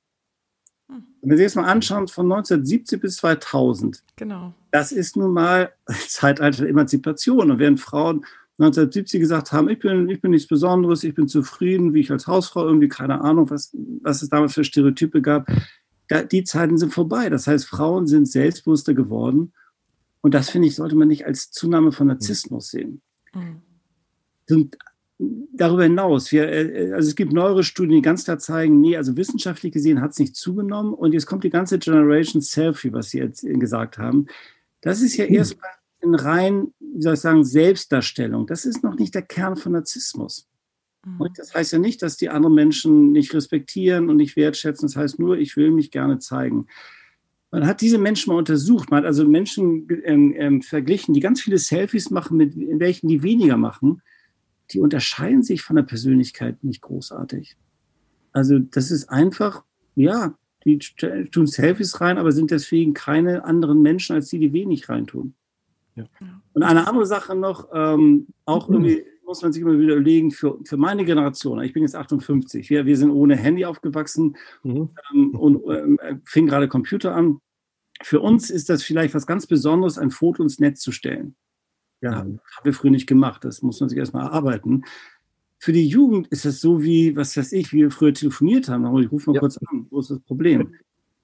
Hm. 0.91 1.05
Wenn 1.23 1.37
Sie 1.37 1.43
jetzt 1.43 1.57
mal 1.57 1.65
anschauen, 1.65 2.09
von 2.09 2.31
1970 2.31 3.01
bis 3.01 3.17
2000. 3.17 4.05
Genau. 4.17 4.55
Das 4.71 4.93
ist 4.93 5.17
nun 5.17 5.33
mal 5.33 5.73
Zeitalter 6.09 6.63
der 6.63 6.71
Emanzipation. 6.71 7.51
Und 7.51 7.59
während 7.59 7.81
Frauen 7.81 8.25
1970 8.59 9.21
gesagt 9.21 9.53
haben, 9.53 9.69
ich 9.69 9.79
bin, 9.79 10.09
ich 10.09 10.21
bin 10.21 10.31
nichts 10.31 10.49
Besonderes, 10.49 11.05
ich 11.05 11.15
bin 11.15 11.29
zufrieden, 11.29 11.95
wie 11.95 12.01
ich 12.01 12.11
als 12.11 12.27
Hausfrau 12.27 12.67
irgendwie, 12.67 12.89
keine 12.89 13.21
Ahnung, 13.21 13.51
was, 13.51 13.77
was 14.03 14.23
es 14.23 14.29
damals 14.29 14.55
für 14.55 14.65
Stereotype 14.65 15.21
gab, 15.21 15.47
die 16.33 16.45
Zeiten 16.45 16.79
sind 16.79 16.93
vorbei. 16.93 17.29
Das 17.31 17.47
heißt, 17.47 17.67
Frauen 17.67 18.07
sind 18.07 18.29
selbstbewusster 18.29 18.95
geworden. 18.95 19.53
Und 20.21 20.35
das, 20.35 20.51
finde 20.51 20.69
ich, 20.69 20.75
sollte 20.75 20.97
man 20.97 21.09
nicht 21.09 21.27
als 21.27 21.51
Zunahme 21.51 21.93
von 21.93 22.09
Narzissmus 22.09 22.71
sehen. 22.71 23.01
Mhm. 23.35 23.63
Und 24.51 24.79
darüber 25.19 25.85
hinaus, 25.85 26.31
wir, 26.33 26.49
äh, 26.49 26.93
also 26.93 27.09
es 27.09 27.17
gibt 27.17 27.33
neuere 27.33 27.65
Studien, 27.65 27.97
die 27.97 28.03
ganz 28.03 28.25
klar 28.25 28.39
zeigen, 28.39 28.81
nee, 28.81 28.97
also 28.97 29.17
wissenschaftlich 29.17 29.73
gesehen 29.73 30.01
hat 30.01 30.13
es 30.13 30.19
nicht 30.19 30.37
zugenommen. 30.37 30.95
Und 30.95 31.13
jetzt 31.13 31.27
kommt 31.27 31.45
die 31.45 31.51
ganze 31.51 31.79
Generation 31.79 32.43
Selfie, 32.43 32.93
was 32.93 33.11
Sie 33.11 33.19
jetzt 33.19 33.43
gesagt 33.43 33.99
haben. 33.99 34.27
Das 34.81 35.01
ist 35.01 35.17
ja 35.17 35.27
mhm. 35.27 35.35
erstmal 35.35 35.71
in 36.01 36.15
rein, 36.15 36.75
wie 36.81 37.03
soll 37.03 37.15
ich 37.15 37.21
sagen, 37.21 37.45
Selbstdarstellung. 37.45 38.47
Das 38.47 38.65
ist 38.65 38.83
noch 38.83 38.97
nicht 38.97 39.15
der 39.15 39.23
Kern 39.23 39.57
von 39.57 39.73
Narzissmus. 39.73 40.49
Mhm. 41.07 41.21
Und 41.21 41.39
das 41.39 41.55
heißt 41.55 41.73
ja 41.73 41.79
nicht, 41.79 42.03
dass 42.03 42.17
die 42.17 42.29
anderen 42.29 42.55
Menschen 42.55 43.13
nicht 43.13 43.33
respektieren 43.33 44.11
und 44.11 44.17
nicht 44.17 44.37
wertschätzen. 44.37 44.89
Das 44.89 44.97
heißt 44.97 45.19
nur, 45.19 45.39
ich 45.39 45.57
will 45.57 45.71
mich 45.71 45.91
gerne 45.91 46.19
zeigen. 46.19 46.67
Man 47.51 47.67
hat 47.67 47.81
diese 47.81 47.99
Menschen 47.99 48.33
mal 48.33 48.39
untersucht, 48.39 48.91
man 48.91 48.99
hat 48.99 49.07
also 49.07 49.27
Menschen 49.27 49.89
ähm, 50.05 50.35
ähm, 50.37 50.63
verglichen, 50.63 51.15
die 51.15 51.21
ganz 51.21 51.41
viele 51.41 51.59
Selfies 51.59 52.11
machen, 52.11 52.37
mit 52.37 52.55
welchen 52.57 53.09
die 53.09 53.23
weniger 53.23 53.57
machen. 53.57 54.03
Die 54.73 54.81
unterscheiden 54.81 55.45
sich 55.45 55.63
von 55.63 55.77
der 55.77 55.85
Persönlichkeit 55.85 56.63
nicht 56.65 56.83
großartig. 56.83 57.57
Also 58.33 58.59
das 58.59 58.91
ist 58.91 59.09
einfach, 59.09 59.63
ja, 59.95 60.35
die 60.65 60.81
tun 61.31 61.47
Selfies 61.47 62.01
rein, 62.01 62.19
aber 62.19 62.33
sind 62.33 62.51
deswegen 62.51 62.93
keine 62.93 63.45
anderen 63.45 63.81
Menschen 63.81 64.17
als 64.17 64.29
die, 64.29 64.41
die 64.41 64.53
wenig 64.53 64.89
reintun. 64.89 65.35
Ja. 65.95 66.05
Und 66.53 66.65
eine 66.65 66.89
andere 66.89 67.07
Sache 67.07 67.37
noch, 67.37 67.69
ähm, 67.73 68.27
auch 68.45 68.69
mhm. 68.69 68.75
irgendwie 68.75 69.05
muss 69.27 69.43
man 69.43 69.53
sich 69.53 69.63
immer 69.63 69.79
wieder 69.79 69.95
überlegen, 69.95 70.31
für, 70.31 70.59
für 70.65 70.77
meine 70.77 71.05
Generation, 71.05 71.61
ich 71.63 71.73
bin 71.73 71.83
jetzt 71.83 71.97
58, 71.97 72.71
wir, 72.71 72.87
wir 72.87 72.97
sind 72.97 73.11
ohne 73.11 73.37
Handy 73.37 73.65
aufgewachsen 73.65 74.37
mhm. 74.63 74.91
ähm, 75.13 75.31
und 75.35 75.69
äh, 75.69 76.17
fing 76.25 76.47
gerade 76.47 76.69
Computer 76.69 77.15
an. 77.15 77.41
Für 78.03 78.21
uns 78.21 78.51
ist 78.51 78.69
das 78.69 78.83
vielleicht 78.83 79.15
was 79.15 79.27
ganz 79.27 79.47
Besonderes, 79.47 79.99
ein 79.99 80.11
Foto 80.11 80.43
ins 80.43 80.61
Netz 80.61 80.81
zu 80.81 80.93
stellen. 80.93 81.35
Ja, 82.01 82.17
haben 82.17 82.41
wir 82.63 82.75
früher 82.75 82.91
nicht 82.91 83.07
gemacht. 83.07 83.45
Das 83.45 83.63
muss 83.63 83.81
man 83.81 83.89
sich 83.89 83.99
erstmal 83.99 84.27
erarbeiten. 84.27 84.85
für 85.59 85.73
die 85.73 85.89
Jugend 85.89 86.29
ist 86.29 86.45
das 86.45 86.61
so 86.61 86.83
wie, 86.83 87.17
was 87.17 87.37
weiß 87.37 87.53
ich, 87.53 87.73
wie 87.73 87.79
wir 87.79 87.91
früher 87.91 88.13
telefoniert 88.13 88.69
haben. 88.69 88.85
Ich 89.03 89.11
rufe 89.11 89.31
mal 89.31 89.35
ja. 89.35 89.41
kurz 89.41 89.59
an, 89.59 89.87
wo 89.91 90.01
ist 90.01 90.11
das 90.11 90.21
Problem? 90.21 90.75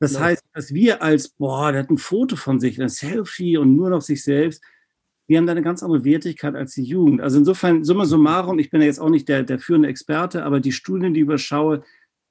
Das 0.00 0.14
ja. 0.14 0.20
heißt, 0.20 0.42
dass 0.55 0.74
wir 0.74 1.03
als, 1.03 1.28
boah, 1.28 1.70
der 1.70 1.82
hat 1.82 1.90
ein 1.90 1.98
Foto 1.98 2.34
von 2.34 2.59
sich, 2.59 2.80
ein 2.82 2.88
Selfie 2.88 3.59
und 3.59 3.76
nur 3.76 3.90
noch 3.90 4.00
sich 4.00 4.24
selbst, 4.24 4.62
wir 5.26 5.38
haben 5.38 5.46
da 5.46 5.52
eine 5.52 5.62
ganz 5.62 5.82
andere 5.82 6.04
Wertigkeit 6.04 6.54
als 6.54 6.74
die 6.74 6.84
Jugend. 6.84 7.20
Also 7.20 7.38
insofern, 7.38 7.84
summa 7.84 8.04
summarum, 8.04 8.58
ich 8.58 8.70
bin 8.70 8.80
ja 8.80 8.86
jetzt 8.86 9.00
auch 9.00 9.10
nicht 9.10 9.28
der, 9.28 9.42
der 9.44 9.58
führende 9.58 9.88
Experte, 9.88 10.44
aber 10.44 10.60
die 10.60 10.72
Studien, 10.72 11.14
die 11.14 11.20
ich 11.20 11.24
überschaue, 11.24 11.82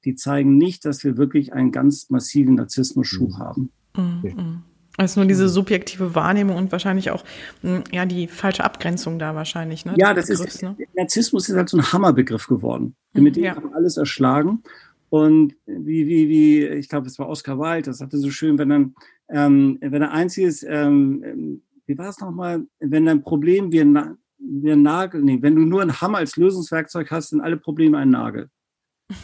die 0.03 0.15
zeigen 0.15 0.57
nicht, 0.57 0.85
dass 0.85 1.03
wir 1.03 1.17
wirklich 1.17 1.53
einen 1.53 1.71
ganz 1.71 2.09
massiven 2.09 2.55
Narzissmus-Schub 2.55 3.29
mhm. 3.29 3.37
haben. 3.37 3.71
Mhm. 3.95 4.63
Also 4.97 5.21
nur 5.21 5.27
diese 5.27 5.47
subjektive 5.47 6.15
Wahrnehmung 6.15 6.57
und 6.57 6.71
wahrscheinlich 6.71 7.11
auch 7.11 7.23
hm, 7.61 7.83
ja 7.91 8.05
die 8.05 8.27
falsche 8.27 8.63
Abgrenzung 8.63 9.19
da 9.19 9.35
wahrscheinlich. 9.35 9.85
Ne, 9.85 9.95
ja, 9.97 10.13
das 10.13 10.29
ist 10.29 10.61
ne? 10.61 10.75
Narzissmus 10.95 11.47
ist 11.47 11.55
halt 11.55 11.69
so 11.69 11.77
ein 11.77 11.93
Hammerbegriff 11.93 12.47
geworden. 12.47 12.95
Mhm, 13.13 13.23
mit 13.23 13.35
dem 13.37 13.45
ja. 13.45 13.55
haben 13.55 13.73
alles 13.73 13.97
erschlagen. 13.97 14.63
Und 15.09 15.55
wie, 15.65 16.07
wie, 16.07 16.29
wie, 16.29 16.65
ich 16.67 16.87
glaube, 16.87 17.07
es 17.07 17.19
war 17.19 17.27
Oscar 17.27 17.59
Wilde, 17.59 17.89
das 17.89 17.97
sagte 17.97 18.17
so 18.17 18.31
schön, 18.31 18.57
wenn 18.57 18.69
dann, 18.69 18.95
ähm, 19.29 19.77
wenn 19.81 20.01
er 20.01 20.11
einziges, 20.11 20.63
ähm, 20.63 21.61
wie 21.91 21.97
war 21.97 22.09
es 22.09 22.19
nochmal, 22.19 22.65
wenn 22.79 23.05
dein 23.05 23.21
Problem 23.21 23.71
wie 23.73 23.81
ein, 23.81 24.17
wie 24.37 24.71
ein 24.71 24.81
Nagel, 24.81 25.21
nee, 25.21 25.41
wenn 25.41 25.55
du 25.55 25.63
nur 25.63 25.81
einen 25.81 25.99
Hammer 25.99 26.19
als 26.19 26.37
Lösungswerkzeug 26.37 27.11
hast, 27.11 27.29
sind 27.29 27.41
alle 27.41 27.57
Probleme 27.57 27.97
ein 27.97 28.09
Nagel. 28.09 28.49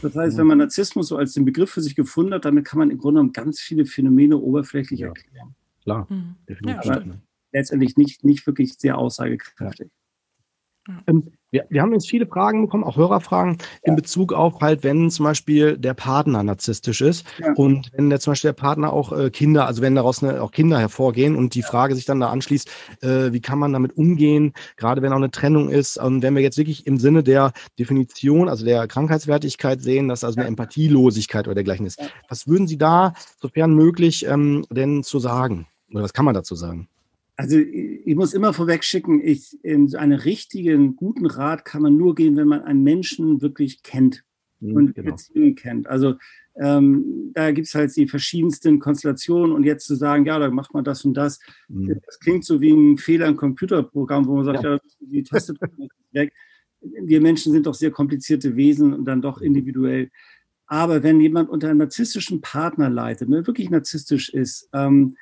Das 0.02 0.14
heißt, 0.18 0.38
wenn 0.38 0.48
man 0.48 0.58
Narzissmus 0.58 1.08
so 1.08 1.16
als 1.16 1.32
den 1.32 1.46
Begriff 1.46 1.72
für 1.72 1.80
sich 1.80 1.96
gefunden 1.96 2.34
hat, 2.34 2.44
damit 2.44 2.66
kann 2.66 2.80
man 2.80 2.92
im 2.92 2.98
Grunde 2.98 3.20
genommen 3.20 3.32
ganz 3.32 3.62
viele 3.62 3.86
Phänomene 3.86 4.38
oberflächlich 4.38 5.00
ja. 5.00 5.08
erklären. 5.08 5.56
Klar, 5.82 6.08
mhm. 6.10 6.36
definitiv. 6.50 6.84
Ja, 6.84 7.04
letztendlich 7.54 7.96
nicht, 7.96 8.26
nicht 8.26 8.46
wirklich 8.46 8.74
sehr 8.74 8.98
aussagekräftig. 8.98 9.90
Ja. 10.90 11.04
Ähm, 11.08 11.32
wir, 11.58 11.66
wir, 11.70 11.82
haben 11.82 11.94
jetzt 11.94 12.10
viele 12.10 12.26
Fragen 12.26 12.62
bekommen, 12.62 12.84
auch 12.84 12.98
Hörerfragen, 12.98 13.58
ja. 13.60 13.68
in 13.84 13.96
Bezug 13.96 14.34
auf 14.34 14.60
halt, 14.62 14.84
wenn 14.84 15.10
zum 15.10 15.26
Beispiel 15.26 15.78
der 15.78 15.94
Partner 15.94 16.44
narzisstisch 16.44 17.02
ist 17.02 17.26
ja. 17.40 17.54
und 17.56 17.92
wenn 17.94 18.10
der 18.10 18.20
zum 18.20 18.32
Beispiel 18.32 18.50
der 18.50 18.62
Partner 18.62 18.94
auch 18.94 19.12
äh, 19.12 19.30
Kinder, 19.30 19.68
also 19.68 19.82
wenn 19.82 19.96
daraus 19.96 20.24
eine, 20.24 20.42
auch 20.42 20.52
Kinder 20.52 20.80
hervorgehen 20.80 21.36
und 21.36 21.56
die 21.56 21.64
Frage 21.64 21.96
sich 21.96 22.06
dann 22.06 22.20
da 22.20 22.30
anschließt, 22.30 22.70
äh, 23.02 23.32
wie 23.32 23.42
kann 23.42 23.60
man 23.60 23.74
damit 23.74 23.98
umgehen, 23.98 24.54
gerade 24.76 25.02
wenn 25.02 25.12
auch 25.12 25.18
eine 25.18 25.32
Trennung 25.32 25.70
ist 25.70 25.98
und 25.98 26.22
wenn 26.22 26.36
wir 26.36 26.42
jetzt 26.42 26.58
wirklich 26.58 26.88
im 26.88 26.98
Sinne 26.98 27.24
der 27.24 27.54
Definition, 27.80 28.50
also 28.50 28.66
der 28.66 28.88
Krankheitswertigkeit 28.88 29.82
sehen, 29.82 30.08
dass 30.08 30.24
also 30.24 30.40
eine 30.40 30.48
Empathielosigkeit 30.48 31.48
oder 31.48 31.56
dergleichen 31.56 31.86
ist. 31.86 32.00
Was 32.30 32.48
würden 32.48 32.68
Sie 32.68 32.78
da, 32.78 33.14
sofern 33.42 33.74
möglich, 33.74 34.26
ähm, 34.26 34.66
denn 34.70 35.04
zu 35.04 35.20
sagen? 35.20 35.68
Oder 35.92 36.04
was 36.04 36.14
kann 36.14 36.26
man 36.26 36.34
dazu 36.34 36.56
sagen? 36.56 36.90
Also 37.38 37.58
ich 37.60 38.16
muss 38.16 38.34
immer 38.34 38.52
vorweg 38.52 38.84
schicken, 38.84 39.22
ich, 39.24 39.64
in 39.64 39.88
so 39.88 40.00
einen 40.00 40.20
richtigen, 40.20 40.96
guten 40.96 41.28
Rat 41.28 41.66
kann 41.66 41.84
man 41.84 41.96
nur 41.96 42.16
gehen, 42.16 42.36
wenn 42.36 42.48
man 42.48 42.64
einen 42.64 42.82
Menschen 42.82 43.42
wirklich 43.44 43.84
kennt 43.84 44.24
mhm, 44.60 44.76
und 44.76 44.96
genau. 44.96 45.12
Beziehungen 45.12 45.54
kennt. 45.54 45.86
Also 45.86 46.16
ähm, 46.56 47.32
da 47.36 47.52
gibt 47.52 47.68
es 47.68 47.76
halt 47.76 47.96
die 47.96 48.08
verschiedensten 48.08 48.80
Konstellationen 48.80 49.56
und 49.56 49.64
jetzt 49.64 49.86
zu 49.86 49.94
sagen, 49.94 50.26
ja, 50.26 50.40
da 50.40 50.50
macht 50.50 50.74
man 50.74 50.84
das 50.84 51.06
und 51.06 51.14
das, 51.14 51.40
mhm. 51.68 52.00
das 52.04 52.20
klingt 52.20 52.44
so 52.44 52.60
wie 52.60 52.72
ein 52.72 52.98
Fehler 52.98 53.28
im 53.28 53.38
Computerprogramm, 53.38 54.26
wo 54.26 54.38
man 54.38 54.46
sagt, 54.46 54.64
ja, 54.64 54.74
ja 54.74 54.80
die 55.00 55.22
Taste 55.22 55.54
ist 55.54 55.62
weg. 56.14 56.34
Wir 56.82 57.22
Menschen 57.22 57.52
sind 57.52 57.68
doch 57.68 57.76
sehr 57.76 57.92
komplizierte 57.92 58.56
Wesen 58.56 58.94
und 58.94 59.06
dann 59.06 59.22
doch 59.22 59.42
individuell. 59.42 60.10
Aber 60.66 61.04
wenn 61.04 61.22
jemand 61.22 61.50
unter 61.50 61.70
einem 61.70 61.78
narzisstischen 61.78 62.42
Partner 62.42 62.90
leidet, 62.90 63.30
wenn 63.30 63.38
er 63.38 63.48
wirklich 63.48 63.70
narzisstisch 63.70 64.30
ist, 64.34 64.70
ähm, 64.74 65.16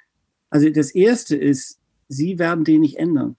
also 0.50 0.70
das 0.70 0.92
Erste 0.92 1.36
ist, 1.36 1.82
sie 2.08 2.40
werden 2.40 2.64
den 2.64 2.82
nicht 2.82 2.98
ändern. 2.98 3.36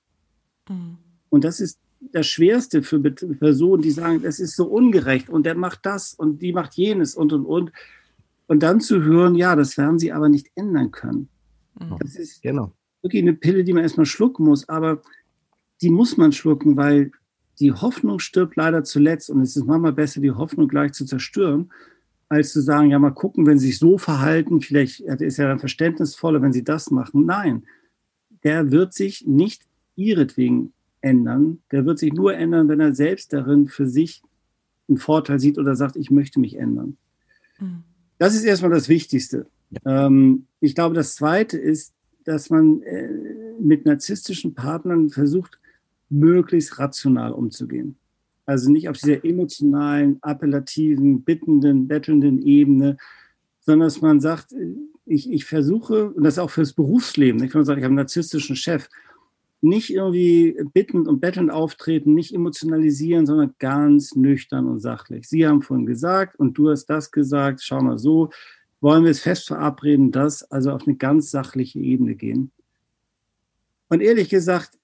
Mhm. 0.68 0.98
Und 1.28 1.44
das 1.44 1.60
ist 1.60 1.78
das 2.12 2.26
Schwerste 2.26 2.82
für 2.82 3.00
Personen, 3.00 3.82
die 3.82 3.90
sagen, 3.90 4.22
das 4.22 4.38
ist 4.38 4.56
so 4.56 4.66
ungerecht 4.66 5.28
und 5.28 5.44
der 5.44 5.54
macht 5.54 5.80
das 5.84 6.14
und 6.14 6.40
die 6.42 6.52
macht 6.52 6.74
jenes 6.74 7.14
und 7.14 7.32
und 7.32 7.46
und. 7.46 7.72
Und 8.46 8.62
dann 8.62 8.80
zu 8.80 9.02
hören, 9.02 9.34
ja, 9.34 9.56
das 9.56 9.76
werden 9.76 9.98
sie 9.98 10.12
aber 10.12 10.28
nicht 10.28 10.48
ändern 10.54 10.92
können. 10.92 11.28
Mhm. 11.78 11.96
Das 11.98 12.14
ist 12.14 12.42
genau. 12.42 12.72
wirklich 13.02 13.22
eine 13.22 13.34
Pille, 13.34 13.64
die 13.64 13.72
man 13.72 13.82
erstmal 13.82 14.06
schlucken 14.06 14.44
muss, 14.44 14.68
aber 14.68 15.02
die 15.82 15.90
muss 15.90 16.16
man 16.16 16.32
schlucken, 16.32 16.76
weil 16.76 17.10
die 17.58 17.72
Hoffnung 17.72 18.18
stirbt 18.18 18.56
leider 18.56 18.84
zuletzt 18.84 19.30
und 19.30 19.40
es 19.40 19.56
ist 19.56 19.66
manchmal 19.66 19.92
besser, 19.92 20.20
die 20.20 20.30
Hoffnung 20.30 20.68
gleich 20.68 20.92
zu 20.92 21.04
zerstören, 21.04 21.72
als 22.28 22.52
zu 22.52 22.60
sagen, 22.60 22.90
ja, 22.90 22.98
mal 22.98 23.10
gucken, 23.10 23.46
wenn 23.46 23.58
sie 23.58 23.68
sich 23.68 23.78
so 23.78 23.98
verhalten, 23.98 24.60
vielleicht 24.60 25.00
ist 25.00 25.38
ja 25.38 25.48
dann 25.48 25.58
verständnisvoller, 25.58 26.42
wenn 26.42 26.52
sie 26.52 26.64
das 26.64 26.90
machen. 26.90 27.24
Nein, 27.24 27.64
der 28.46 28.70
wird 28.70 28.94
sich 28.94 29.26
nicht 29.26 29.62
ihretwegen 29.96 30.72
ändern. 31.00 31.58
Der 31.72 31.84
wird 31.84 31.98
sich 31.98 32.12
nur 32.12 32.32
ändern, 32.34 32.68
wenn 32.68 32.78
er 32.78 32.94
selbst 32.94 33.32
darin 33.32 33.66
für 33.66 33.88
sich 33.88 34.22
einen 34.88 34.98
Vorteil 34.98 35.40
sieht 35.40 35.58
oder 35.58 35.74
sagt, 35.74 35.96
ich 35.96 36.12
möchte 36.12 36.38
mich 36.38 36.56
ändern. 36.56 36.96
Mhm. 37.58 37.82
Das 38.18 38.36
ist 38.36 38.44
erstmal 38.44 38.70
das 38.70 38.88
Wichtigste. 38.88 39.48
Ja. 39.70 40.06
Ähm, 40.06 40.46
ich 40.60 40.76
glaube, 40.76 40.94
das 40.94 41.16
Zweite 41.16 41.58
ist, 41.58 41.92
dass 42.22 42.48
man 42.48 42.82
äh, 42.82 43.08
mit 43.58 43.84
narzisstischen 43.84 44.54
Partnern 44.54 45.10
versucht, 45.10 45.60
möglichst 46.08 46.78
rational 46.78 47.32
umzugehen. 47.32 47.96
Also 48.44 48.70
nicht 48.70 48.88
auf 48.88 48.96
dieser 48.96 49.24
emotionalen, 49.24 50.18
appellativen, 50.22 51.22
bittenden, 51.22 51.88
bettelnden 51.88 52.40
Ebene, 52.40 52.96
sondern 53.58 53.88
dass 53.88 54.00
man 54.00 54.20
sagt, 54.20 54.54
ich, 55.06 55.30
ich 55.30 55.44
versuche, 55.44 56.10
und 56.10 56.24
das 56.24 56.38
auch 56.38 56.50
fürs 56.50 56.72
Berufsleben, 56.72 57.42
ich 57.42 57.50
kann 57.50 57.64
sagen, 57.64 57.78
ich 57.78 57.84
habe 57.84 57.92
einen 57.92 57.96
narzisstischen 57.96 58.56
Chef, 58.56 58.88
nicht 59.62 59.90
irgendwie 59.90 60.56
bittend 60.74 61.08
und 61.08 61.20
bettelnd 61.20 61.50
auftreten, 61.50 62.14
nicht 62.14 62.34
emotionalisieren, 62.34 63.24
sondern 63.24 63.54
ganz 63.58 64.14
nüchtern 64.14 64.66
und 64.66 64.80
sachlich. 64.80 65.28
Sie 65.28 65.46
haben 65.46 65.62
vorhin 65.62 65.86
gesagt 65.86 66.36
und 66.36 66.58
du 66.58 66.70
hast 66.70 66.86
das 66.86 67.10
gesagt, 67.10 67.62
schau 67.62 67.80
mal 67.80 67.98
so, 67.98 68.30
wollen 68.80 69.04
wir 69.04 69.10
es 69.10 69.20
fest 69.20 69.46
verabreden, 69.46 70.12
dass 70.12 70.42
also 70.50 70.72
auf 70.72 70.86
eine 70.86 70.96
ganz 70.96 71.30
sachliche 71.30 71.78
Ebene 71.78 72.14
gehen. 72.14 72.50
Und 73.88 74.02
ehrlich 74.02 74.28
gesagt, 74.28 74.78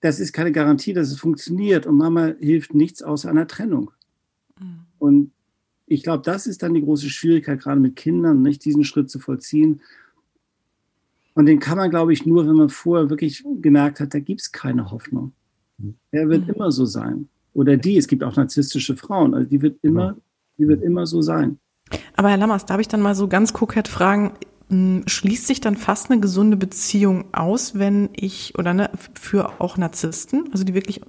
das 0.00 0.20
ist 0.20 0.32
keine 0.32 0.52
Garantie, 0.52 0.92
dass 0.92 1.08
es 1.08 1.18
funktioniert 1.18 1.86
und 1.86 1.96
Mama 1.96 2.34
hilft 2.38 2.74
nichts 2.74 3.02
außer 3.02 3.30
einer 3.30 3.46
Trennung. 3.46 3.92
Mhm. 4.58 4.86
Und 4.98 5.32
ich 5.92 6.02
glaube, 6.02 6.22
das 6.24 6.46
ist 6.46 6.62
dann 6.62 6.74
die 6.74 6.82
große 6.82 7.10
Schwierigkeit, 7.10 7.60
gerade 7.60 7.80
mit 7.80 7.96
Kindern, 7.96 8.42
nicht 8.42 8.64
diesen 8.64 8.84
Schritt 8.84 9.10
zu 9.10 9.18
vollziehen. 9.18 9.80
Und 11.34 11.46
den 11.46 11.60
kann 11.60 11.78
man, 11.78 11.90
glaube 11.90 12.12
ich, 12.12 12.26
nur, 12.26 12.46
wenn 12.46 12.56
man 12.56 12.68
vorher 12.68 13.10
wirklich 13.10 13.44
gemerkt 13.60 14.00
hat, 14.00 14.14
da 14.14 14.18
gibt 14.18 14.40
es 14.40 14.52
keine 14.52 14.90
Hoffnung. 14.90 15.32
Er 16.10 16.28
wird 16.28 16.46
mhm. 16.46 16.54
immer 16.54 16.70
so 16.70 16.84
sein. 16.86 17.28
Oder 17.54 17.76
die, 17.76 17.96
es 17.96 18.06
gibt 18.06 18.22
auch 18.22 18.36
narzisstische 18.36 18.96
Frauen, 18.96 19.34
also 19.34 19.48
die 19.48 19.60
wird 19.60 19.78
immer, 19.82 20.16
die 20.56 20.68
wird 20.68 20.82
immer 20.82 21.06
so 21.06 21.20
sein. 21.20 21.58
Aber 22.16 22.30
Herr 22.30 22.38
Lammers, 22.38 22.64
darf 22.64 22.80
ich 22.80 22.88
dann 22.88 23.02
mal 23.02 23.14
so 23.14 23.28
ganz 23.28 23.52
kokett 23.52 23.88
fragen, 23.88 24.32
hm, 24.68 25.02
schließt 25.06 25.46
sich 25.46 25.60
dann 25.60 25.76
fast 25.76 26.10
eine 26.10 26.20
gesunde 26.20 26.56
Beziehung 26.56 27.34
aus, 27.34 27.78
wenn 27.78 28.08
ich, 28.14 28.58
oder 28.58 28.72
ne, 28.72 28.90
für 29.14 29.60
auch 29.60 29.76
Narzissten, 29.76 30.48
also 30.52 30.64
die 30.64 30.72
wirklich, 30.72 31.02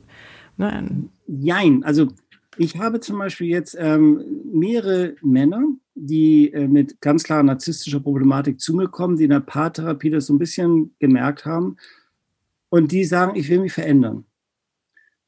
ne, 0.58 1.10
Jein, 1.28 1.84
also 1.86 2.10
ich 2.58 2.78
habe 2.78 3.00
zum 3.00 3.18
Beispiel 3.20 3.48
jetzt 3.48 3.76
ähm, 3.80 4.24
mehrere 4.52 5.16
Männer, 5.22 5.64
die 5.96 6.52
äh, 6.54 6.68
mit 6.68 7.02
ganz 7.02 7.24
klarer 7.24 7.44
narzisstischer 7.44 8.00
Problematik 8.00 8.60
zu 8.60 8.76
mir 8.76 8.88
kommen, 8.88 9.18
die 9.18 9.26
in 9.26 9.30
der 9.30 9.40
Paartherapie 9.40 10.10
das 10.10 10.28
so 10.28 10.34
ein 10.34 10.40
bisschen 10.40 10.96
gemerkt 11.00 11.46
haben 11.46 11.78
und 12.70 12.92
die 12.92 13.06
sagen, 13.06 13.36
ich 13.36 13.50
will 13.50 13.60
mich 13.60 13.74
verändern. 13.74 14.26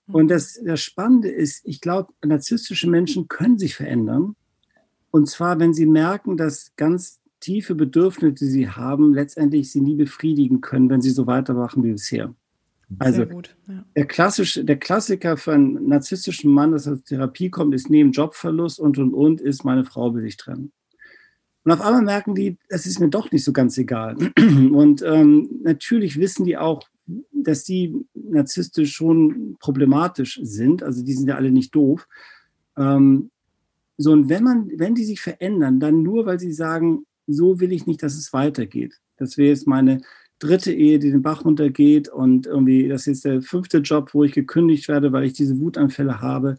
Hm. 0.07 0.15
Und 0.15 0.28
das, 0.30 0.59
das 0.63 0.82
Spannende 0.82 1.30
ist, 1.30 1.61
ich 1.65 1.82
glaube, 1.82 2.13
narzisstische 2.23 2.89
Menschen 2.89 3.28
können 3.28 3.57
sich 3.57 3.76
verändern. 3.76 4.36
Und 5.11 5.30
zwar, 5.30 5.59
wenn 5.59 5.73
sie 5.73 5.86
merken, 5.86 6.38
dass 6.38 6.76
ganz 6.76 7.21
tiefe 7.39 7.76
Bedürfnisse, 7.76 8.34
die 8.34 8.47
sie 8.47 8.69
haben, 8.69 9.13
letztendlich 9.13 9.71
sie 9.71 9.82
nie 9.82 9.95
befriedigen 9.95 10.61
können, 10.61 10.89
wenn 10.89 11.01
sie 11.01 11.11
so 11.11 11.28
weitermachen 11.28 11.84
wie 11.84 11.91
bisher. 11.91 12.34
Also 13.00 13.26
gut, 13.26 13.56
ja. 13.68 13.84
der, 13.96 14.06
klassische, 14.06 14.64
der 14.64 14.78
Klassiker 14.78 15.38
für 15.38 15.54
einen 15.54 15.88
narzisstischen 15.88 16.52
Mann, 16.52 16.72
das 16.72 16.88
aus 16.88 17.04
Therapie 17.04 17.50
kommt, 17.50 17.74
ist 17.74 17.90
neben 17.90 18.12
Jobverlust 18.12 18.80
und 18.80 18.98
und 18.98 19.14
und, 19.14 19.42
ist 19.42 19.66
meine 19.66 19.86
Frau 19.86 20.14
will 20.14 20.26
ich 20.26 20.38
trennen. 20.38 20.72
Und 21.64 21.72
auf 21.72 21.82
einmal 21.82 22.04
merken 22.04 22.36
die, 22.36 22.58
es 22.70 22.86
ist 22.86 23.00
mir 23.00 23.10
doch 23.10 23.32
nicht 23.32 23.44
so 23.44 23.52
ganz 23.52 23.78
egal. 23.80 24.16
Und 24.38 25.02
ähm, 25.02 25.50
natürlich 25.64 26.20
wissen 26.20 26.46
die 26.46 26.58
auch, 26.58 26.84
dass 27.32 27.64
die 27.64 28.06
narzisstisch 28.14 28.94
schon 28.94 29.58
problematisch 29.60 30.40
sind. 30.44 30.84
Also 30.84 31.04
die 31.04 31.14
sind 31.14 31.28
ja 31.28 31.36
alle 31.36 31.52
nicht 31.52 31.74
doof. 31.74 32.08
Ähm, 32.78 33.32
so, 33.98 34.12
und 34.12 34.30
wenn 34.30 34.44
man, 34.44 34.70
wenn 34.76 34.94
die 34.94 35.06
sich 35.06 35.22
verändern, 35.22 35.80
dann 35.80 36.04
nur, 36.04 36.26
weil 36.26 36.40
sie 36.40 36.52
sagen, 36.52 37.06
so 37.28 37.60
will 37.60 37.72
ich 37.72 37.88
nicht, 37.88 38.04
dass 38.04 38.16
es 38.16 38.34
weitergeht. 38.34 39.00
Das 39.18 39.38
wäre 39.38 39.50
jetzt 39.50 39.68
meine 39.68 40.02
dritte 40.40 40.74
Ehe, 40.74 41.00
die 41.00 41.12
den 41.12 41.22
Bach 41.22 41.46
runtergeht 41.46 42.10
und 42.10 42.46
irgendwie, 42.46 42.88
das 42.88 43.08
ist 43.08 43.26
der 43.26 43.42
fünfte 43.42 43.80
Job, 43.80 44.14
wo 44.14 44.24
ich 44.24 44.34
gekündigt 44.34 44.88
werde, 44.88 45.12
weil 45.12 45.26
ich 45.26 45.34
diese 45.34 45.60
Wutanfälle 45.60 46.22
habe. 46.22 46.58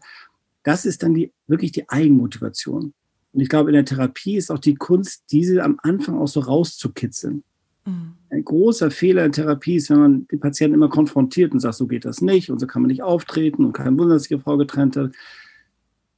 Das 0.63 0.85
ist 0.85 1.03
dann 1.03 1.13
die, 1.13 1.31
wirklich 1.47 1.71
die 1.71 1.87
Eigenmotivation. 1.89 2.93
Und 3.33 3.41
ich 3.41 3.49
glaube, 3.49 3.69
in 3.69 3.75
der 3.75 3.85
Therapie 3.85 4.35
ist 4.35 4.51
auch 4.51 4.59
die 4.59 4.75
Kunst, 4.75 5.25
diese 5.31 5.63
am 5.63 5.79
Anfang 5.83 6.17
auch 6.17 6.27
so 6.27 6.39
rauszukitzeln. 6.39 7.43
Mhm. 7.85 8.13
Ein 8.29 8.43
großer 8.43 8.91
Fehler 8.91 9.25
in 9.25 9.31
Therapie 9.31 9.75
ist, 9.75 9.89
wenn 9.89 9.99
man 9.99 10.27
die 10.29 10.37
Patienten 10.37 10.75
immer 10.75 10.89
konfrontiert 10.89 11.53
und 11.53 11.59
sagt, 11.59 11.75
so 11.75 11.87
geht 11.87 12.05
das 12.05 12.21
nicht 12.21 12.49
und 12.49 12.59
so 12.59 12.67
kann 12.67 12.81
man 12.81 12.89
nicht 12.89 13.03
auftreten 13.03 13.63
und 13.63 13.73
kein 13.73 13.97
Wunder, 13.97 14.15
dass 14.15 14.23
sich 14.23 14.41
Frau 14.41 14.57
getrennt 14.57 14.97
hat. 14.97 15.11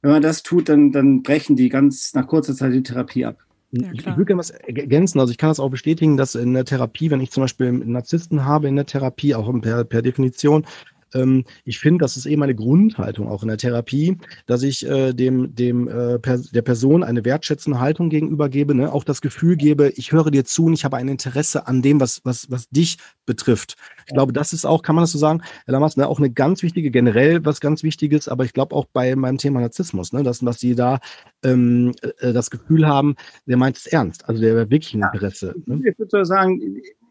wenn 0.02 0.12
man 0.12 0.22
das 0.22 0.42
tut, 0.42 0.68
dann, 0.68 0.92
dann 0.92 1.22
brechen 1.22 1.56
die 1.56 1.68
ganz 1.68 2.14
nach 2.14 2.26
kurzer 2.26 2.54
Zeit 2.54 2.72
die 2.72 2.82
Therapie 2.82 3.26
ab. 3.26 3.38
Ja, 3.72 3.88
ich, 3.92 4.04
würde 4.04 4.24
gerne 4.24 4.40
was 4.40 4.50
ergänzen. 4.50 5.20
Also 5.20 5.30
ich 5.30 5.38
kann 5.38 5.50
das 5.50 5.60
auch 5.60 5.70
bestätigen, 5.70 6.16
dass 6.16 6.34
in 6.34 6.54
der 6.54 6.64
Therapie, 6.64 7.10
wenn 7.10 7.20
ich 7.20 7.30
zum 7.30 7.44
Beispiel 7.44 7.68
einen 7.68 7.92
Narzissten 7.92 8.44
habe 8.44 8.68
in 8.68 8.76
der 8.76 8.86
Therapie, 8.86 9.34
auch 9.34 9.52
per, 9.60 9.84
per 9.84 10.02
Definition, 10.02 10.66
ähm, 11.14 11.44
ich 11.64 11.78
finde, 11.78 12.02
das 12.02 12.16
ist 12.16 12.26
eben 12.26 12.42
eine 12.42 12.54
Grundhaltung 12.54 13.28
auch 13.28 13.42
in 13.42 13.48
der 13.48 13.58
Therapie, 13.58 14.18
dass 14.46 14.62
ich 14.62 14.86
äh, 14.86 15.12
dem, 15.12 15.54
dem 15.54 15.88
äh, 15.88 16.18
per, 16.18 16.38
der 16.38 16.62
Person 16.62 17.02
eine 17.02 17.24
wertschätzende 17.24 17.80
Haltung 17.80 18.10
gegenüber 18.10 18.48
gebe, 18.48 18.74
ne? 18.74 18.92
auch 18.92 19.04
das 19.04 19.20
Gefühl 19.20 19.56
gebe, 19.56 19.90
ich 19.96 20.12
höre 20.12 20.30
dir 20.30 20.44
zu 20.44 20.66
und 20.66 20.74
ich 20.74 20.84
habe 20.84 20.96
ein 20.96 21.08
Interesse 21.08 21.66
an 21.66 21.82
dem, 21.82 22.00
was, 22.00 22.20
was, 22.24 22.50
was 22.50 22.68
dich 22.70 22.98
betrifft. 23.26 23.76
Ich 24.06 24.14
glaube, 24.14 24.32
das 24.32 24.52
ist 24.52 24.64
auch, 24.64 24.82
kann 24.82 24.94
man 24.94 25.02
das 25.02 25.12
so 25.12 25.18
sagen, 25.18 25.42
Herr 25.64 25.72
Lammers, 25.72 25.96
ne, 25.96 26.06
auch 26.06 26.18
eine 26.18 26.30
ganz 26.30 26.62
wichtige, 26.62 26.90
generell 26.90 27.44
was 27.44 27.60
ganz 27.60 27.82
Wichtiges, 27.82 28.28
aber 28.28 28.44
ich 28.44 28.52
glaube 28.52 28.74
auch 28.74 28.86
bei 28.92 29.14
meinem 29.16 29.38
Thema 29.38 29.60
Narzissmus, 29.60 30.12
ne, 30.12 30.22
dass, 30.22 30.40
dass 30.40 30.58
die 30.58 30.74
da 30.74 30.98
ähm, 31.44 31.92
äh, 32.18 32.32
das 32.32 32.50
Gefühl 32.50 32.86
haben, 32.86 33.16
der 33.46 33.56
meint 33.56 33.76
es 33.76 33.86
ernst, 33.86 34.28
also 34.28 34.40
der 34.40 34.60
hat 34.60 34.70
wirklich 34.70 34.94
ein 34.94 35.02
Interesse. 35.02 35.54
Ne? 35.66 35.80
Ich 35.88 35.98
würde 35.98 36.24
sagen, 36.24 36.60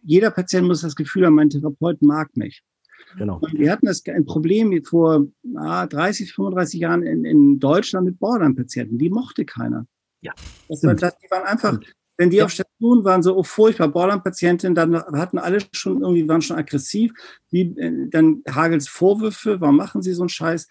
jeder 0.03 0.31
Patient 0.31 0.67
muss 0.67 0.81
das 0.81 0.95
Gefühl 0.95 1.25
haben, 1.25 1.35
mein 1.35 1.49
Therapeut 1.49 2.01
mag 2.01 2.35
mich. 2.35 2.63
Genau. 3.17 3.39
Und 3.39 3.57
wir 3.57 3.71
hatten 3.71 3.85
das 3.85 4.03
ein 4.05 4.25
Problem 4.25 4.83
vor 4.83 5.25
ah, 5.55 5.87
30, 5.87 6.33
35 6.33 6.79
Jahren 6.79 7.03
in, 7.03 7.25
in 7.25 7.59
Deutschland 7.59 8.05
mit 8.05 8.19
Borderline-Patienten. 8.19 8.97
Die 8.97 9.09
mochte 9.09 9.45
keiner. 9.45 9.85
Ja. 10.21 10.33
Das 10.67 10.83
war, 10.83 10.93
das, 10.95 11.17
die 11.17 11.31
waren 11.31 11.43
einfach, 11.43 11.79
wenn 12.17 12.29
die 12.29 12.37
ja. 12.37 12.45
auf 12.45 12.51
Station 12.51 13.03
waren, 13.03 13.23
so 13.23 13.35
oh, 13.35 13.43
furchtbar, 13.43 13.87
Borderline-Patientin, 13.87 14.75
dann 14.75 14.95
hatten 14.95 15.37
alle 15.37 15.59
schon 15.71 16.01
irgendwie, 16.01 16.27
waren 16.27 16.41
schon 16.41 16.57
aggressiv. 16.57 17.13
Die, 17.51 17.77
äh, 17.77 18.09
dann 18.09 18.43
hagels 18.49 18.87
Vorwürfe, 18.87 19.59
warum 19.61 19.77
machen 19.77 20.01
sie 20.01 20.13
so 20.13 20.23
einen 20.23 20.29
Scheiß? 20.29 20.67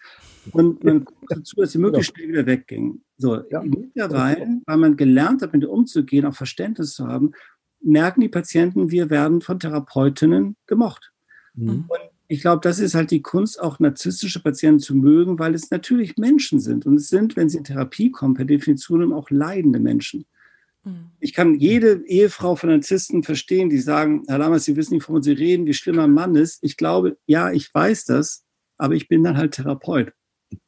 Und 0.51 0.85
dann 0.85 1.05
dazu, 1.27 1.57
dass 1.57 1.71
sie 1.71 1.79
möglichst 1.79 2.15
schnell 2.15 2.29
wieder 2.29 2.45
weggingen. 2.45 3.03
So, 3.17 3.41
ja. 3.49 3.61
mittlerweile, 3.61 4.61
weil 4.65 4.77
man 4.77 4.95
gelernt 4.95 5.41
hat, 5.41 5.53
mit 5.53 5.63
ihr 5.63 5.69
umzugehen, 5.69 6.25
auch 6.25 6.35
Verständnis 6.35 6.93
zu 6.93 7.07
haben, 7.07 7.33
merken 7.81 8.21
die 8.21 8.29
Patienten, 8.29 8.91
wir 8.91 9.09
werden 9.09 9.41
von 9.41 9.59
Therapeutinnen 9.59 10.55
gemocht. 10.67 11.11
Mhm. 11.55 11.85
Und 11.87 11.99
ich 12.31 12.41
glaube, 12.41 12.61
das 12.61 12.79
ist 12.79 12.93
halt 12.93 13.09
die 13.09 13.23
Kunst, 13.23 13.59
auch 13.59 13.79
narzisstische 13.79 14.39
Patienten 14.39 14.79
zu 14.79 14.93
mögen, 14.93 15.39
weil 15.39 15.55
es 15.55 15.71
natürlich 15.71 16.15
Menschen 16.17 16.59
sind. 16.59 16.85
Und 16.85 16.95
es 16.95 17.09
sind, 17.09 17.35
wenn 17.35 17.49
sie 17.49 17.57
in 17.57 17.63
Therapie 17.63 18.11
kommen, 18.11 18.35
per 18.35 18.45
Definition 18.45 19.11
auch 19.11 19.31
leidende 19.31 19.79
Menschen. 19.79 20.25
Mhm. 20.83 21.09
Ich 21.19 21.33
kann 21.33 21.55
jede 21.55 22.03
Ehefrau 22.05 22.55
von 22.55 22.69
Narzissten 22.69 23.23
verstehen, 23.23 23.71
die 23.71 23.79
sagen, 23.79 24.25
Herr 24.27 24.37
Lammers, 24.37 24.65
Sie 24.65 24.75
wissen 24.75 24.93
nicht, 24.93 25.09
wovon 25.09 25.23
Sie 25.23 25.31
reden, 25.31 25.65
wie 25.65 25.73
schlimm 25.73 25.97
ein 25.97 26.11
Mann 26.11 26.35
ist. 26.35 26.63
Ich 26.63 26.77
glaube, 26.77 27.17
ja, 27.25 27.51
ich 27.51 27.73
weiß 27.73 28.05
das, 28.05 28.45
aber 28.77 28.93
ich 28.93 29.07
bin 29.07 29.23
dann 29.23 29.35
halt 29.35 29.55
Therapeut. 29.55 30.13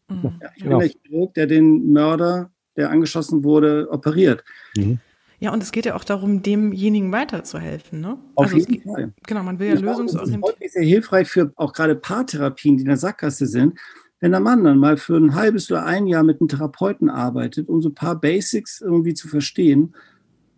Mhm. 0.10 0.40
Ja, 0.42 0.52
ich 0.56 0.64
bin 0.64 0.80
der 0.80 0.90
Chirurg, 0.90 1.34
der 1.36 1.46
den 1.46 1.94
Mörder, 1.94 2.52
der 2.76 2.90
angeschossen 2.90 3.44
wurde, 3.44 3.88
operiert. 3.92 4.44
Mhm. 4.76 5.00
Ja, 5.42 5.52
und 5.52 5.64
es 5.64 5.72
geht 5.72 5.88
ja 5.88 5.96
auch 5.96 6.04
darum, 6.04 6.44
demjenigen 6.44 7.12
weiterzuhelfen. 7.12 8.00
Ne? 8.00 8.20
Auf 8.36 8.54
also 8.54 8.58
jeden 8.58 8.84
Fall. 8.84 9.12
Genau, 9.26 9.42
man 9.42 9.58
will 9.58 9.70
ja 9.70 9.74
lösungsorientiert. 9.74 10.44
Das 10.60 10.68
ist 10.68 10.74
sehr 10.74 10.84
hilfreich 10.84 11.28
für 11.28 11.52
auch 11.56 11.74
gerade 11.74 11.96
Paartherapien, 11.96 12.78
die 12.78 12.84
in 12.84 12.88
der 12.88 12.98
Sackgasse 12.98 13.48
sind. 13.48 13.80
Wenn 14.20 14.32
der 14.32 14.40
Mann 14.40 14.64
dann 14.64 14.78
mal 14.78 14.98
für 14.98 15.18
ein 15.18 15.34
halbes 15.34 15.72
oder 15.72 15.84
ein 15.84 16.06
Jahr 16.06 16.22
mit 16.22 16.40
einem 16.40 16.48
Therapeuten 16.48 17.10
arbeitet, 17.10 17.70
um 17.70 17.82
so 17.82 17.90
ein 17.90 17.96
paar 17.96 18.22
Basics 18.22 18.82
irgendwie 18.82 19.16
zu 19.16 19.28
verstehen, 19.28 19.96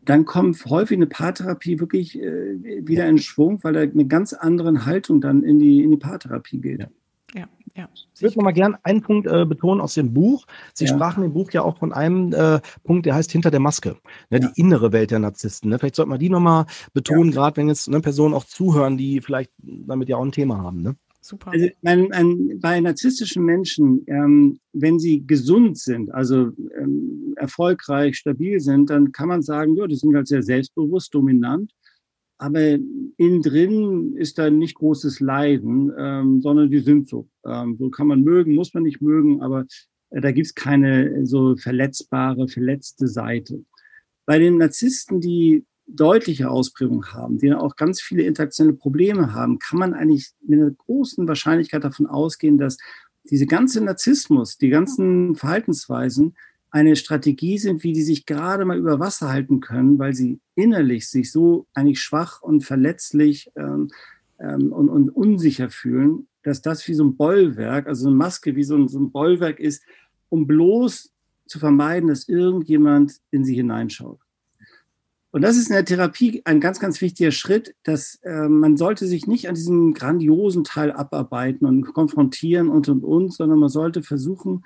dann 0.03 0.25
kommt 0.25 0.65
häufig 0.65 0.97
eine 0.97 1.07
Paartherapie 1.07 1.79
wirklich 1.79 2.21
äh, 2.21 2.85
wieder 2.85 3.07
in 3.07 3.19
Schwung, 3.19 3.63
weil 3.63 3.77
er 3.77 3.83
eine 3.83 4.05
ganz 4.05 4.33
andere 4.33 4.85
Haltung 4.85 5.21
dann 5.21 5.43
in 5.43 5.59
die, 5.59 5.81
in 5.81 5.91
die 5.91 5.97
Paartherapie 5.97 6.59
geht. 6.59 6.81
Ja. 6.81 6.87
Ja, 7.35 7.47
ja. 7.75 7.89
Ich 8.15 8.21
würde 8.21 8.37
noch 8.37 8.43
mal 8.43 8.51
gerne 8.51 8.77
einen 8.83 9.01
Punkt 9.01 9.27
äh, 9.27 9.45
betonen 9.45 9.81
aus 9.81 9.95
dem 9.95 10.13
Buch. 10.13 10.45
Sie 10.73 10.85
ja. 10.85 10.93
sprachen 10.93 11.23
im 11.23 11.33
Buch 11.33 11.51
ja 11.51 11.63
auch 11.63 11.77
von 11.79 11.91
einem 11.91 12.31
äh, 12.31 12.59
Punkt, 12.83 13.05
der 13.05 13.15
heißt 13.15 13.31
hinter 13.31 13.49
der 13.49 13.59
Maske, 13.59 13.97
ne, 14.29 14.39
ja. 14.39 14.47
die 14.47 14.61
innere 14.61 14.91
Welt 14.91 15.11
der 15.11 15.19
Narzissten. 15.19 15.69
Ne? 15.69 15.79
Vielleicht 15.79 15.95
sollte 15.95 16.09
man 16.09 16.19
die 16.19 16.29
noch 16.29 16.39
mal 16.39 16.67
betonen, 16.93 17.29
ja. 17.29 17.35
gerade 17.35 17.57
wenn 17.57 17.69
jetzt 17.69 17.89
ne, 17.89 17.99
Personen 17.99 18.35
auch 18.35 18.45
zuhören, 18.45 18.97
die 18.97 19.21
vielleicht 19.21 19.51
damit 19.57 20.07
ja 20.07 20.17
auch 20.17 20.25
ein 20.25 20.31
Thema 20.31 20.57
haben. 20.59 20.83
Ne? 20.83 20.95
Super. 21.21 21.51
Also 21.51 21.67
mein, 21.81 22.11
ein, 22.11 22.59
bei 22.59 22.79
narzisstischen 22.79 23.43
Menschen, 23.43 24.03
ähm, 24.07 24.59
wenn 24.73 24.99
sie 24.99 25.25
gesund 25.25 25.79
sind, 25.79 26.13
also 26.13 26.51
ähm, 26.77 27.33
erfolgreich, 27.37 28.17
stabil 28.17 28.59
sind, 28.59 28.89
dann 28.89 29.11
kann 29.13 29.29
man 29.29 29.41
sagen, 29.41 29.75
ja, 29.77 29.87
die 29.87 29.95
sind 29.95 30.15
halt 30.15 30.27
sehr 30.27 30.43
selbstbewusst, 30.43 31.13
dominant 31.15 31.71
aber 32.43 32.77
innen 33.15 33.41
drin 33.41 34.17
ist 34.17 34.37
da 34.37 34.49
nicht 34.49 34.75
großes 34.75 35.21
Leiden, 35.21 35.93
ähm, 35.97 36.41
sondern 36.41 36.69
die 36.69 36.79
sind 36.79 37.07
so. 37.07 37.29
Ähm, 37.45 37.77
so 37.79 37.89
kann 37.89 38.07
man 38.07 38.21
mögen, 38.21 38.53
muss 38.53 38.73
man 38.73 38.83
nicht 38.83 39.01
mögen, 39.01 39.41
aber 39.41 39.65
äh, 40.09 40.19
da 40.19 40.33
gibt's 40.33 40.53
keine 40.53 41.25
so 41.25 41.55
verletzbare, 41.55 42.49
verletzte 42.49 43.07
Seite. 43.07 43.63
Bei 44.25 44.39
den 44.39 44.57
Narzissten, 44.57 45.21
die 45.21 45.65
deutliche 45.87 46.49
Ausprägung 46.49 47.05
haben, 47.13 47.37
die 47.37 47.53
auch 47.53 47.77
ganz 47.77 48.01
viele 48.01 48.23
interaktionelle 48.23 48.75
Probleme 48.75 49.33
haben, 49.33 49.57
kann 49.57 49.79
man 49.79 49.93
eigentlich 49.93 50.33
mit 50.45 50.59
einer 50.59 50.71
großen 50.71 51.25
Wahrscheinlichkeit 51.25 51.85
davon 51.85 52.07
ausgehen, 52.07 52.57
dass 52.57 52.77
diese 53.29 53.45
ganze 53.45 53.81
Narzissmus, 53.81 54.57
die 54.57 54.69
ganzen 54.69 55.35
Verhaltensweisen 55.35 56.35
eine 56.73 56.95
Strategie 56.95 57.59
sind, 57.59 57.83
wie 57.83 57.93
die 57.93 58.01
sich 58.01 58.25
gerade 58.25 58.65
mal 58.65 58.79
über 58.79 58.99
Wasser 58.99 59.29
halten 59.29 59.59
können, 59.59 59.99
weil 59.99 60.15
sie 60.15 60.39
innerlich 60.55 61.07
sich 61.07 61.31
so 61.31 61.67
eigentlich 61.75 62.01
schwach 62.01 62.41
und 62.41 62.61
verletzlich 62.65 63.51
ähm, 63.55 63.91
ähm, 64.39 64.73
und, 64.73 64.89
und, 64.89 65.11
unsicher 65.11 65.69
fühlen, 65.69 66.27
dass 66.41 66.63
das 66.63 66.87
wie 66.87 66.95
so 66.95 67.03
ein 67.03 67.15
Bollwerk, 67.15 67.85
also 67.85 68.07
eine 68.07 68.15
Maske 68.15 68.55
wie 68.55 68.63
so 68.63 68.75
ein, 68.75 68.87
so 68.87 68.99
ein 68.99 69.11
Bollwerk 69.11 69.59
ist, 69.59 69.83
um 70.29 70.47
bloß 70.47 71.11
zu 71.45 71.59
vermeiden, 71.59 72.09
dass 72.09 72.27
irgendjemand 72.27 73.21
in 73.29 73.45
sie 73.45 73.53
hineinschaut. 73.53 74.19
Und 75.29 75.43
das 75.43 75.57
ist 75.57 75.67
in 75.67 75.75
der 75.75 75.85
Therapie 75.85 76.41
ein 76.43 76.59
ganz, 76.59 76.79
ganz 76.79 76.99
wichtiger 77.01 77.31
Schritt, 77.31 77.75
dass 77.83 78.15
äh, 78.23 78.47
man 78.47 78.77
sollte 78.77 79.05
sich 79.05 79.27
nicht 79.27 79.47
an 79.47 79.53
diesem 79.53 79.93
grandiosen 79.93 80.63
Teil 80.63 80.91
abarbeiten 80.91 81.67
und 81.67 81.93
konfrontieren 81.93 82.69
und 82.69 82.89
und 82.89 83.03
und, 83.03 83.31
sondern 83.31 83.59
man 83.59 83.69
sollte 83.69 84.01
versuchen, 84.01 84.63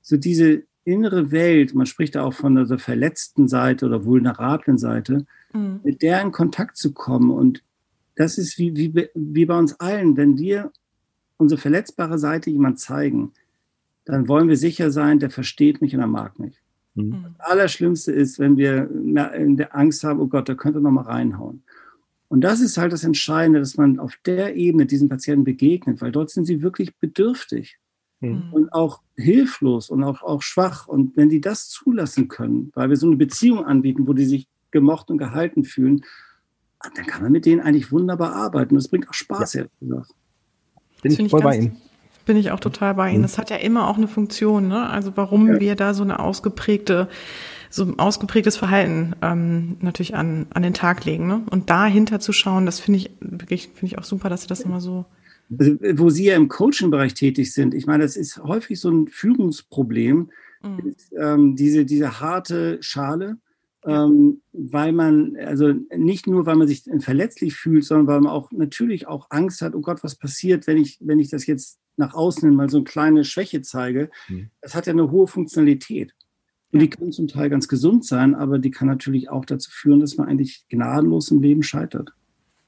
so 0.00 0.16
diese 0.16 0.62
innere 0.90 1.30
Welt, 1.30 1.74
man 1.74 1.86
spricht 1.86 2.14
da 2.14 2.22
auch 2.22 2.34
von 2.34 2.54
der 2.54 2.78
verletzten 2.78 3.48
Seite 3.48 3.86
oder 3.86 4.04
vulnerablen 4.04 4.78
Seite, 4.78 5.26
mhm. 5.52 5.80
mit 5.82 6.02
der 6.02 6.20
in 6.20 6.32
Kontakt 6.32 6.76
zu 6.76 6.92
kommen. 6.92 7.30
Und 7.30 7.62
das 8.16 8.38
ist 8.38 8.58
wie, 8.58 8.76
wie, 8.76 9.08
wie 9.14 9.44
bei 9.46 9.58
uns 9.58 9.78
allen, 9.80 10.16
wenn 10.16 10.38
wir 10.38 10.72
unsere 11.36 11.60
verletzbare 11.60 12.18
Seite 12.18 12.50
jemand 12.50 12.78
zeigen, 12.78 13.32
dann 14.04 14.28
wollen 14.28 14.48
wir 14.48 14.56
sicher 14.56 14.90
sein, 14.90 15.18
der 15.18 15.30
versteht 15.30 15.80
mich 15.80 15.94
und 15.94 16.00
er 16.00 16.06
mag 16.06 16.38
mich. 16.38 16.60
Mhm. 16.94 17.24
Das 17.38 17.50
Allerschlimmste 17.50 18.12
ist, 18.12 18.38
wenn 18.38 18.56
wir 18.56 18.90
in 18.90 19.56
der 19.56 19.76
Angst 19.76 20.04
haben, 20.04 20.20
oh 20.20 20.26
Gott, 20.26 20.48
da 20.48 20.54
könnte 20.54 20.80
noch 20.80 20.90
mal 20.90 21.02
reinhauen. 21.02 21.62
Und 22.28 22.42
das 22.42 22.60
ist 22.60 22.78
halt 22.78 22.92
das 22.92 23.04
Entscheidende, 23.04 23.58
dass 23.58 23.76
man 23.76 23.98
auf 23.98 24.14
der 24.24 24.54
Ebene 24.54 24.86
diesen 24.86 25.08
Patienten 25.08 25.44
begegnet, 25.44 26.00
weil 26.00 26.12
dort 26.12 26.30
sind 26.30 26.44
sie 26.44 26.62
wirklich 26.62 26.96
bedürftig. 26.96 27.78
Mhm. 28.20 28.52
und 28.52 28.72
auch 28.72 29.00
hilflos 29.16 29.90
und 29.90 30.04
auch, 30.04 30.22
auch 30.22 30.42
schwach. 30.42 30.86
Und 30.86 31.16
wenn 31.16 31.28
die 31.28 31.40
das 31.40 31.68
zulassen 31.68 32.28
können, 32.28 32.70
weil 32.74 32.90
wir 32.90 32.96
so 32.96 33.06
eine 33.06 33.16
Beziehung 33.16 33.64
anbieten, 33.64 34.06
wo 34.06 34.12
die 34.12 34.26
sich 34.26 34.46
gemocht 34.70 35.10
und 35.10 35.18
gehalten 35.18 35.64
fühlen, 35.64 36.04
dann 36.94 37.06
kann 37.06 37.22
man 37.22 37.32
mit 37.32 37.46
denen 37.46 37.60
eigentlich 37.60 37.92
wunderbar 37.92 38.34
arbeiten. 38.34 38.74
Das 38.74 38.88
bringt 38.88 39.08
auch 39.08 39.14
Spaß, 39.14 39.54
ja. 39.54 39.60
ehrlich 39.60 39.78
gesagt. 39.80 40.14
Bin 41.02 41.12
ich 41.12 41.30
voll 41.30 41.40
bei 41.40 41.56
Ihnen. 41.56 41.76
Bin 42.26 42.36
ich 42.36 42.50
auch 42.50 42.60
total 42.60 42.94
bei 42.94 43.08
Ihnen. 43.10 43.18
Mhm. 43.18 43.22
Das 43.22 43.38
hat 43.38 43.50
ja 43.50 43.56
immer 43.56 43.88
auch 43.88 43.96
eine 43.96 44.08
Funktion, 44.08 44.68
ne? 44.68 44.88
Also 44.88 45.16
warum 45.16 45.48
ja. 45.48 45.60
wir 45.60 45.74
da 45.74 45.94
so 45.94 46.02
eine 46.02 46.18
ausgeprägte, 46.18 47.08
so 47.70 47.84
ein 47.84 47.98
ausgeprägtes 47.98 48.56
Verhalten 48.56 49.14
ähm, 49.22 49.76
natürlich 49.80 50.14
an, 50.14 50.46
an 50.52 50.62
den 50.62 50.74
Tag 50.74 51.04
legen. 51.04 51.26
Ne? 51.26 51.42
Und 51.50 51.70
dahinter 51.70 52.20
zu 52.20 52.32
schauen, 52.32 52.66
das 52.66 52.80
finde 52.80 52.98
ich 52.98 53.10
wirklich, 53.20 53.70
finde 53.74 53.86
ich 53.86 53.98
auch 53.98 54.04
super, 54.04 54.28
dass 54.28 54.42
Sie 54.42 54.48
das 54.48 54.60
immer 54.60 54.80
so 54.80 55.06
also, 55.58 55.76
wo 55.94 56.10
Sie 56.10 56.24
ja 56.24 56.36
im 56.36 56.48
Coaching-Bereich 56.48 57.14
tätig 57.14 57.52
sind, 57.52 57.74
ich 57.74 57.86
meine, 57.86 58.02
das 58.02 58.16
ist 58.16 58.38
häufig 58.38 58.80
so 58.80 58.90
ein 58.90 59.08
Führungsproblem, 59.08 60.30
mhm. 60.62 60.78
ist, 60.88 61.12
ähm, 61.18 61.56
diese, 61.56 61.84
diese 61.84 62.20
harte 62.20 62.78
Schale, 62.82 63.38
ähm, 63.84 64.42
weil 64.52 64.92
man, 64.92 65.36
also 65.36 65.72
nicht 65.96 66.26
nur, 66.26 66.46
weil 66.46 66.56
man 66.56 66.68
sich 66.68 66.84
verletzlich 66.98 67.54
fühlt, 67.54 67.84
sondern 67.84 68.06
weil 68.06 68.20
man 68.20 68.32
auch 68.32 68.52
natürlich 68.52 69.06
auch 69.06 69.28
Angst 69.30 69.62
hat, 69.62 69.74
oh 69.74 69.80
Gott, 69.80 70.04
was 70.04 70.16
passiert, 70.16 70.66
wenn 70.66 70.76
ich, 70.76 70.98
wenn 71.00 71.18
ich 71.18 71.30
das 71.30 71.46
jetzt 71.46 71.78
nach 71.96 72.14
außen 72.14 72.54
mal 72.54 72.68
so 72.68 72.78
eine 72.78 72.84
kleine 72.84 73.24
Schwäche 73.24 73.62
zeige. 73.62 74.10
Mhm. 74.28 74.50
Das 74.60 74.74
hat 74.74 74.86
ja 74.86 74.92
eine 74.92 75.10
hohe 75.10 75.26
Funktionalität. 75.26 76.14
Und 76.72 76.80
die 76.80 76.90
kann 76.90 77.10
zum 77.10 77.26
Teil 77.26 77.50
ganz 77.50 77.66
gesund 77.68 78.04
sein, 78.04 78.34
aber 78.34 78.58
die 78.58 78.70
kann 78.70 78.86
natürlich 78.86 79.28
auch 79.28 79.44
dazu 79.44 79.70
führen, 79.70 80.00
dass 80.00 80.16
man 80.16 80.28
eigentlich 80.28 80.66
gnadenlos 80.68 81.30
im 81.30 81.42
Leben 81.42 81.62
scheitert. 81.62 82.12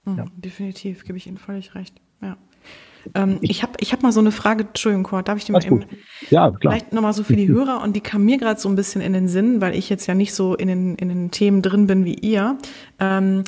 Mhm, 0.05 0.18
ja. 0.18 0.24
Definitiv, 0.37 1.05
gebe 1.05 1.18
ich 1.18 1.26
Ihnen 1.26 1.39
völlig 1.39 1.74
recht. 1.74 2.01
Ja. 2.20 2.37
Ähm, 3.14 3.38
ich 3.40 3.62
habe 3.62 3.72
ich 3.80 3.92
hab 3.92 4.03
mal 4.03 4.12
so 4.12 4.20
eine 4.20 4.32
Frage, 4.32 4.64
Entschuldigung, 4.64 5.05
Kurt, 5.05 5.28
darf 5.28 5.38
ich 5.38 5.44
die 5.44 5.53
mal 5.53 5.64
eben, 5.64 5.84
ja, 6.30 6.50
klar. 6.50 6.59
vielleicht 6.61 6.92
nochmal 6.92 7.12
so 7.12 7.24
für 7.24 7.36
die 7.36 7.48
Hörer 7.48 7.82
und 7.82 7.94
die 7.94 8.00
kam 8.00 8.24
mir 8.24 8.38
gerade 8.38 8.61
so 8.61 8.68
ein 8.68 8.76
bisschen 8.76 9.00
in 9.00 9.12
den 9.12 9.28
Sinn, 9.28 9.61
weil 9.61 9.74
ich 9.74 9.88
jetzt 9.88 10.07
ja 10.07 10.14
nicht 10.14 10.34
so 10.34 10.55
in 10.55 10.68
den, 10.68 10.94
in 10.96 11.09
den 11.09 11.30
Themen 11.30 11.62
drin 11.62 11.86
bin 11.86 12.05
wie 12.05 12.14
ihr. 12.14 12.59
Ähm, 13.00 13.44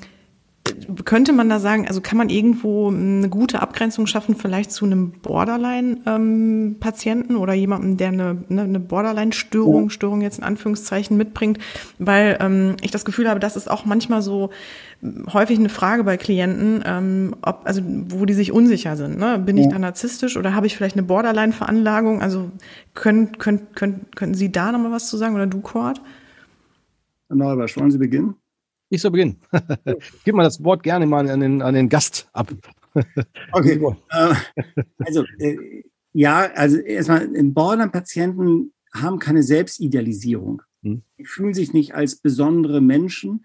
könnte 1.04 1.34
man 1.34 1.50
da 1.50 1.60
sagen, 1.60 1.86
also 1.86 2.00
kann 2.00 2.16
man 2.16 2.30
irgendwo 2.30 2.88
eine 2.88 3.28
gute 3.28 3.60
Abgrenzung 3.60 4.06
schaffen, 4.06 4.34
vielleicht 4.34 4.72
zu 4.72 4.86
einem 4.86 5.12
Borderline-Patienten 5.12 7.34
ähm, 7.34 7.40
oder 7.40 7.52
jemandem, 7.52 7.98
der 7.98 8.08
eine, 8.08 8.42
eine, 8.48 8.62
eine 8.62 8.80
Borderline-Störung, 8.80 9.90
Störung 9.90 10.22
jetzt 10.22 10.38
in 10.38 10.44
Anführungszeichen 10.44 11.18
mitbringt, 11.18 11.58
weil 11.98 12.38
ähm, 12.40 12.76
ich 12.80 12.90
das 12.90 13.04
Gefühl 13.04 13.28
habe, 13.28 13.40
das 13.40 13.56
ist 13.56 13.70
auch 13.70 13.84
manchmal 13.84 14.22
so 14.22 14.48
häufig 15.32 15.58
eine 15.58 15.68
Frage 15.68 16.04
bei 16.04 16.16
Klienten, 16.16 16.82
ähm, 16.86 17.34
ob, 17.42 17.60
also 17.64 17.82
wo 17.84 18.24
die 18.24 18.34
sich 18.34 18.52
unsicher 18.52 18.96
sind. 18.96 19.18
Ne? 19.18 19.38
Bin 19.38 19.58
ja. 19.58 19.64
ich 19.64 19.68
da 19.68 19.78
narzisstisch 19.78 20.38
oder 20.38 20.54
habe 20.54 20.66
ich 20.66 20.76
vielleicht 20.76 20.96
eine 20.96 21.04
Borderline-Veranlagung? 21.04 22.22
Also 22.22 22.50
können, 22.94 23.36
können, 23.38 23.66
können, 23.74 24.06
können 24.14 24.34
Sie 24.34 24.50
da 24.50 24.72
nochmal 24.72 24.92
was 24.92 25.08
zu 25.08 25.18
sagen 25.18 25.34
oder 25.34 25.46
du, 25.46 25.60
Cord? 25.60 26.00
Herr 27.28 27.36
Neubersch, 27.36 27.76
wollen 27.76 27.90
Sie 27.90 27.98
beginnen? 27.98 28.36
Ich 28.91 29.01
soll 29.01 29.11
beginnen. 29.11 29.41
Gib 30.24 30.35
mal 30.35 30.45
das 30.45 30.62
Wort 30.62 30.82
gerne 30.82 31.07
mal 31.07 31.28
an 31.28 31.41
den, 31.41 31.62
an 31.62 31.74
den 31.74 31.89
Gast 31.89 32.28
ab. 32.32 32.53
okay. 33.53 33.80
Äh, 34.11 34.35
also, 34.99 35.24
äh, 35.39 35.82
ja, 36.12 36.51
also 36.55 36.78
erstmal, 36.78 37.28
Borderline-Patienten 37.28 38.72
haben 38.95 39.18
keine 39.18 39.43
Selbstidealisierung. 39.43 40.62
Hm. 40.82 41.03
Die 41.18 41.24
fühlen 41.24 41.55
sich 41.55 41.72
nicht 41.72 41.95
als 41.95 42.16
besondere 42.16 42.80
Menschen. 42.80 43.45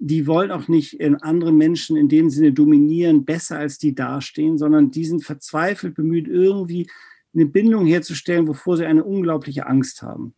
Die 0.00 0.26
wollen 0.26 0.50
auch 0.50 0.68
nicht 0.68 1.00
andere 1.22 1.52
Menschen 1.52 1.96
in 1.96 2.08
dem 2.08 2.30
Sinne 2.30 2.52
dominieren, 2.52 3.24
besser 3.24 3.58
als 3.58 3.78
die 3.78 3.94
dastehen, 3.94 4.58
sondern 4.58 4.90
die 4.90 5.04
sind 5.04 5.24
verzweifelt 5.24 5.94
bemüht, 5.94 6.28
irgendwie 6.28 6.88
eine 7.34 7.46
Bindung 7.46 7.86
herzustellen, 7.86 8.48
wovor 8.48 8.76
sie 8.76 8.86
eine 8.86 9.04
unglaubliche 9.04 9.66
Angst 9.66 10.02
haben. 10.02 10.34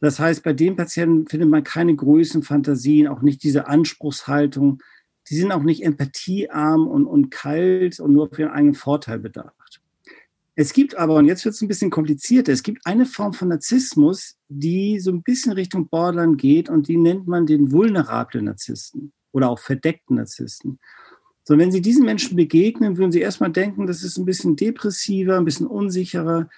Das 0.00 0.18
heißt, 0.18 0.42
bei 0.42 0.52
den 0.52 0.76
Patienten 0.76 1.26
findet 1.26 1.48
man 1.48 1.62
keine 1.62 1.94
Größenfantasien, 1.94 3.06
auch 3.06 3.20
nicht 3.20 3.42
diese 3.42 3.68
Anspruchshaltung. 3.68 4.82
Die 5.28 5.36
sind 5.36 5.52
auch 5.52 5.62
nicht 5.62 5.84
empathiearm 5.84 6.86
und, 6.86 7.06
und 7.06 7.30
kalt 7.30 8.00
und 8.00 8.12
nur 8.12 8.30
auf 8.30 8.38
ihren 8.38 8.50
eigenen 8.50 8.74
Vorteil 8.74 9.18
bedacht. 9.18 9.80
Es 10.56 10.72
gibt 10.72 10.96
aber, 10.96 11.14
und 11.14 11.26
jetzt 11.26 11.44
wird 11.44 11.54
es 11.54 11.62
ein 11.62 11.68
bisschen 11.68 11.90
komplizierter, 11.90 12.52
es 12.52 12.62
gibt 12.62 12.84
eine 12.84 13.06
Form 13.06 13.32
von 13.32 13.48
Narzissmus, 13.48 14.36
die 14.48 14.98
so 14.98 15.10
ein 15.10 15.22
bisschen 15.22 15.52
Richtung 15.52 15.88
Borderline 15.88 16.36
geht 16.36 16.68
und 16.68 16.88
die 16.88 16.96
nennt 16.96 17.26
man 17.26 17.46
den 17.46 17.72
vulnerablen 17.72 18.46
Narzissten 18.46 19.12
oder 19.32 19.48
auch 19.48 19.58
verdeckten 19.58 20.16
Narzissten. 20.16 20.78
So, 21.44 21.56
wenn 21.56 21.72
Sie 21.72 21.80
diesen 21.80 22.04
Menschen 22.04 22.36
begegnen, 22.36 22.98
würden 22.98 23.12
Sie 23.12 23.20
erstmal 23.20 23.50
denken, 23.50 23.86
das 23.86 24.02
ist 24.02 24.18
ein 24.18 24.24
bisschen 24.24 24.56
depressiver, 24.56 25.36
ein 25.36 25.44
bisschen 25.44 25.66
unsicherer, 25.66 26.48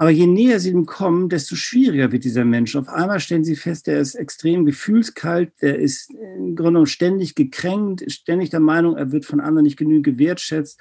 aber 0.00 0.08
je 0.08 0.26
näher 0.26 0.58
sie 0.60 0.70
ihm 0.70 0.86
kommen, 0.86 1.28
desto 1.28 1.56
schwieriger 1.56 2.10
wird 2.10 2.24
dieser 2.24 2.46
Mensch. 2.46 2.74
Auf 2.74 2.88
einmal 2.88 3.20
stellen 3.20 3.44
sie 3.44 3.54
fest, 3.54 3.86
er 3.86 4.00
ist 4.00 4.14
extrem 4.14 4.64
gefühlskalt, 4.64 5.52
er 5.58 5.78
ist 5.78 6.10
im 6.10 6.56
Grunde 6.56 6.70
genommen 6.70 6.86
ständig 6.86 7.34
gekränkt, 7.34 8.10
ständig 8.10 8.48
der 8.48 8.60
Meinung, 8.60 8.96
er 8.96 9.12
wird 9.12 9.26
von 9.26 9.40
anderen 9.40 9.64
nicht 9.64 9.76
genügend 9.76 10.04
gewertschätzt. 10.04 10.80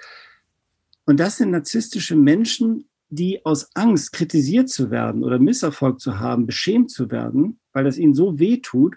Und 1.05 1.20
das 1.20 1.36
sind 1.36 1.51
narzisstische 1.51 2.15
Menschen, 2.15 2.88
die 3.09 3.45
aus 3.45 3.76
Angst, 3.76 4.13
kritisiert 4.13 4.70
zu 4.70 4.89
werden 4.89 5.26
oder 5.26 5.38
Misserfolg 5.38 5.99
zu 5.99 6.17
haben, 6.17 6.45
beschämt 6.45 6.89
zu 6.89 7.11
werden, 7.11 7.59
weil 7.74 7.84
das 7.84 7.97
ihnen 7.97 8.13
so 8.13 8.39
weh 8.39 8.61
tut, 8.61 8.95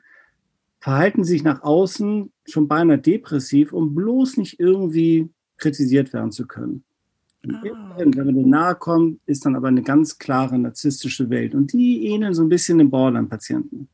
verhalten 0.78 1.24
sich 1.24 1.42
nach 1.42 1.64
außen 1.64 2.32
schon 2.44 2.68
beinahe 2.68 2.98
depressiv, 2.98 3.72
um 3.72 3.96
bloß 3.96 4.36
nicht 4.36 4.60
irgendwie 4.60 5.30
kritisiert 5.56 6.12
werden 6.12 6.30
zu 6.30 6.46
können. 6.46 6.84
Ah. 7.50 7.94
Wenn 7.96 8.10
man 8.10 8.34
denen 8.34 8.50
nahe 8.50 8.74
kommt, 8.74 9.20
ist 9.26 9.44
dann 9.44 9.56
aber 9.56 9.68
eine 9.68 9.82
ganz 9.82 10.18
klare 10.18 10.58
narzisstische 10.58 11.28
Welt. 11.30 11.54
Und 11.54 11.72
die 11.72 12.06
ähneln 12.06 12.34
so 12.34 12.42
ein 12.42 12.48
bisschen 12.48 12.78
den 12.78 12.90
Borderline-Patienten. 12.90 13.88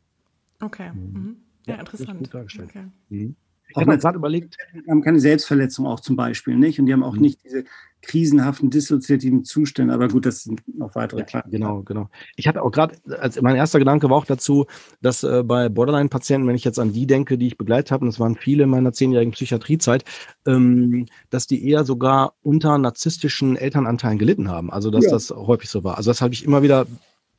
Okay. 0.61 0.91
Mhm. 0.93 1.37
Ja, 1.67 1.75
ja, 1.75 1.81
interessant. 1.81 2.19
Gut 2.19 2.35
dargestellt. 2.35 2.71
Okay. 2.71 2.85
Mhm. 3.09 3.37
Ich 3.71 3.77
habe 3.77 3.91
mir 3.91 3.99
gerade 3.99 4.17
überlegt. 4.17 4.57
Die 4.75 4.91
haben 4.91 5.03
keine 5.03 5.21
Selbstverletzung 5.21 5.87
auch 5.87 6.01
zum 6.01 6.17
Beispiel, 6.17 6.57
nicht? 6.57 6.81
Und 6.81 6.87
die 6.87 6.93
haben 6.93 7.03
auch 7.03 7.15
mhm. 7.15 7.23
nicht 7.23 7.45
diese 7.45 7.65
krisenhaften, 8.03 8.71
dissoziativen 8.71 9.45
Zustände. 9.45 9.93
Aber 9.93 10.09
gut, 10.09 10.25
das 10.25 10.45
sind 10.45 10.63
noch 10.77 10.95
weitere 10.95 11.25
ja, 11.29 11.43
Genau, 11.51 11.83
genau. 11.83 12.09
Ich 12.37 12.47
hatte 12.47 12.63
auch 12.63 12.71
gerade, 12.71 12.95
als 13.19 13.41
mein 13.41 13.57
erster 13.57 13.79
Gedanke 13.79 14.09
war 14.09 14.17
auch 14.17 14.25
dazu, 14.25 14.67
dass 15.01 15.23
äh, 15.25 15.43
bei 15.43 15.69
Borderline-Patienten, 15.69 16.47
wenn 16.47 16.55
ich 16.55 16.65
jetzt 16.65 16.79
an 16.79 16.93
die 16.93 17.07
denke, 17.07 17.37
die 17.37 17.49
ich 17.49 17.59
begleitet 17.59 17.91
habe, 17.91 18.05
und 18.05 18.13
das 18.13 18.21
waren 18.21 18.37
viele 18.37 18.65
in 18.65 18.71
meiner 18.71 18.93
zehnjährigen 18.93 19.33
Psychiatriezeit, 19.33 20.05
ähm, 20.47 21.07
dass 21.31 21.47
die 21.47 21.69
eher 21.69 21.85
sogar 21.85 22.35
unter 22.43 22.79
narzisstischen 22.79 23.57
Elternanteilen 23.57 24.19
gelitten 24.19 24.49
haben. 24.49 24.71
Also 24.71 24.91
dass 24.91 25.05
ja. 25.05 25.11
das 25.11 25.31
häufig 25.31 25.69
so 25.69 25.85
war. 25.85 25.99
Also 25.99 26.11
das 26.11 26.23
habe 26.23 26.35
ich 26.35 26.45
immer 26.45 26.63
wieder 26.63 26.87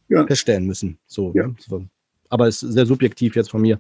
ja. 0.09 0.25
feststellen 0.27 0.65
müssen. 0.65 0.97
So, 1.07 1.31
ja. 1.35 1.49
so. 1.57 1.85
Aber 2.29 2.47
es 2.47 2.61
ist 2.61 2.73
sehr 2.73 2.85
subjektiv 2.85 3.35
jetzt 3.35 3.49
von 3.49 3.61
mir. 3.61 3.79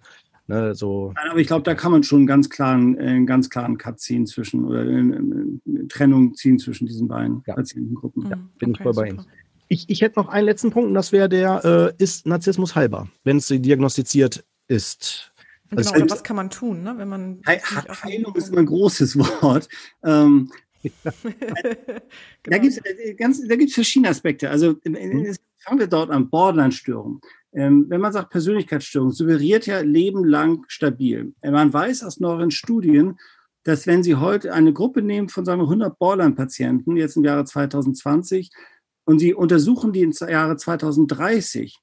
Ne, 0.49 0.73
so. 0.73 1.13
Aber 1.29 1.39
ich 1.39 1.45
glaube, 1.45 1.61
da 1.61 1.75
kann 1.75 1.91
man 1.91 2.01
schon 2.01 2.21
einen 2.21 2.27
ganz 2.27 2.49
klaren, 2.49 2.97
äh, 2.97 3.03
einen 3.03 3.27
ganz 3.27 3.51
klaren 3.51 3.77
Cut 3.77 3.99
ziehen 3.99 4.25
zwischen 4.25 4.65
oder 4.65 4.79
eine, 4.79 5.17
eine 5.17 5.87
Trennung 5.87 6.33
ziehen 6.33 6.57
zwischen 6.57 6.87
diesen 6.87 7.07
beiden 7.07 7.43
ja. 7.45 7.53
Patientengruppen. 7.53 8.23
Ja, 8.23 8.35
bin 8.57 8.71
okay, 8.71 8.71
ich 8.71 8.81
voll 8.81 8.93
bei 8.93 9.09
Ihnen. 9.09 9.25
Ich, 9.67 9.87
ich 9.87 10.01
hätte 10.01 10.17
noch 10.17 10.27
einen 10.27 10.47
letzten 10.47 10.71
Punkt 10.71 10.87
und 10.87 10.95
das 10.95 11.11
wäre 11.11 11.29
der, 11.29 11.93
äh, 11.99 12.03
ist 12.03 12.25
Narzissmus 12.25 12.73
heilbar, 12.73 13.07
wenn 13.23 13.37
es 13.37 13.45
diagnostiziert 13.45 14.43
ist? 14.67 15.31
Genau, 15.69 15.81
also, 15.81 15.93
oder 15.93 16.09
was 16.09 16.23
kann 16.23 16.35
man 16.35 16.49
tun, 16.49 16.81
ne, 16.81 16.95
wenn 16.97 17.09
man. 17.09 17.41
He 17.45 17.59
Heilung 18.03 18.35
ist 18.35 18.49
immer 18.49 18.61
ein 18.61 18.65
großes 18.65 19.19
Wort. 19.19 19.69
Ähm, 20.03 20.51
genau. 20.81 21.13
Da 22.41 22.57
gibt 22.57 23.69
es 23.69 23.75
verschiedene 23.75 24.09
Aspekte. 24.09 24.49
Also 24.49 24.77
mhm. 24.83 25.35
fangen 25.59 25.79
wir 25.79 25.85
dort 25.85 26.09
an, 26.09 26.27
Borderline-Störungen. 26.27 27.21
Ähm, 27.53 27.85
wenn 27.89 28.01
man 28.01 28.13
sagt 28.13 28.29
Persönlichkeitsstörung, 28.29 29.11
suggeriert 29.11 29.65
ja 29.65 29.79
Leben 29.79 30.23
lang 30.23 30.65
stabil. 30.67 31.33
Äh, 31.41 31.51
man 31.51 31.73
weiß 31.73 32.03
aus 32.03 32.19
neueren 32.19 32.51
Studien, 32.51 33.17
dass 33.63 33.87
wenn 33.87 34.03
Sie 34.03 34.15
heute 34.15 34.53
eine 34.53 34.73
Gruppe 34.73 35.01
nehmen 35.01 35.29
von 35.29 35.45
sagen 35.45 35.61
wir 35.61 35.65
100 35.65 35.97
Borderline-Patienten, 35.97 36.95
jetzt 36.95 37.17
im 37.17 37.23
Jahre 37.23 37.45
2020, 37.45 38.51
und 39.05 39.19
Sie 39.19 39.33
untersuchen 39.33 39.91
die 39.91 40.01
im 40.01 40.11
Jahre 40.11 40.55
2030, 40.55 41.77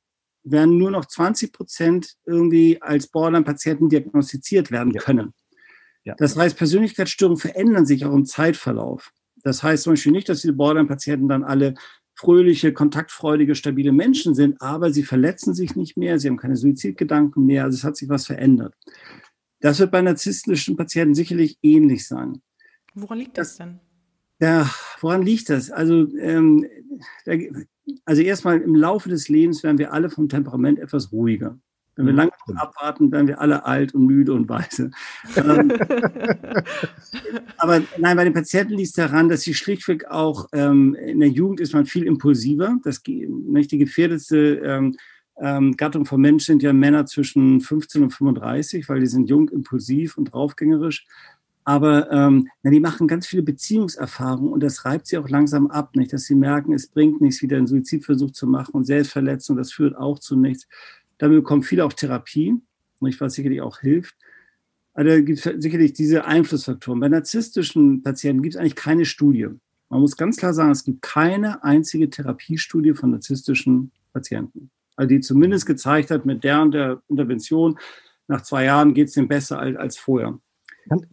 werden 0.44 0.78
nur 0.78 0.92
noch 0.92 1.06
20 1.06 1.52
Prozent 1.52 2.14
irgendwie 2.24 2.80
als 2.80 3.08
Borderline-Patienten 3.08 3.88
diagnostiziert 3.88 4.70
werden 4.70 4.92
können. 4.94 5.34
Ja. 6.04 6.14
Das 6.18 6.36
heißt, 6.36 6.56
Persönlichkeitsstörungen 6.56 7.38
verändern 7.40 7.84
sich 7.84 8.04
auch 8.04 8.14
im 8.14 8.24
Zeitverlauf. 8.24 9.12
Das 9.42 9.62
heißt 9.62 9.82
zum 9.82 9.94
Beispiel 9.94 10.12
nicht, 10.12 10.28
dass 10.28 10.42
die 10.42 10.52
Borderline-Patienten 10.52 11.28
dann 11.28 11.42
alle 11.42 11.74
fröhliche, 12.16 12.72
kontaktfreudige, 12.72 13.54
stabile 13.54 13.92
Menschen 13.92 14.34
sind, 14.34 14.60
aber 14.60 14.90
sie 14.90 15.04
verletzen 15.04 15.54
sich 15.54 15.76
nicht 15.76 15.96
mehr, 15.96 16.18
sie 16.18 16.28
haben 16.28 16.38
keine 16.38 16.56
Suizidgedanken 16.56 17.44
mehr, 17.44 17.64
also 17.64 17.76
es 17.76 17.84
hat 17.84 17.96
sich 17.96 18.08
was 18.08 18.26
verändert. 18.26 18.74
Das 19.60 19.78
wird 19.78 19.90
bei 19.90 20.02
narzisstischen 20.02 20.76
Patienten 20.76 21.14
sicherlich 21.14 21.58
ähnlich 21.62 22.08
sein. 22.08 22.40
Woran 22.94 23.18
liegt 23.18 23.36
das 23.36 23.56
denn? 23.58 23.80
Ja, 24.40 24.70
woran 25.00 25.22
liegt 25.22 25.50
das? 25.50 25.70
Also, 25.70 26.08
ähm, 26.18 26.66
also 28.04 28.22
erstmal 28.22 28.60
im 28.60 28.74
Laufe 28.74 29.08
des 29.08 29.28
Lebens 29.28 29.62
werden 29.62 29.78
wir 29.78 29.92
alle 29.92 30.10
vom 30.10 30.28
Temperament 30.28 30.78
etwas 30.78 31.12
ruhiger. 31.12 31.58
Wenn 31.96 32.06
wir 32.06 32.12
mhm. 32.12 32.18
lange 32.18 32.32
abwarten, 32.56 33.10
werden 33.10 33.26
wir 33.26 33.40
alle 33.40 33.64
alt 33.64 33.94
und 33.94 34.06
müde 34.06 34.32
und 34.32 34.48
weise. 34.48 34.90
Ähm, 35.36 35.72
aber 37.58 37.82
nein, 37.98 38.16
bei 38.16 38.24
den 38.24 38.32
Patienten 38.32 38.74
liegt 38.74 38.88
es 38.88 38.94
daran, 38.94 39.28
dass 39.28 39.42
sie 39.42 39.54
schlichtweg 39.54 40.06
auch 40.06 40.48
ähm, 40.52 40.94
in 40.94 41.20
der 41.20 41.28
Jugend 41.28 41.60
ist 41.60 41.72
man 41.72 41.86
viel 41.86 42.04
impulsiver. 42.04 42.76
Das, 42.82 43.02
nicht 43.06 43.70
die 43.70 43.78
gefährdetste 43.78 44.60
ähm, 44.64 44.96
ähm, 45.38 45.76
Gattung 45.76 46.06
von 46.06 46.20
Menschen 46.20 46.46
sind 46.46 46.62
ja 46.62 46.72
Männer 46.72 47.06
zwischen 47.06 47.60
15 47.60 48.04
und 48.04 48.10
35, 48.10 48.88
weil 48.88 49.00
die 49.00 49.06
sind 49.06 49.28
jung, 49.28 49.48
impulsiv 49.48 50.16
und 50.16 50.32
draufgängerisch. 50.32 51.06
Aber 51.64 52.10
ähm, 52.12 52.48
na, 52.62 52.70
die 52.70 52.80
machen 52.80 53.08
ganz 53.08 53.26
viele 53.26 53.42
Beziehungserfahrungen 53.42 54.52
und 54.52 54.62
das 54.62 54.84
reibt 54.84 55.08
sie 55.08 55.18
auch 55.18 55.28
langsam 55.28 55.66
ab, 55.66 55.96
nicht? 55.96 56.12
dass 56.12 56.22
sie 56.22 56.36
merken, 56.36 56.72
es 56.72 56.86
bringt 56.86 57.20
nichts, 57.20 57.42
wieder 57.42 57.56
einen 57.56 57.66
Suizidversuch 57.66 58.30
zu 58.30 58.46
machen 58.46 58.72
und 58.72 58.84
Selbstverletzung, 58.84 59.56
das 59.56 59.72
führt 59.72 59.96
auch 59.96 60.20
zu 60.20 60.36
nichts. 60.36 60.68
Damit 61.18 61.38
bekommen 61.38 61.62
viele 61.62 61.84
auch 61.84 61.92
Therapie, 61.92 62.54
was 63.00 63.34
sicherlich 63.34 63.60
auch 63.60 63.80
hilft. 63.80 64.16
Aber 64.94 65.04
da 65.04 65.20
gibt 65.20 65.44
es 65.44 65.62
sicherlich 65.62 65.92
diese 65.92 66.24
Einflussfaktoren. 66.24 67.00
Bei 67.00 67.08
narzisstischen 67.08 68.02
Patienten 68.02 68.42
gibt 68.42 68.54
es 68.54 68.60
eigentlich 68.60 68.76
keine 68.76 69.04
Studie. 69.04 69.48
Man 69.88 70.00
muss 70.00 70.16
ganz 70.16 70.36
klar 70.36 70.54
sagen, 70.54 70.70
es 70.70 70.84
gibt 70.84 71.02
keine 71.02 71.62
einzige 71.62 72.10
Therapiestudie 72.10 72.94
von 72.94 73.10
narzisstischen 73.10 73.92
Patienten. 74.12 74.70
Also 74.96 75.08
die 75.08 75.20
zumindest 75.20 75.66
gezeigt 75.66 76.10
hat, 76.10 76.24
mit 76.24 76.42
der 76.42 76.62
und 76.62 76.72
der 76.72 77.02
Intervention, 77.08 77.78
nach 78.26 78.42
zwei 78.42 78.64
Jahren 78.64 78.94
geht 78.94 79.08
es 79.08 79.14
dem 79.14 79.28
besser 79.28 79.58
als, 79.58 79.76
als 79.76 79.98
vorher. 79.98 80.38
Kann, 80.88 81.06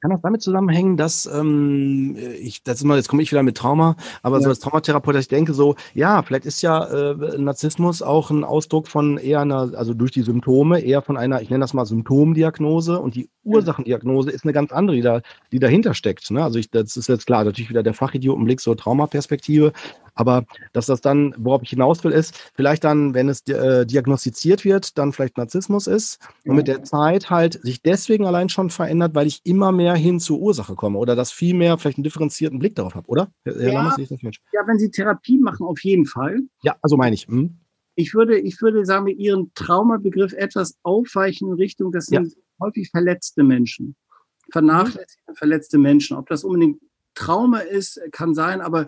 kann 0.00 0.10
das 0.10 0.20
damit 0.22 0.42
zusammenhängen, 0.42 0.96
dass 0.96 1.26
ähm, 1.26 2.16
ich, 2.40 2.62
das 2.62 2.76
ist 2.76 2.84
mal, 2.84 2.96
jetzt 2.96 3.08
komme 3.08 3.22
ich 3.22 3.32
wieder 3.32 3.42
mit 3.42 3.56
Trauma, 3.56 3.96
aber 4.22 4.36
ja. 4.36 4.44
so 4.44 4.48
als 4.48 4.60
Traumatherapeut, 4.60 5.14
dass 5.14 5.22
ich 5.22 5.28
denke 5.28 5.52
so, 5.52 5.74
ja, 5.94 6.22
vielleicht 6.22 6.46
ist 6.46 6.62
ja 6.62 6.84
äh, 6.84 7.38
Narzissmus 7.38 8.00
auch 8.00 8.30
ein 8.30 8.44
Ausdruck 8.44 8.88
von 8.88 9.18
eher 9.18 9.40
einer, 9.40 9.72
also 9.74 9.92
durch 9.92 10.12
die 10.12 10.22
Symptome, 10.22 10.80
eher 10.80 11.02
von 11.02 11.16
einer, 11.16 11.42
ich 11.42 11.50
nenne 11.50 11.62
das 11.62 11.74
mal 11.74 11.86
Symptomdiagnose 11.86 12.98
und 12.98 13.14
die 13.14 13.28
Ursachendiagnose 13.44 14.30
ist 14.30 14.44
eine 14.44 14.52
ganz 14.52 14.72
andere, 14.72 14.96
die, 14.96 15.02
da, 15.02 15.20
die 15.52 15.58
dahinter 15.58 15.94
steckt. 15.94 16.30
Ne? 16.30 16.42
Also 16.42 16.58
ich, 16.58 16.70
das 16.70 16.96
ist 16.96 17.08
jetzt 17.08 17.26
klar, 17.26 17.44
natürlich 17.44 17.70
wieder 17.70 17.82
der 17.82 17.94
Fachidiotenblick, 17.94 18.60
so 18.60 18.74
Traumaperspektive. 18.74 19.72
Aber 20.20 20.44
dass 20.74 20.84
das 20.84 21.00
dann, 21.00 21.34
worauf 21.38 21.62
ich 21.62 21.70
hinaus 21.70 22.04
will, 22.04 22.12
ist, 22.12 22.52
vielleicht 22.54 22.84
dann, 22.84 23.14
wenn 23.14 23.30
es 23.30 23.40
äh, 23.48 23.86
diagnostiziert 23.86 24.66
wird, 24.66 24.98
dann 24.98 25.14
vielleicht 25.14 25.38
Narzissmus 25.38 25.86
ist 25.86 26.18
und 26.44 26.56
mit 26.56 26.68
der 26.68 26.84
Zeit 26.84 27.30
halt 27.30 27.58
sich 27.62 27.80
deswegen 27.80 28.26
allein 28.26 28.50
schon 28.50 28.68
verändert, 28.68 29.14
weil 29.14 29.26
ich 29.26 29.40
immer 29.44 29.72
mehr 29.72 29.94
hin 29.94 30.20
zur 30.20 30.38
Ursache 30.38 30.74
komme 30.74 30.98
oder 30.98 31.16
das 31.16 31.32
viel 31.32 31.54
mehr 31.54 31.78
vielleicht 31.78 31.96
einen 31.96 32.04
differenzierten 32.04 32.58
Blick 32.58 32.74
darauf 32.74 32.94
habe, 32.94 33.08
oder? 33.08 33.32
Herr 33.44 33.62
ja, 33.62 33.72
Lammers, 33.72 33.96
ja, 33.96 34.60
wenn 34.66 34.78
Sie 34.78 34.90
Therapie 34.90 35.38
machen, 35.38 35.66
auf 35.66 35.82
jeden 35.82 36.04
Fall. 36.04 36.40
Ja, 36.62 36.76
also 36.82 36.98
meine 36.98 37.14
ich. 37.14 37.26
Hm? 37.26 37.56
Ich 37.94 38.12
würde, 38.12 38.38
ich 38.38 38.60
würde 38.60 38.84
sagen, 38.84 39.06
wir 39.06 39.16
Ihren 39.16 39.52
Traumabegriff 39.54 40.34
etwas 40.34 40.76
aufweichen 40.82 41.48
in 41.48 41.54
Richtung, 41.54 41.92
das 41.92 42.06
sind 42.06 42.26
ja. 42.26 42.42
häufig 42.60 42.90
verletzte 42.90 43.42
Menschen. 43.42 43.96
Vernachlässigte, 44.52 45.32
verletzte 45.32 45.78
Menschen. 45.78 46.18
Ob 46.18 46.28
das 46.28 46.44
unbedingt 46.44 46.78
Trauma 47.14 47.58
ist, 47.60 48.00
kann 48.12 48.34
sein, 48.34 48.60
aber 48.60 48.86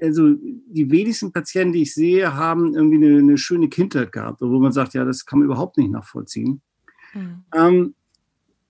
also 0.00 0.34
die 0.34 0.90
wenigsten 0.90 1.32
Patienten, 1.32 1.72
die 1.72 1.82
ich 1.82 1.94
sehe, 1.94 2.34
haben 2.34 2.74
irgendwie 2.74 2.96
eine, 2.96 3.18
eine 3.18 3.38
schöne 3.38 3.68
Kindheit 3.68 4.12
gehabt, 4.12 4.40
wo 4.40 4.58
man 4.58 4.72
sagt, 4.72 4.94
ja, 4.94 5.04
das 5.04 5.26
kann 5.26 5.40
man 5.40 5.46
überhaupt 5.46 5.78
nicht 5.78 5.90
nachvollziehen. 5.90 6.60
Mhm. 7.14 7.44
Ähm, 7.54 7.94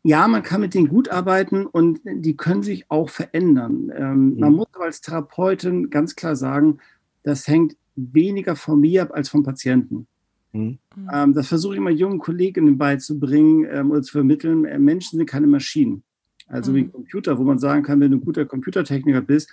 ja, 0.03 0.27
man 0.29 0.43
kann 0.43 0.63
mit 0.63 0.75
denen 0.75 0.89
gut 0.89 1.11
arbeiten 1.11 1.67
und 1.67 2.01
die 2.05 2.37
können 2.37 2.63
sich 2.63 2.91
auch 2.91 3.11
verändern. 3.11 3.93
Ähm, 3.95 4.35
mhm. 4.35 4.41
Man 4.41 4.53
muss 4.55 4.69
aber 4.73 4.87
als 4.87 5.01
Therapeutin 5.01 5.91
ganz 5.91 6.17
klar 6.17 6.37
sagen, 6.37 6.79
das 7.23 7.47
hängt 7.47 7.77
weniger 7.97 8.57
von 8.57 8.81
mir 8.81 9.03
ab 9.03 9.11
als 9.13 9.29
vom 9.29 9.43
Patienten. 9.43 10.07
Mhm. 10.53 10.79
Ähm, 11.13 11.35
das 11.35 11.49
versuche 11.49 11.75
ich 11.75 11.79
immer 11.79 11.91
jungen 11.91 12.19
Kolleginnen 12.19 12.79
beizubringen 12.79 13.67
ähm, 13.71 13.91
oder 13.91 14.03
zu 14.03 14.13
vermitteln. 14.13 14.65
Äh, 14.65 14.79
Menschen 14.79 15.19
sind 15.19 15.29
keine 15.29 15.47
Maschinen. 15.47 16.03
Also 16.47 16.73
mhm. 16.73 16.77
wie 16.77 16.81
ein 16.81 16.93
Computer, 16.93 17.39
wo 17.39 17.45
man 17.45 17.59
sagen 17.59 17.83
kann, 17.83 18.01
wenn 18.01 18.11
du 18.11 18.17
ein 18.17 18.25
guter 18.25 18.47
Computertechniker 18.47 19.21
bist, 19.21 19.51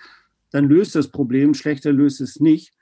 dann 0.51 0.69
löst 0.69 0.95
das 0.95 1.09
Problem, 1.09 1.53
schlechter 1.53 1.91
löst 1.91 2.21
es 2.21 2.39
nicht, 2.39 2.73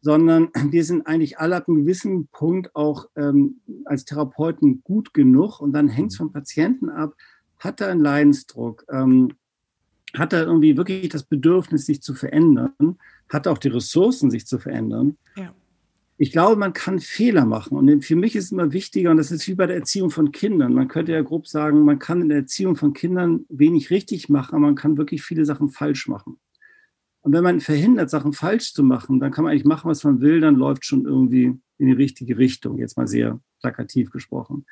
sondern 0.00 0.48
wir 0.70 0.84
sind 0.84 1.06
eigentlich 1.06 1.38
alle 1.38 1.56
ab 1.56 1.68
einem 1.68 1.78
gewissen 1.78 2.28
Punkt 2.28 2.74
auch 2.74 3.08
ähm, 3.16 3.60
als 3.84 4.04
Therapeuten 4.04 4.82
gut 4.82 5.14
genug 5.14 5.60
und 5.60 5.72
dann 5.72 5.88
hängt 5.88 6.12
es 6.12 6.16
vom 6.16 6.32
Patienten 6.32 6.88
ab, 6.88 7.14
hat 7.58 7.80
er 7.80 7.88
einen 7.88 8.00
Leidensdruck, 8.00 8.84
ähm, 8.90 9.32
hat 10.14 10.32
er 10.32 10.44
irgendwie 10.44 10.76
wirklich 10.76 11.08
das 11.08 11.24
Bedürfnis, 11.24 11.86
sich 11.86 12.02
zu 12.02 12.14
verändern, 12.14 12.98
hat 13.28 13.46
er 13.46 13.52
auch 13.52 13.58
die 13.58 13.68
Ressourcen, 13.68 14.30
sich 14.30 14.46
zu 14.46 14.58
verändern. 14.58 15.16
Ja. 15.36 15.54
Ich 16.18 16.32
glaube, 16.32 16.56
man 16.56 16.72
kann 16.72 16.98
Fehler 16.98 17.44
machen. 17.44 17.76
Und 17.76 18.02
für 18.02 18.16
mich 18.16 18.34
ist 18.36 18.44
es 18.44 18.52
immer 18.52 18.72
wichtiger, 18.72 19.10
und 19.10 19.18
das 19.18 19.30
ist 19.30 19.46
wie 19.48 19.54
bei 19.54 19.66
der 19.66 19.76
Erziehung 19.76 20.10
von 20.10 20.32
Kindern. 20.32 20.72
Man 20.72 20.88
könnte 20.88 21.12
ja 21.12 21.20
grob 21.20 21.46
sagen, 21.46 21.84
man 21.84 21.98
kann 21.98 22.22
in 22.22 22.30
der 22.30 22.38
Erziehung 22.38 22.76
von 22.76 22.94
Kindern 22.94 23.44
wenig 23.50 23.90
richtig 23.90 24.30
machen, 24.30 24.54
aber 24.54 24.64
man 24.64 24.76
kann 24.76 24.96
wirklich 24.96 25.22
viele 25.22 25.44
Sachen 25.44 25.68
falsch 25.68 26.08
machen. 26.08 26.38
Und 27.26 27.32
wenn 27.32 27.42
man 27.42 27.58
verhindert, 27.58 28.08
Sachen 28.08 28.32
falsch 28.32 28.72
zu 28.72 28.84
machen, 28.84 29.18
dann 29.18 29.32
kann 29.32 29.42
man 29.42 29.50
eigentlich 29.50 29.64
machen, 29.64 29.90
was 29.90 30.04
man 30.04 30.20
will, 30.20 30.40
dann 30.40 30.54
läuft 30.54 30.84
schon 30.84 31.06
irgendwie 31.06 31.58
in 31.76 31.86
die 31.88 31.92
richtige 31.92 32.38
Richtung, 32.38 32.78
jetzt 32.78 32.96
mal 32.96 33.08
sehr 33.08 33.40
plakativ 33.60 34.12
gesprochen. 34.12 34.64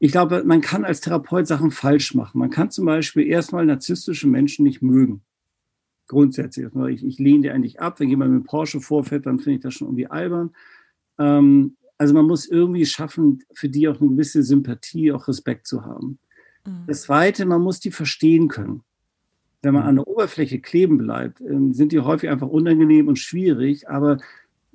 Ich 0.00 0.10
glaube, 0.10 0.42
man 0.44 0.62
kann 0.62 0.84
als 0.84 1.00
Therapeut 1.00 1.46
Sachen 1.46 1.70
falsch 1.70 2.12
machen. 2.12 2.40
Man 2.40 2.50
kann 2.50 2.72
zum 2.72 2.86
Beispiel 2.86 3.28
erstmal 3.28 3.64
narzisstische 3.66 4.26
Menschen 4.26 4.64
nicht 4.64 4.82
mögen. 4.82 5.22
Grundsätzlich. 6.08 6.66
Ich, 6.88 7.04
ich 7.04 7.18
lehne 7.20 7.42
die 7.42 7.50
eigentlich 7.50 7.80
ab. 7.80 8.00
Wenn 8.00 8.08
jemand 8.08 8.32
mit 8.32 8.46
Porsche 8.46 8.80
vorfährt, 8.80 9.26
dann 9.26 9.38
finde 9.38 9.58
ich 9.58 9.62
das 9.62 9.74
schon 9.74 9.86
irgendwie 9.86 10.08
albern. 10.08 10.50
Ähm, 11.20 11.76
also 11.98 12.14
man 12.14 12.26
muss 12.26 12.46
irgendwie 12.46 12.84
schaffen, 12.84 13.44
für 13.52 13.68
die 13.68 13.86
auch 13.86 14.00
eine 14.00 14.10
gewisse 14.10 14.42
Sympathie, 14.42 15.12
auch 15.12 15.28
Respekt 15.28 15.68
zu 15.68 15.84
haben. 15.84 16.18
Mhm. 16.66 16.82
Das 16.88 17.02
Zweite, 17.02 17.46
man 17.46 17.62
muss 17.62 17.78
die 17.78 17.92
verstehen 17.92 18.48
können 18.48 18.82
wenn 19.64 19.74
man 19.74 19.84
an 19.84 19.96
der 19.96 20.06
Oberfläche 20.06 20.60
kleben 20.60 20.98
bleibt, 20.98 21.40
ähm, 21.40 21.72
sind 21.72 21.92
die 21.92 22.00
häufig 22.00 22.30
einfach 22.30 22.48
unangenehm 22.48 23.08
und 23.08 23.18
schwierig. 23.18 23.88
Aber 23.88 24.18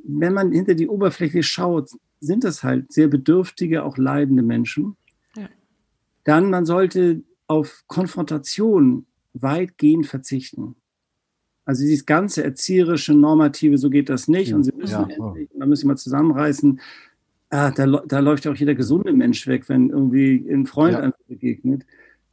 wenn 0.03 0.33
man 0.33 0.51
hinter 0.51 0.73
die 0.73 0.87
Oberfläche 0.87 1.43
schaut, 1.43 1.91
sind 2.19 2.43
das 2.43 2.63
halt 2.63 2.91
sehr 2.91 3.07
bedürftige, 3.07 3.83
auch 3.83 3.97
leidende 3.97 4.43
Menschen. 4.43 4.95
Ja. 5.35 5.47
Dann, 6.23 6.49
man 6.49 6.65
sollte 6.65 7.23
auf 7.47 7.83
Konfrontation 7.87 9.05
weitgehend 9.33 10.07
verzichten. 10.07 10.75
Also 11.65 11.83
dieses 11.83 12.05
ganze 12.05 12.43
erzieherische, 12.43 13.13
normative, 13.13 13.77
so 13.77 13.89
geht 13.89 14.09
das 14.09 14.27
nicht. 14.27 14.49
Ja. 14.49 14.55
Und 14.55 14.63
sie 14.63 14.73
müssen 14.75 15.09
ja. 15.09 15.27
endlich, 15.27 15.49
da 15.53 15.65
müssen 15.65 15.81
sie 15.81 15.87
mal 15.87 15.97
zusammenreißen. 15.97 16.79
Ah, 17.51 17.71
da, 17.71 17.85
da 17.85 18.19
läuft 18.19 18.45
ja 18.45 18.51
auch 18.51 18.55
jeder 18.55 18.75
gesunde 18.75 19.13
Mensch 19.13 19.47
weg, 19.47 19.69
wenn 19.69 19.89
irgendwie 19.89 20.45
ein 20.51 20.65
Freund 20.65 20.93
ja. 20.93 21.13
begegnet. 21.27 21.85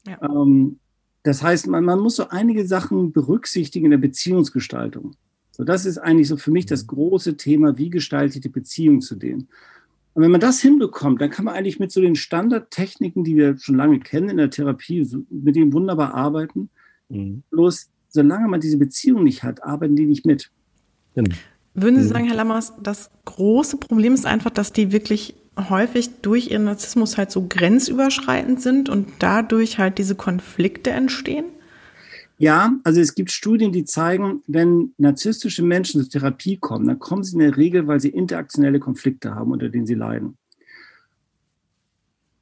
Ja. 0.07 0.23
Ähm, 0.23 0.79
das 1.27 1.43
heißt, 1.43 1.66
man, 1.66 1.85
man 1.85 1.99
muss 1.99 2.14
so 2.14 2.29
einige 2.29 2.64
Sachen 2.68 3.11
berücksichtigen 3.11 3.87
in 3.87 3.91
der 3.91 3.99
Beziehungsgestaltung. 3.99 5.16
So, 5.51 5.64
das 5.64 5.85
ist 5.85 5.99
eigentlich 5.99 6.29
so 6.29 6.37
für 6.37 6.53
mich 6.53 6.66
das 6.66 6.87
große 6.87 7.37
Thema, 7.37 7.77
wie 7.79 7.91
gestalte 7.91 8.37
ich 8.37 8.43
die 8.43 8.49
Beziehung 8.49 9.01
zu 9.01 9.16
denen. 9.16 9.49
Und 10.14 10.22
wenn 10.22 10.31
man 10.31 10.41
das 10.41 10.61
hinbekommt, 10.61 11.20
dann 11.20 11.31
kann 11.31 11.45
man 11.45 11.55
eigentlich 11.55 11.81
mit 11.81 11.91
so 11.91 12.01
den 12.01 12.14
Standardtechniken, 12.14 13.24
die 13.24 13.35
wir 13.35 13.59
schon 13.59 13.74
lange 13.74 13.99
kennen 13.99 14.29
in 14.29 14.37
der 14.37 14.51
Therapie, 14.51 15.03
so, 15.03 15.24
mit 15.29 15.57
denen 15.57 15.72
wunderbar 15.72 16.14
arbeiten. 16.14 16.70
Mhm. 17.09 17.43
Bloß, 17.51 17.89
solange 18.07 18.47
man 18.47 18.61
diese 18.61 18.79
Beziehung 18.79 19.24
nicht 19.24 19.43
hat, 19.43 19.64
arbeiten 19.64 19.97
die 19.97 20.07
nicht 20.07 20.27
mit. 20.27 20.53
Genau. 21.16 21.35
Würden 21.74 21.97
Sie 21.97 22.05
mhm. 22.05 22.09
sagen, 22.09 22.27
Herr 22.27 22.37
Lammers, 22.37 22.72
das 22.81 23.11
große 23.24 23.79
Problem 23.79 24.14
ist 24.14 24.27
einfach, 24.27 24.51
dass 24.51 24.72
die 24.72 24.93
wirklich 24.93 25.35
häufig 25.57 26.21
durch 26.23 26.51
ihren 26.51 26.65
Narzissmus 26.65 27.17
halt 27.17 27.31
so 27.31 27.47
grenzüberschreitend 27.49 28.61
sind 28.61 28.89
und 28.89 29.09
dadurch 29.19 29.79
halt 29.79 29.99
diese 29.99 30.15
Konflikte 30.15 30.91
entstehen? 30.91 31.47
Ja, 32.39 32.75
also 32.85 33.01
es 33.01 33.15
gibt 33.15 33.31
Studien, 33.31 33.73
die 33.73 33.85
zeigen, 33.85 34.43
wenn 34.47 34.93
narzisstische 34.99 35.63
Menschen 35.63 36.03
zur 36.03 36.11
Therapie 36.11 36.59
kommen, 36.59 36.87
dann 36.87 36.99
kommen 36.99 37.25
sie 37.25 37.35
in 37.35 37.41
der 37.41 37.57
Regel, 37.57 37.87
weil 37.87 37.99
sie 37.99 38.11
interaktionelle 38.11 38.79
Konflikte 38.79 39.35
haben, 39.35 39.53
unter 39.53 39.71
denen 39.71 39.87
sie 39.87 39.95
leiden. 39.95 40.37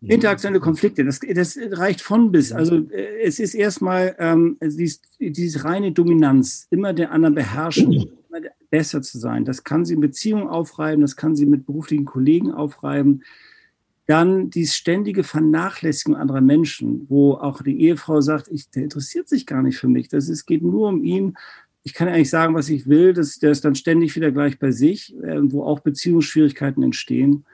Interaktionelle 0.06 0.60
Konflikte, 0.60 1.04
das, 1.04 1.20
das 1.20 1.58
reicht 1.72 2.02
von 2.02 2.30
bis. 2.30 2.52
Also 2.52 2.76
äh, 2.90 3.22
es 3.22 3.38
ist 3.38 3.54
erstmal 3.54 4.14
ähm, 4.18 4.58
dieses, 4.60 5.00
dieses 5.18 5.64
reine 5.64 5.92
Dominanz, 5.92 6.66
immer 6.70 6.92
der 6.92 7.10
anderen 7.10 7.34
beherrschen, 7.34 8.10
besser 8.74 9.02
zu 9.02 9.20
sein. 9.20 9.44
Das 9.44 9.62
kann 9.62 9.84
sie 9.84 9.94
in 9.94 10.00
Beziehungen 10.00 10.48
aufreiben, 10.48 11.00
das 11.00 11.14
kann 11.14 11.36
sie 11.36 11.46
mit 11.46 11.64
beruflichen 11.64 12.06
Kollegen 12.06 12.50
aufreiben. 12.50 13.22
Dann 14.06 14.50
die 14.50 14.66
ständige 14.66 15.22
Vernachlässigung 15.22 16.16
anderer 16.16 16.40
Menschen, 16.40 17.06
wo 17.08 17.34
auch 17.34 17.62
die 17.62 17.80
Ehefrau 17.82 18.20
sagt, 18.20 18.48
ich, 18.50 18.68
der 18.70 18.82
interessiert 18.82 19.28
sich 19.28 19.46
gar 19.46 19.62
nicht 19.62 19.78
für 19.78 19.86
mich. 19.86 20.08
Das 20.08 20.28
ist, 20.28 20.46
geht 20.46 20.62
nur 20.62 20.88
um 20.88 21.04
ihn. 21.04 21.36
Ich 21.84 21.94
kann 21.94 22.08
eigentlich 22.08 22.30
sagen, 22.30 22.56
was 22.56 22.68
ich 22.68 22.88
will. 22.88 23.12
Das, 23.12 23.38
der 23.38 23.52
ist 23.52 23.64
dann 23.64 23.76
ständig 23.76 24.16
wieder 24.16 24.32
gleich 24.32 24.58
bei 24.58 24.72
sich, 24.72 25.14
äh, 25.22 25.38
wo 25.52 25.62
auch 25.62 25.78
Beziehungsschwierigkeiten 25.78 26.82
entstehen. 26.82 27.44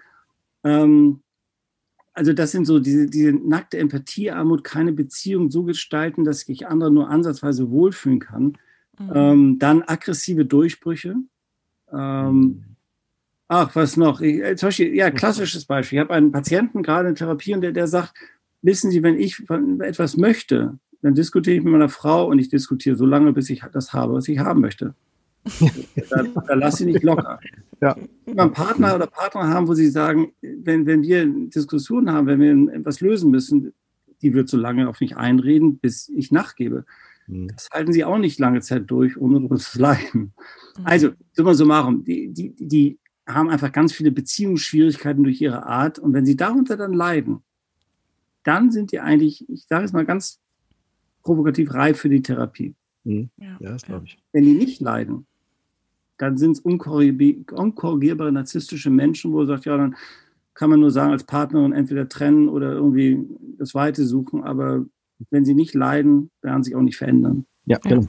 Ähm, 0.64 1.20
also 2.14 2.32
das 2.32 2.52
sind 2.52 2.64
so 2.64 2.78
diese, 2.78 3.08
diese 3.08 3.32
nackte 3.32 3.76
Empathiearmut, 3.76 4.64
keine 4.64 4.94
Beziehung 4.94 5.50
so 5.50 5.64
gestalten, 5.64 6.24
dass 6.24 6.48
ich 6.48 6.66
andere 6.66 6.90
nur 6.90 7.10
ansatzweise 7.10 7.70
wohlfühlen 7.70 8.20
kann. 8.20 8.56
Mhm. 8.98 9.12
Ähm, 9.14 9.58
dann 9.58 9.82
aggressive 9.82 10.44
Durchbrüche. 10.44 11.16
Ähm, 11.92 12.64
ach, 13.48 13.74
was 13.74 13.96
noch? 13.96 14.20
Ich, 14.20 14.40
äh, 14.40 14.56
zum 14.56 14.68
Beispiel, 14.68 14.94
ja, 14.94 15.10
klassisches 15.10 15.64
Beispiel. 15.64 15.98
Ich 15.98 16.04
habe 16.04 16.14
einen 16.14 16.32
Patienten 16.32 16.82
gerade 16.82 17.08
in 17.08 17.14
Therapie 17.14 17.54
und 17.54 17.62
der, 17.62 17.72
der 17.72 17.86
sagt, 17.86 18.14
wissen 18.62 18.90
Sie, 18.90 19.02
wenn 19.02 19.18
ich 19.18 19.42
etwas 19.80 20.16
möchte, 20.16 20.78
dann 21.02 21.14
diskutiere 21.14 21.56
ich 21.56 21.62
mit 21.62 21.72
meiner 21.72 21.88
Frau 21.88 22.26
und 22.26 22.38
ich 22.38 22.48
diskutiere 22.48 22.96
so 22.96 23.06
lange, 23.06 23.32
bis 23.32 23.48
ich 23.50 23.62
das 23.72 23.92
habe, 23.92 24.14
was 24.14 24.28
ich 24.28 24.38
haben 24.38 24.60
möchte. 24.60 24.94
da, 26.10 26.22
da 26.22 26.54
lasse 26.54 26.84
ich 26.84 26.94
nicht 26.94 27.02
locker. 27.02 27.40
Ja. 27.80 27.96
Wenn 28.26 28.36
wir 28.36 28.42
einen 28.42 28.52
Partner 28.52 28.94
oder 28.94 29.06
Partner 29.06 29.48
haben, 29.48 29.68
wo 29.68 29.74
sie 29.74 29.88
sagen, 29.88 30.32
wenn, 30.42 30.84
wenn 30.84 31.02
wir 31.02 31.26
Diskussionen 31.26 32.12
haben, 32.12 32.26
wenn 32.26 32.40
wir 32.40 32.74
etwas 32.74 33.00
lösen 33.00 33.30
müssen, 33.30 33.72
die 34.20 34.34
wird 34.34 34.50
so 34.50 34.58
lange 34.58 34.86
auf 34.88 35.00
mich 35.00 35.16
einreden, 35.16 35.78
bis 35.78 36.10
ich 36.10 36.30
nachgebe. 36.30 36.84
Mhm. 37.30 37.48
Das 37.48 37.68
halten 37.72 37.92
sie 37.92 38.04
auch 38.04 38.18
nicht 38.18 38.38
lange 38.38 38.60
Zeit 38.60 38.90
durch, 38.90 39.16
ohne 39.16 39.48
zu 39.56 39.78
leiden. 39.78 40.34
Mhm. 40.76 40.84
Also, 40.84 41.10
summa 41.32 41.54
summarum, 41.54 42.04
die, 42.04 42.28
die, 42.28 42.54
die 42.58 42.98
haben 43.26 43.48
einfach 43.48 43.72
ganz 43.72 43.92
viele 43.92 44.10
Beziehungsschwierigkeiten 44.10 45.22
durch 45.22 45.40
ihre 45.40 45.66
Art. 45.66 45.98
Und 45.98 46.12
wenn 46.12 46.26
sie 46.26 46.36
darunter 46.36 46.76
dann 46.76 46.92
leiden, 46.92 47.42
dann 48.42 48.70
sind 48.70 48.92
die 48.92 49.00
eigentlich, 49.00 49.48
ich 49.48 49.66
sage 49.66 49.84
es 49.84 49.92
mal 49.92 50.04
ganz 50.04 50.40
provokativ, 51.22 51.72
reif 51.74 51.98
für 52.00 52.08
die 52.08 52.22
Therapie. 52.22 52.74
Mhm. 53.04 53.30
Ja, 53.36 53.56
das 53.60 53.82
glaube 53.82 54.06
ich. 54.06 54.18
Wenn 54.32 54.44
die 54.44 54.54
nicht 54.54 54.80
leiden, 54.80 55.26
dann 56.18 56.36
sind 56.36 56.52
es 56.52 56.60
unkorrigierbare 56.60 58.32
narzisstische 58.32 58.90
Menschen, 58.90 59.32
wo 59.32 59.38
man 59.38 59.46
sagt, 59.46 59.64
ja, 59.64 59.76
dann 59.76 59.96
kann 60.54 60.68
man 60.68 60.80
nur 60.80 60.90
sagen, 60.90 61.12
als 61.12 61.24
Partnerin 61.24 61.72
entweder 61.72 62.08
trennen 62.08 62.48
oder 62.48 62.72
irgendwie 62.72 63.24
das 63.56 63.74
Weite 63.74 64.04
suchen, 64.04 64.42
aber 64.42 64.84
wenn 65.30 65.44
sie 65.44 65.54
nicht 65.54 65.74
leiden, 65.74 66.30
werden 66.42 66.62
sie 66.62 66.68
sich 66.70 66.76
auch 66.76 66.82
nicht 66.82 66.96
verändern. 66.96 67.46
Ja, 67.66 67.78
genau. 67.78 68.06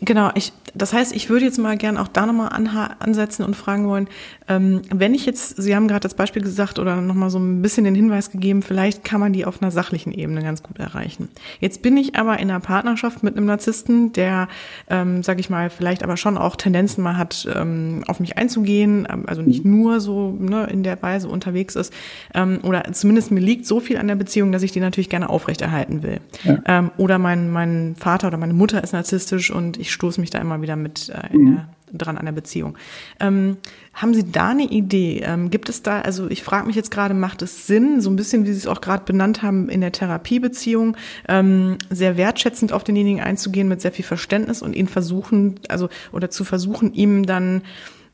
Genau. 0.00 0.30
Ich, 0.34 0.52
das 0.74 0.92
heißt, 0.92 1.14
ich 1.14 1.30
würde 1.30 1.44
jetzt 1.44 1.58
mal 1.58 1.76
gern 1.76 1.98
auch 1.98 2.08
da 2.08 2.26
nochmal 2.26 2.50
ansetzen 2.98 3.44
und 3.44 3.54
fragen 3.54 3.86
wollen, 3.86 4.08
ähm, 4.48 4.82
wenn 4.90 5.14
ich 5.14 5.26
jetzt, 5.26 5.60
Sie 5.60 5.76
haben 5.76 5.88
gerade 5.88 6.00
das 6.00 6.14
Beispiel 6.14 6.42
gesagt 6.42 6.78
oder 6.78 6.96
nochmal 7.00 7.30
so 7.30 7.38
ein 7.38 7.62
bisschen 7.62 7.84
den 7.84 7.94
Hinweis 7.94 8.30
gegeben, 8.30 8.62
vielleicht 8.62 9.04
kann 9.04 9.20
man 9.20 9.32
die 9.32 9.44
auf 9.44 9.62
einer 9.62 9.70
sachlichen 9.70 10.12
Ebene 10.12 10.42
ganz 10.42 10.62
gut 10.62 10.78
erreichen. 10.78 11.28
Jetzt 11.60 11.82
bin 11.82 11.96
ich 11.96 12.16
aber 12.16 12.38
in 12.38 12.50
einer 12.50 12.60
Partnerschaft 12.60 13.22
mit 13.22 13.36
einem 13.36 13.46
Narzissten, 13.46 14.12
der, 14.12 14.48
ähm, 14.88 15.22
sag 15.22 15.38
ich 15.38 15.50
mal, 15.50 15.70
vielleicht 15.70 16.02
aber 16.02 16.16
schon 16.16 16.38
auch 16.38 16.56
Tendenzen 16.56 17.04
mal 17.04 17.16
hat, 17.16 17.46
ähm, 17.54 18.04
auf 18.08 18.20
mich 18.20 18.38
einzugehen, 18.38 19.06
ähm, 19.10 19.24
also 19.26 19.42
nicht 19.42 19.64
nur 19.64 20.00
so 20.00 20.36
ne, 20.38 20.66
in 20.70 20.82
der 20.82 21.00
Weise 21.02 21.28
unterwegs 21.28 21.76
ist, 21.76 21.92
ähm, 22.34 22.60
oder 22.62 22.84
zumindest 22.92 23.30
mir 23.30 23.40
liegt 23.40 23.66
so 23.66 23.80
viel 23.80 23.98
an 23.98 24.08
der 24.08 24.16
Beziehung, 24.16 24.50
dass 24.50 24.62
ich 24.62 24.72
die 24.72 24.80
natürlich 24.80 25.10
gerne 25.10 25.28
aufrechterhalten 25.28 26.02
will. 26.02 26.20
Ja. 26.44 26.58
Ähm, 26.64 26.90
oder 26.96 27.18
mein, 27.18 27.50
mein 27.50 27.94
Vater 27.96 28.28
oder 28.28 28.38
meine 28.38 28.54
Mutter 28.54 28.82
ist 28.82 28.87
narzisstisch 28.92 29.50
und 29.50 29.76
ich 29.76 29.92
stoße 29.92 30.20
mich 30.20 30.30
da 30.30 30.38
immer 30.38 30.62
wieder 30.62 30.76
mit 30.76 31.08
äh, 31.10 31.36
mhm. 31.36 31.56
der 31.56 31.68
dran 31.92 32.18
an 32.18 32.26
der 32.26 32.32
Beziehung. 32.32 32.76
Ähm, 33.20 33.56
haben 33.94 34.14
Sie 34.14 34.30
da 34.30 34.50
eine 34.50 34.64
Idee? 34.64 35.22
Ähm, 35.24 35.50
gibt 35.50 35.68
es 35.68 35.82
da, 35.82 36.00
also 36.00 36.28
ich 36.28 36.42
frage 36.42 36.66
mich 36.66 36.76
jetzt 36.76 36.90
gerade, 36.90 37.14
macht 37.14 37.42
es 37.42 37.66
Sinn, 37.66 38.00
so 38.00 38.10
ein 38.10 38.16
bisschen, 38.16 38.44
wie 38.44 38.52
Sie 38.52 38.58
es 38.58 38.66
auch 38.66 38.80
gerade 38.80 39.04
benannt 39.04 39.42
haben, 39.42 39.68
in 39.68 39.80
der 39.80 39.92
Therapiebeziehung, 39.92 40.96
ähm, 41.28 41.78
sehr 41.90 42.16
wertschätzend 42.16 42.72
auf 42.72 42.84
denjenigen 42.84 43.20
einzugehen, 43.20 43.68
mit 43.68 43.80
sehr 43.80 43.92
viel 43.92 44.04
Verständnis 44.04 44.62
und 44.62 44.74
ihn 44.74 44.88
versuchen, 44.88 45.60
also 45.68 45.88
oder 46.12 46.30
zu 46.30 46.44
versuchen, 46.44 46.92
ihm 46.94 47.26
dann 47.26 47.62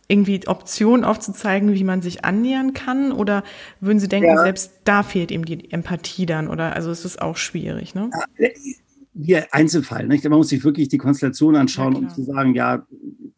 irgendwie 0.06 0.46
Optionen 0.46 1.02
aufzuzeigen, 1.02 1.72
wie 1.72 1.84
man 1.84 2.02
sich 2.02 2.26
annähern 2.26 2.74
kann? 2.74 3.10
Oder 3.10 3.42
würden 3.80 3.98
Sie 3.98 4.08
denken, 4.08 4.28
ja. 4.28 4.42
selbst 4.42 4.72
da 4.84 5.02
fehlt 5.02 5.30
ihm 5.30 5.46
die 5.46 5.72
Empathie 5.72 6.26
dann? 6.26 6.48
Oder 6.48 6.74
also 6.74 6.90
es 6.90 7.06
ist 7.06 7.22
auch 7.22 7.38
schwierig, 7.38 7.94
ne? 7.94 8.10
Hier 9.14 9.52
Einzelfall. 9.52 10.06
Nicht? 10.06 10.24
Man 10.24 10.38
muss 10.38 10.48
sich 10.48 10.64
wirklich 10.64 10.88
die 10.88 10.98
Konstellation 10.98 11.56
anschauen, 11.56 11.92
ja, 11.92 11.98
um 11.98 12.08
zu 12.08 12.22
sagen, 12.22 12.54
ja, 12.54 12.86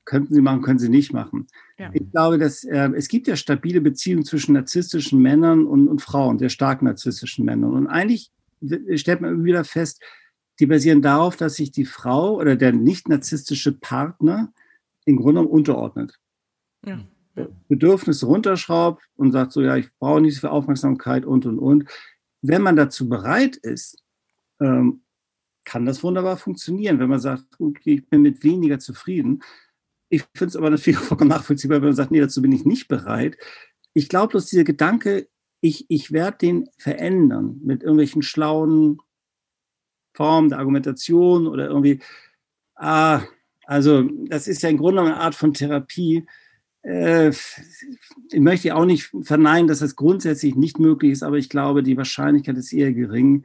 könnten 0.04 0.34
Sie 0.34 0.40
machen, 0.40 0.62
können 0.62 0.78
Sie 0.78 0.88
nicht 0.88 1.12
machen. 1.12 1.46
Ja. 1.78 1.90
Ich 1.92 2.10
glaube, 2.10 2.38
dass 2.38 2.64
äh, 2.64 2.90
es 2.96 3.08
gibt 3.08 3.26
ja 3.26 3.36
stabile 3.36 3.80
Beziehungen 3.80 4.24
zwischen 4.24 4.54
narzisstischen 4.54 5.20
Männern 5.20 5.66
und, 5.66 5.88
und 5.88 6.00
Frauen, 6.00 6.38
sehr 6.38 6.48
stark 6.48 6.82
narzisstischen 6.82 7.44
Männern. 7.44 7.72
Und 7.72 7.86
eigentlich 7.88 8.30
stellt 8.94 9.20
man 9.20 9.34
immer 9.34 9.44
wieder 9.44 9.64
fest, 9.64 10.02
die 10.58 10.66
basieren 10.66 11.02
darauf, 11.02 11.36
dass 11.36 11.56
sich 11.56 11.70
die 11.70 11.84
Frau 11.84 12.36
oder 12.36 12.56
der 12.56 12.72
nicht 12.72 13.08
narzisstische 13.08 13.72
Partner 13.72 14.52
im 15.04 15.16
Grunde 15.16 15.40
genommen 15.40 15.50
unterordnet. 15.50 16.18
Ja. 16.84 17.04
Bedürfnisse 17.68 18.24
runterschraubt 18.24 19.04
und 19.16 19.32
sagt 19.32 19.52
so, 19.52 19.60
ja, 19.60 19.76
ich 19.76 19.92
brauche 19.98 20.22
nicht 20.22 20.36
so 20.36 20.40
viel 20.40 20.50
Aufmerksamkeit 20.50 21.26
und, 21.26 21.44
und, 21.44 21.58
und. 21.58 21.84
Wenn 22.40 22.62
man 22.62 22.76
dazu 22.76 23.08
bereit 23.10 23.56
ist, 23.56 24.02
ähm, 24.60 25.02
kann 25.66 25.84
das 25.84 26.02
wunderbar 26.02 26.38
funktionieren, 26.38 26.98
wenn 26.98 27.10
man 27.10 27.20
sagt, 27.20 27.44
okay, 27.58 27.94
ich 27.96 28.08
bin 28.08 28.22
mit 28.22 28.42
weniger 28.42 28.78
zufrieden. 28.78 29.42
Ich 30.08 30.22
finde 30.34 30.50
es 30.50 30.56
aber 30.56 30.70
natürlich 30.70 30.98
vollkommen 31.00 31.28
nachvollziehbar, 31.28 31.78
wenn 31.82 31.88
man 31.88 31.96
sagt, 31.96 32.12
nee, 32.12 32.20
dazu 32.20 32.40
bin 32.40 32.52
ich 32.52 32.64
nicht 32.64 32.88
bereit. 32.88 33.36
Ich 33.92 34.08
glaube 34.08 34.28
bloß 34.28 34.46
dieser 34.46 34.64
Gedanke, 34.64 35.28
ich, 35.60 35.84
ich 35.88 36.12
werde 36.12 36.38
den 36.38 36.68
verändern 36.78 37.60
mit 37.64 37.82
irgendwelchen 37.82 38.22
schlauen 38.22 39.00
Formen 40.14 40.48
der 40.48 40.58
Argumentation 40.58 41.46
oder 41.46 41.66
irgendwie, 41.66 42.00
ah, 42.76 43.22
also 43.66 44.02
das 44.28 44.48
ist 44.48 44.62
ja 44.62 44.68
im 44.68 44.78
Grunde 44.78 45.02
eine 45.02 45.16
Art 45.16 45.34
von 45.34 45.52
Therapie. 45.52 46.26
Äh, 46.82 47.30
ich 47.30 48.40
möchte 48.40 48.74
auch 48.76 48.84
nicht 48.84 49.10
verneinen, 49.22 49.66
dass 49.66 49.80
das 49.80 49.96
grundsätzlich 49.96 50.54
nicht 50.54 50.78
möglich 50.78 51.12
ist, 51.12 51.24
aber 51.24 51.36
ich 51.36 51.48
glaube, 51.48 51.82
die 51.82 51.96
Wahrscheinlichkeit 51.96 52.56
ist 52.56 52.72
eher 52.72 52.92
gering, 52.92 53.44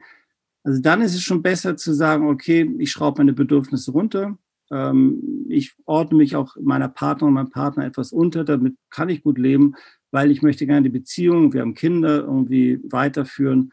also 0.64 0.80
dann 0.80 1.02
ist 1.02 1.14
es 1.14 1.22
schon 1.22 1.42
besser 1.42 1.76
zu 1.76 1.92
sagen, 1.92 2.28
okay, 2.28 2.70
ich 2.78 2.90
schraube 2.90 3.20
meine 3.20 3.32
Bedürfnisse 3.32 3.90
runter. 3.92 4.38
Ähm, 4.70 5.46
ich 5.48 5.74
ordne 5.86 6.18
mich 6.18 6.36
auch 6.36 6.56
meiner 6.60 6.88
Partnerin, 6.88 7.34
meinem 7.34 7.50
Partner 7.50 7.84
etwas 7.84 8.12
unter, 8.12 8.44
damit 8.44 8.76
kann 8.90 9.08
ich 9.08 9.22
gut 9.22 9.38
leben, 9.38 9.74
weil 10.10 10.30
ich 10.30 10.42
möchte 10.42 10.66
gerne 10.66 10.82
die 10.82 10.98
Beziehung, 10.98 11.52
wir 11.52 11.62
haben 11.62 11.74
Kinder 11.74 12.20
irgendwie 12.20 12.80
weiterführen. 12.84 13.72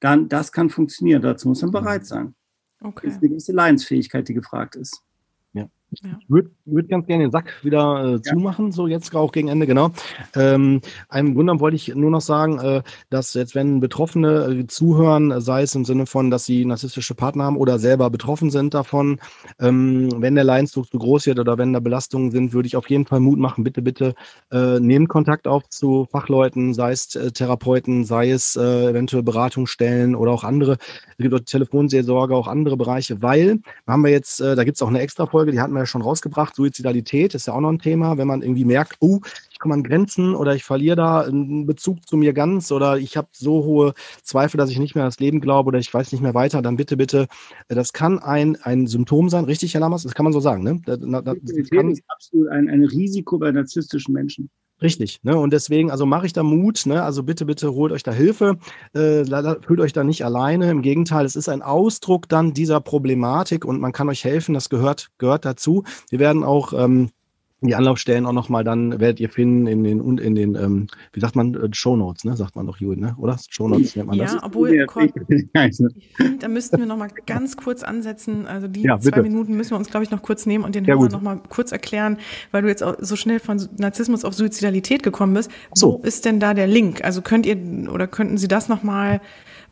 Dann, 0.00 0.28
das 0.28 0.52
kann 0.52 0.68
funktionieren. 0.68 1.22
Dazu 1.22 1.48
muss 1.48 1.62
man 1.62 1.70
bereit 1.70 2.02
mhm. 2.02 2.06
sein. 2.06 2.34
Okay. 2.80 3.06
Das 3.06 3.14
ist 3.14 3.22
eine 3.22 3.30
gewisse 3.30 3.52
Leidensfähigkeit, 3.52 4.28
die 4.28 4.34
gefragt 4.34 4.76
ist. 4.76 5.02
Ja. 5.54 5.68
Ich 5.90 6.02
würde 6.28 6.50
würd 6.64 6.88
ganz 6.88 7.06
gerne 7.06 7.24
den 7.24 7.30
Sack 7.30 7.54
wieder 7.62 8.04
äh, 8.04 8.12
ja. 8.12 8.22
zumachen, 8.22 8.72
so 8.72 8.88
jetzt 8.88 9.14
auch 9.14 9.30
gegen 9.30 9.46
Ende, 9.46 9.66
genau. 9.66 9.90
Ähm, 10.34 10.80
einem 11.08 11.34
Grunde 11.34 11.60
wollte 11.60 11.76
ich 11.76 11.94
nur 11.94 12.10
noch 12.10 12.20
sagen, 12.20 12.58
äh, 12.58 12.82
dass 13.08 13.34
jetzt, 13.34 13.54
wenn 13.54 13.78
Betroffene 13.78 14.62
äh, 14.62 14.66
zuhören, 14.66 15.40
sei 15.40 15.62
es 15.62 15.76
im 15.76 15.84
Sinne 15.84 16.06
von, 16.06 16.30
dass 16.30 16.44
sie 16.44 16.64
narzisstische 16.64 17.14
Partner 17.14 17.44
haben 17.44 17.56
oder 17.56 17.78
selber 17.78 18.10
betroffen 18.10 18.50
sind 18.50 18.74
davon, 18.74 19.20
ähm, 19.60 20.10
wenn 20.16 20.34
der 20.34 20.42
Leidensdruck 20.42 20.90
zu 20.90 20.98
groß 20.98 21.26
wird 21.26 21.38
oder 21.38 21.56
wenn 21.56 21.72
da 21.72 21.78
Belastungen 21.78 22.32
sind, 22.32 22.52
würde 22.52 22.66
ich 22.66 22.76
auf 22.76 22.90
jeden 22.90 23.06
Fall 23.06 23.20
Mut 23.20 23.38
machen, 23.38 23.62
bitte, 23.62 23.80
bitte 23.80 24.14
äh, 24.50 24.80
nehmt 24.80 25.08
Kontakt 25.08 25.46
auf 25.46 25.68
zu 25.68 26.08
Fachleuten, 26.10 26.74
sei 26.74 26.90
es 26.90 27.14
äh, 27.14 27.30
Therapeuten, 27.30 28.04
sei 28.04 28.30
es 28.30 28.56
äh, 28.56 28.90
eventuell 28.90 29.22
Beratungsstellen 29.22 30.16
oder 30.16 30.32
auch 30.32 30.42
andere, 30.42 30.78
es 31.16 31.16
gibt 31.18 31.32
auch 31.32 31.40
Telefonseelsorge, 31.40 32.34
auch 32.34 32.48
andere 32.48 32.76
Bereiche, 32.76 33.22
weil, 33.22 33.60
haben 33.86 34.02
wir 34.02 34.10
jetzt, 34.10 34.40
da 34.40 34.64
gibt 34.64 34.76
es 34.76 34.82
auch 34.82 34.88
eine 34.88 35.00
extra 35.00 35.26
Folge, 35.26 35.52
die 35.52 35.60
hatten 35.60 35.75
wir 35.76 35.82
ja 35.82 35.86
schon 35.86 36.02
rausgebracht. 36.02 36.54
Suizidalität 36.54 37.34
ist 37.34 37.46
ja 37.46 37.52
auch 37.52 37.60
noch 37.60 37.70
ein 37.70 37.78
Thema, 37.78 38.18
wenn 38.18 38.26
man 38.26 38.42
irgendwie 38.42 38.64
merkt, 38.64 38.96
oh, 39.00 39.20
ich 39.50 39.58
komme 39.58 39.74
an 39.74 39.82
Grenzen 39.82 40.34
oder 40.34 40.54
ich 40.54 40.64
verliere 40.64 40.96
da 40.96 41.20
einen 41.20 41.66
Bezug 41.66 42.06
zu 42.06 42.16
mir 42.16 42.32
ganz 42.32 42.72
oder 42.72 42.98
ich 42.98 43.16
habe 43.16 43.28
so 43.32 43.64
hohe 43.64 43.94
Zweifel, 44.22 44.58
dass 44.58 44.70
ich 44.70 44.78
nicht 44.78 44.94
mehr 44.94 45.04
das 45.04 45.20
Leben 45.20 45.40
glaube 45.40 45.68
oder 45.68 45.78
ich 45.78 45.92
weiß 45.92 46.12
nicht 46.12 46.20
mehr 46.20 46.34
weiter, 46.34 46.62
dann 46.62 46.76
bitte, 46.76 46.96
bitte, 46.96 47.26
das 47.68 47.92
kann 47.92 48.18
ein, 48.18 48.56
ein 48.56 48.86
Symptom 48.86 49.28
sein, 49.28 49.44
richtig, 49.44 49.74
Herr 49.74 49.80
Lammers? 49.80 50.02
Das 50.02 50.14
kann 50.14 50.24
man 50.24 50.32
so 50.32 50.40
sagen, 50.40 50.62
ne? 50.62 50.80
Das, 50.84 50.98
das, 50.98 51.22
das 51.24 51.70
kann, 51.70 51.90
ist 51.90 52.02
absolut 52.08 52.48
ein, 52.48 52.68
ein 52.68 52.84
Risiko 52.84 53.38
bei 53.38 53.50
narzisstischen 53.50 54.12
Menschen. 54.12 54.50
Richtig, 54.82 55.20
ne? 55.22 55.38
Und 55.38 55.54
deswegen, 55.54 55.90
also 55.90 56.04
mache 56.04 56.26
ich 56.26 56.34
da 56.34 56.42
Mut, 56.42 56.84
ne? 56.84 57.02
Also 57.02 57.22
bitte, 57.22 57.46
bitte 57.46 57.72
holt 57.72 57.92
euch 57.92 58.02
da 58.02 58.12
Hilfe, 58.12 58.58
äh, 58.92 59.24
fühlt 59.62 59.80
euch 59.80 59.94
da 59.94 60.04
nicht 60.04 60.22
alleine. 60.22 60.70
Im 60.70 60.82
Gegenteil, 60.82 61.24
es 61.24 61.34
ist 61.34 61.48
ein 61.48 61.62
Ausdruck 61.62 62.28
dann 62.28 62.52
dieser 62.52 62.80
Problematik 62.80 63.64
und 63.64 63.80
man 63.80 63.92
kann 63.92 64.08
euch 64.10 64.22
helfen, 64.24 64.52
das 64.52 64.68
gehört, 64.68 65.08
gehört 65.16 65.46
dazu. 65.46 65.84
Wir 66.10 66.18
werden 66.18 66.44
auch 66.44 66.74
ähm, 66.74 67.08
die 67.66 67.74
Anlaufstellen 67.74 68.26
auch 68.26 68.32
nochmal 68.32 68.64
dann 68.64 69.00
werdet 69.00 69.20
ihr 69.20 69.30
finden 69.30 69.66
in 69.66 69.84
den 69.84 70.00
und 70.00 70.20
in 70.20 70.34
den, 70.34 70.54
ähm, 70.54 70.86
wie 71.12 71.20
sagt 71.20 71.36
man, 71.36 71.54
äh, 71.54 71.68
Shownotes, 71.72 72.24
ne? 72.24 72.36
Sagt 72.36 72.56
man 72.56 72.66
doch, 72.66 72.78
Juden, 72.78 73.00
ne? 73.00 73.14
Oder? 73.18 73.36
Shownotes 73.48 73.96
nennt 73.96 74.08
man 74.08 74.16
ja, 74.16 74.24
das. 74.24 74.34
Ja, 74.34 74.40
obwohl, 74.42 74.70
ich 74.74 75.76
finde, 76.16 76.38
da 76.38 76.48
müssten 76.48 76.78
wir 76.78 76.86
nochmal 76.86 77.10
ganz 77.26 77.56
kurz 77.56 77.82
ansetzen. 77.82 78.46
Also 78.46 78.68
die 78.68 78.82
ja, 78.82 78.98
zwei 78.98 79.22
Minuten 79.22 79.56
müssen 79.56 79.70
wir 79.70 79.78
uns, 79.78 79.90
glaube 79.90 80.04
ich, 80.04 80.10
noch 80.10 80.22
kurz 80.22 80.46
nehmen 80.46 80.64
und 80.64 80.74
den 80.74 80.84
ja, 80.84 80.94
Hörer 80.94 81.08
nochmal 81.08 81.40
kurz 81.48 81.72
erklären, 81.72 82.18
weil 82.52 82.62
du 82.62 82.68
jetzt 82.68 82.82
auch 82.82 82.96
so 83.00 83.16
schnell 83.16 83.40
von 83.40 83.60
Narzissmus 83.78 84.24
auf 84.24 84.34
Suizidalität 84.34 85.02
gekommen 85.02 85.34
bist. 85.34 85.50
So. 85.74 86.00
Wo 86.02 86.06
ist 86.06 86.24
denn 86.24 86.40
da 86.40 86.54
der 86.54 86.66
Link? 86.66 87.04
Also 87.04 87.22
könnt 87.22 87.46
ihr 87.46 87.56
oder 87.90 88.06
könnten 88.06 88.38
Sie 88.38 88.48
das 88.48 88.68
nochmal 88.68 89.20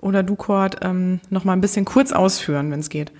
oder 0.00 0.22
du, 0.22 0.36
Kurt, 0.36 0.78
ähm, 0.82 1.20
nochmal 1.30 1.56
ein 1.56 1.60
bisschen 1.60 1.84
kurz 1.84 2.12
ausführen, 2.12 2.70
wenn 2.70 2.80
es 2.80 2.90
geht? 2.90 3.12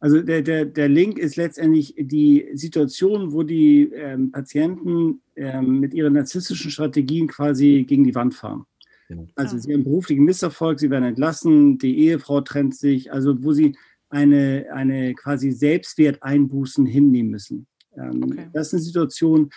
Also 0.00 0.22
der, 0.22 0.42
der, 0.42 0.64
der 0.64 0.88
Link 0.88 1.18
ist 1.18 1.36
letztendlich 1.36 1.94
die 1.98 2.48
Situation, 2.54 3.32
wo 3.32 3.42
die 3.42 3.90
ähm, 3.92 4.30
Patienten 4.30 5.22
ähm, 5.34 5.80
mit 5.80 5.92
ihren 5.92 6.12
narzisstischen 6.12 6.70
Strategien 6.70 7.26
quasi 7.26 7.84
gegen 7.86 8.04
die 8.04 8.14
Wand 8.14 8.34
fahren. 8.34 8.64
Genau. 9.08 9.26
Also 9.34 9.58
sie 9.58 9.72
haben 9.74 9.84
beruflichen 9.84 10.24
Misserfolg, 10.24 10.78
sie 10.78 10.90
werden 10.90 11.04
entlassen, 11.04 11.78
die 11.78 11.98
Ehefrau 11.98 12.42
trennt 12.42 12.76
sich, 12.76 13.12
also 13.12 13.42
wo 13.42 13.52
sie 13.52 13.74
eine, 14.10 14.66
eine 14.72 15.14
quasi 15.14 15.50
Selbstwerteinbußen 15.50 16.86
hinnehmen 16.86 17.30
müssen. 17.30 17.66
Ähm, 17.96 18.22
okay. 18.22 18.48
Das 18.52 18.68
ist 18.68 18.74
eine 18.74 18.82
Situation, 18.82 19.50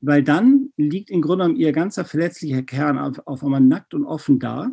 weil 0.00 0.22
dann 0.22 0.72
liegt 0.76 1.10
im 1.10 1.22
Grunde 1.22 1.44
genommen 1.44 1.60
ihr 1.60 1.72
ganzer 1.72 2.04
verletzlicher 2.04 2.62
Kern 2.62 2.98
auf, 2.98 3.26
auf 3.26 3.42
einmal 3.42 3.60
nackt 3.60 3.94
und 3.94 4.04
offen 4.04 4.38
da. 4.38 4.70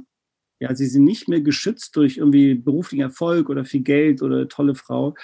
Ja, 0.60 0.74
sie 0.76 0.88
sind 0.88 1.04
nicht 1.04 1.28
mehr 1.28 1.42
geschützt 1.42 1.96
durch 1.96 2.18
irgendwie 2.18 2.56
beruflichen 2.56 3.04
Erfolg 3.04 3.50
oder 3.50 3.66
viel 3.66 3.82
Geld 3.82 4.22
oder 4.22 4.48
tolle 4.48 4.76
Frau. 4.76 5.16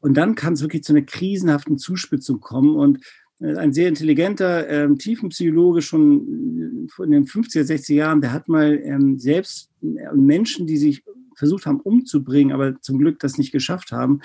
Und 0.00 0.14
dann 0.14 0.34
kann 0.34 0.54
es 0.54 0.62
wirklich 0.62 0.84
zu 0.84 0.92
einer 0.92 1.02
krisenhaften 1.02 1.78
Zuspitzung 1.78 2.40
kommen. 2.40 2.76
Und 2.76 3.00
äh, 3.40 3.56
ein 3.56 3.72
sehr 3.72 3.88
intelligenter 3.88 4.68
ähm, 4.68 4.98
Tiefenpsychologe 4.98 5.82
schon 5.82 6.88
äh, 6.98 7.02
in 7.04 7.10
den 7.10 7.26
50er, 7.26 7.62
60er 7.62 7.94
Jahren, 7.94 8.20
der 8.20 8.32
hat 8.32 8.48
mal 8.48 8.78
ähm, 8.82 9.18
selbst 9.18 9.70
äh, 9.82 10.14
Menschen, 10.14 10.66
die 10.66 10.76
sich 10.76 11.02
versucht 11.36 11.66
haben 11.66 11.80
umzubringen, 11.80 12.52
aber 12.52 12.80
zum 12.80 12.98
Glück 12.98 13.20
das 13.20 13.38
nicht 13.38 13.52
geschafft 13.52 13.92
haben, 13.92 14.20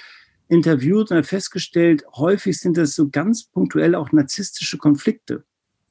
interviewt 0.48 1.12
und 1.12 1.18
hat 1.18 1.26
festgestellt, 1.26 2.04
häufig 2.16 2.58
sind 2.58 2.78
das 2.78 2.96
so 2.96 3.10
ganz 3.10 3.46
punktuell 3.46 3.96
auch 3.96 4.12
narzisstische 4.12 4.78
Konflikte. 4.78 5.44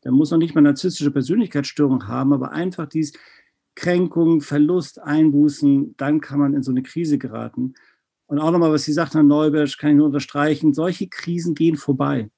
Da 0.02 0.10
muss 0.10 0.30
noch 0.30 0.38
nicht 0.38 0.54
mal 0.54 0.62
narzisstische 0.62 1.10
Persönlichkeitsstörung 1.10 2.06
haben, 2.08 2.32
aber 2.32 2.52
einfach 2.52 2.86
dies, 2.86 3.12
Kränkung, 3.80 4.42
Verlust, 4.42 5.00
Einbußen, 5.00 5.94
dann 5.96 6.20
kann 6.20 6.38
man 6.38 6.52
in 6.52 6.62
so 6.62 6.70
eine 6.70 6.82
Krise 6.82 7.16
geraten. 7.16 7.72
Und 8.26 8.38
auch 8.38 8.50
nochmal, 8.50 8.72
was 8.72 8.84
Sie 8.84 8.92
sagten, 8.92 9.14
Herr 9.14 9.22
Neuberg, 9.22 9.78
kann 9.78 9.92
ich 9.92 9.96
nur 9.96 10.06
unterstreichen, 10.06 10.74
solche 10.74 11.08
Krisen 11.08 11.54
gehen 11.54 11.76
vorbei. 11.76 12.28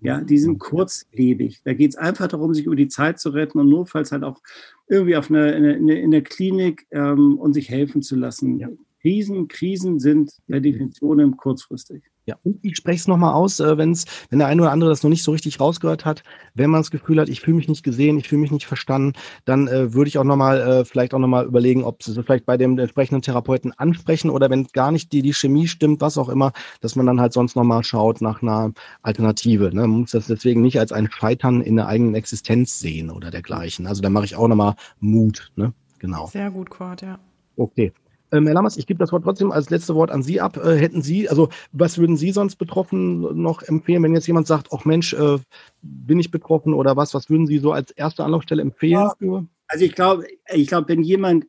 Ja, 0.00 0.22
die 0.22 0.38
sind 0.38 0.58
kurzlebig. 0.58 1.60
Da 1.64 1.74
geht 1.74 1.90
es 1.90 1.96
einfach 1.96 2.28
darum, 2.28 2.54
sich 2.54 2.64
über 2.64 2.76
die 2.76 2.88
Zeit 2.88 3.20
zu 3.20 3.30
retten 3.30 3.58
und 3.58 3.68
notfalls 3.68 4.12
halt 4.12 4.24
auch 4.24 4.40
irgendwie 4.88 5.16
auf 5.16 5.28
eine, 5.28 5.52
in, 5.52 5.64
eine, 5.64 6.00
in 6.00 6.10
der 6.10 6.22
Klinik 6.22 6.86
ähm, 6.90 7.36
und 7.36 7.52
sich 7.52 7.68
helfen 7.68 8.00
zu 8.00 8.16
lassen. 8.16 8.58
Ja. 8.58 8.68
Krisen, 9.08 9.48
Krisen 9.48 9.98
sind 9.98 10.32
der 10.48 10.60
Definition 10.60 11.34
kurzfristig. 11.38 12.02
Ja, 12.26 12.36
und 12.44 12.58
ich 12.62 12.76
spreche 12.76 12.98
es 12.98 13.08
nochmal 13.08 13.32
aus, 13.32 13.58
äh, 13.58 13.78
wenn's, 13.78 14.04
wenn 14.28 14.38
der 14.38 14.48
eine 14.48 14.60
oder 14.60 14.70
andere 14.70 14.90
das 14.90 15.02
noch 15.02 15.08
nicht 15.08 15.22
so 15.22 15.32
richtig 15.32 15.60
rausgehört 15.60 16.04
hat. 16.04 16.22
Wenn 16.54 16.68
man 16.68 16.80
das 16.80 16.90
Gefühl 16.90 17.18
hat, 17.18 17.30
ich 17.30 17.40
fühle 17.40 17.56
mich 17.56 17.68
nicht 17.68 17.82
gesehen, 17.82 18.18
ich 18.18 18.28
fühle 18.28 18.42
mich 18.42 18.50
nicht 18.50 18.66
verstanden, 18.66 19.14
dann 19.46 19.66
äh, 19.66 19.94
würde 19.94 20.08
ich 20.08 20.18
auch 20.18 20.24
nochmal, 20.24 20.60
äh, 20.60 20.84
vielleicht 20.84 21.14
auch 21.14 21.20
nochmal 21.20 21.46
überlegen, 21.46 21.84
ob 21.84 22.02
sie 22.02 22.22
vielleicht 22.22 22.44
bei 22.44 22.58
dem 22.58 22.78
entsprechenden 22.78 23.22
Therapeuten 23.22 23.72
ansprechen 23.78 24.28
oder 24.28 24.50
wenn 24.50 24.66
gar 24.74 24.92
nicht 24.92 25.10
die, 25.12 25.22
die 25.22 25.32
Chemie 25.32 25.68
stimmt, 25.68 26.02
was 26.02 26.18
auch 26.18 26.28
immer, 26.28 26.52
dass 26.82 26.96
man 26.96 27.06
dann 27.06 27.18
halt 27.18 27.32
sonst 27.32 27.56
nochmal 27.56 27.82
schaut 27.82 28.20
nach 28.20 28.42
einer 28.42 28.74
Alternative. 29.00 29.74
Ne? 29.74 29.80
Man 29.80 30.00
muss 30.00 30.10
das 30.10 30.26
deswegen 30.26 30.60
nicht 30.60 30.78
als 30.78 30.92
ein 30.92 31.10
Scheitern 31.10 31.62
in 31.62 31.76
der 31.76 31.88
eigenen 31.88 32.14
Existenz 32.14 32.78
sehen 32.78 33.10
oder 33.10 33.30
dergleichen. 33.30 33.86
Also 33.86 34.02
da 34.02 34.10
mache 34.10 34.26
ich 34.26 34.36
auch 34.36 34.48
nochmal 34.48 34.74
Mut. 35.00 35.50
Ne? 35.56 35.72
Genau. 35.98 36.26
Sehr 36.26 36.50
gut, 36.50 36.68
Kurt, 36.68 37.00
ja. 37.00 37.18
Okay. 37.56 37.90
Ähm, 38.32 38.46
Herr 38.46 38.54
Lammers, 38.54 38.76
ich 38.76 38.86
gebe 38.86 38.98
das 38.98 39.12
Wort 39.12 39.24
trotzdem 39.24 39.52
als 39.52 39.70
letzte 39.70 39.94
Wort 39.94 40.10
an 40.10 40.22
Sie 40.22 40.40
ab. 40.40 40.56
Äh, 40.56 40.76
hätten 40.76 41.02
Sie, 41.02 41.28
also 41.28 41.48
was 41.72 41.98
würden 41.98 42.16
Sie 42.16 42.30
sonst 42.30 42.56
Betroffenen 42.56 43.40
noch 43.40 43.62
empfehlen, 43.62 44.02
wenn 44.02 44.14
jetzt 44.14 44.26
jemand 44.26 44.46
sagt, 44.46 44.68
ach 44.72 44.84
Mensch, 44.84 45.12
äh, 45.14 45.38
bin 45.82 46.20
ich 46.20 46.30
betroffen 46.30 46.74
oder 46.74 46.96
was, 46.96 47.14
was 47.14 47.30
würden 47.30 47.46
Sie 47.46 47.58
so 47.58 47.72
als 47.72 47.90
erste 47.90 48.24
Anlaufstelle 48.24 48.62
empfehlen? 48.62 49.10
Ja, 49.20 49.44
also 49.66 49.84
ich 49.84 49.94
glaube, 49.94 50.26
ich 50.52 50.68
glaube, 50.68 50.88
wenn 50.88 51.02
jemand 51.02 51.46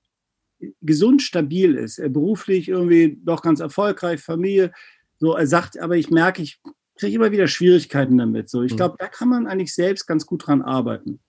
gesund 0.82 1.22
stabil 1.22 1.76
ist, 1.76 2.02
beruflich 2.12 2.68
irgendwie 2.68 3.18
doch 3.24 3.42
ganz 3.42 3.60
erfolgreich, 3.60 4.22
Familie, 4.22 4.72
so 5.18 5.34
er 5.34 5.48
sagt, 5.48 5.80
aber 5.80 5.96
ich 5.96 6.10
merke, 6.10 6.42
ich 6.42 6.62
kriege 6.98 7.16
immer 7.16 7.32
wieder 7.32 7.48
Schwierigkeiten 7.48 8.18
damit. 8.18 8.50
So, 8.50 8.62
ich 8.62 8.72
hm. 8.72 8.78
glaube, 8.78 8.96
da 9.00 9.08
kann 9.08 9.30
man 9.30 9.48
eigentlich 9.48 9.74
selbst 9.74 10.06
ganz 10.06 10.26
gut 10.26 10.48
dran 10.48 10.62
arbeiten. 10.62 11.20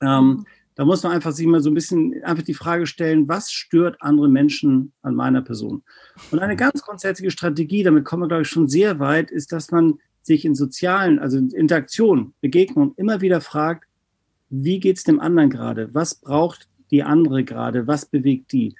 Ähm. 0.00 0.46
Da 0.76 0.84
muss 0.84 1.02
man 1.02 1.12
einfach 1.12 1.32
sich 1.32 1.46
mal 1.46 1.60
so 1.60 1.70
ein 1.70 1.74
bisschen 1.74 2.22
einfach 2.24 2.42
die 2.42 2.54
Frage 2.54 2.86
stellen, 2.86 3.28
was 3.28 3.52
stört 3.52 3.96
andere 4.00 4.28
Menschen 4.28 4.92
an 5.02 5.14
meiner 5.14 5.42
Person? 5.42 5.82
Und 6.30 6.40
eine 6.40 6.56
ganz 6.56 6.82
grundsätzliche 6.82 7.30
Strategie, 7.30 7.82
damit 7.82 8.04
kommen 8.04 8.24
wir, 8.24 8.28
glaube 8.28 8.42
ich, 8.42 8.48
schon 8.48 8.68
sehr 8.68 8.98
weit, 8.98 9.30
ist, 9.30 9.52
dass 9.52 9.70
man 9.70 9.98
sich 10.22 10.44
in 10.44 10.54
sozialen, 10.54 11.18
also 11.18 11.38
in 11.38 11.50
Interaktion, 11.50 12.34
Begegnungen 12.40 12.94
immer 12.96 13.20
wieder 13.20 13.40
fragt, 13.40 13.84
wie 14.50 14.80
geht's 14.80 15.04
dem 15.04 15.20
anderen 15.20 15.50
gerade? 15.50 15.94
Was 15.94 16.14
braucht 16.14 16.68
die 16.90 17.02
andere 17.02 17.44
gerade? 17.44 17.86
Was 17.86 18.06
bewegt 18.06 18.52
die? 18.52 18.74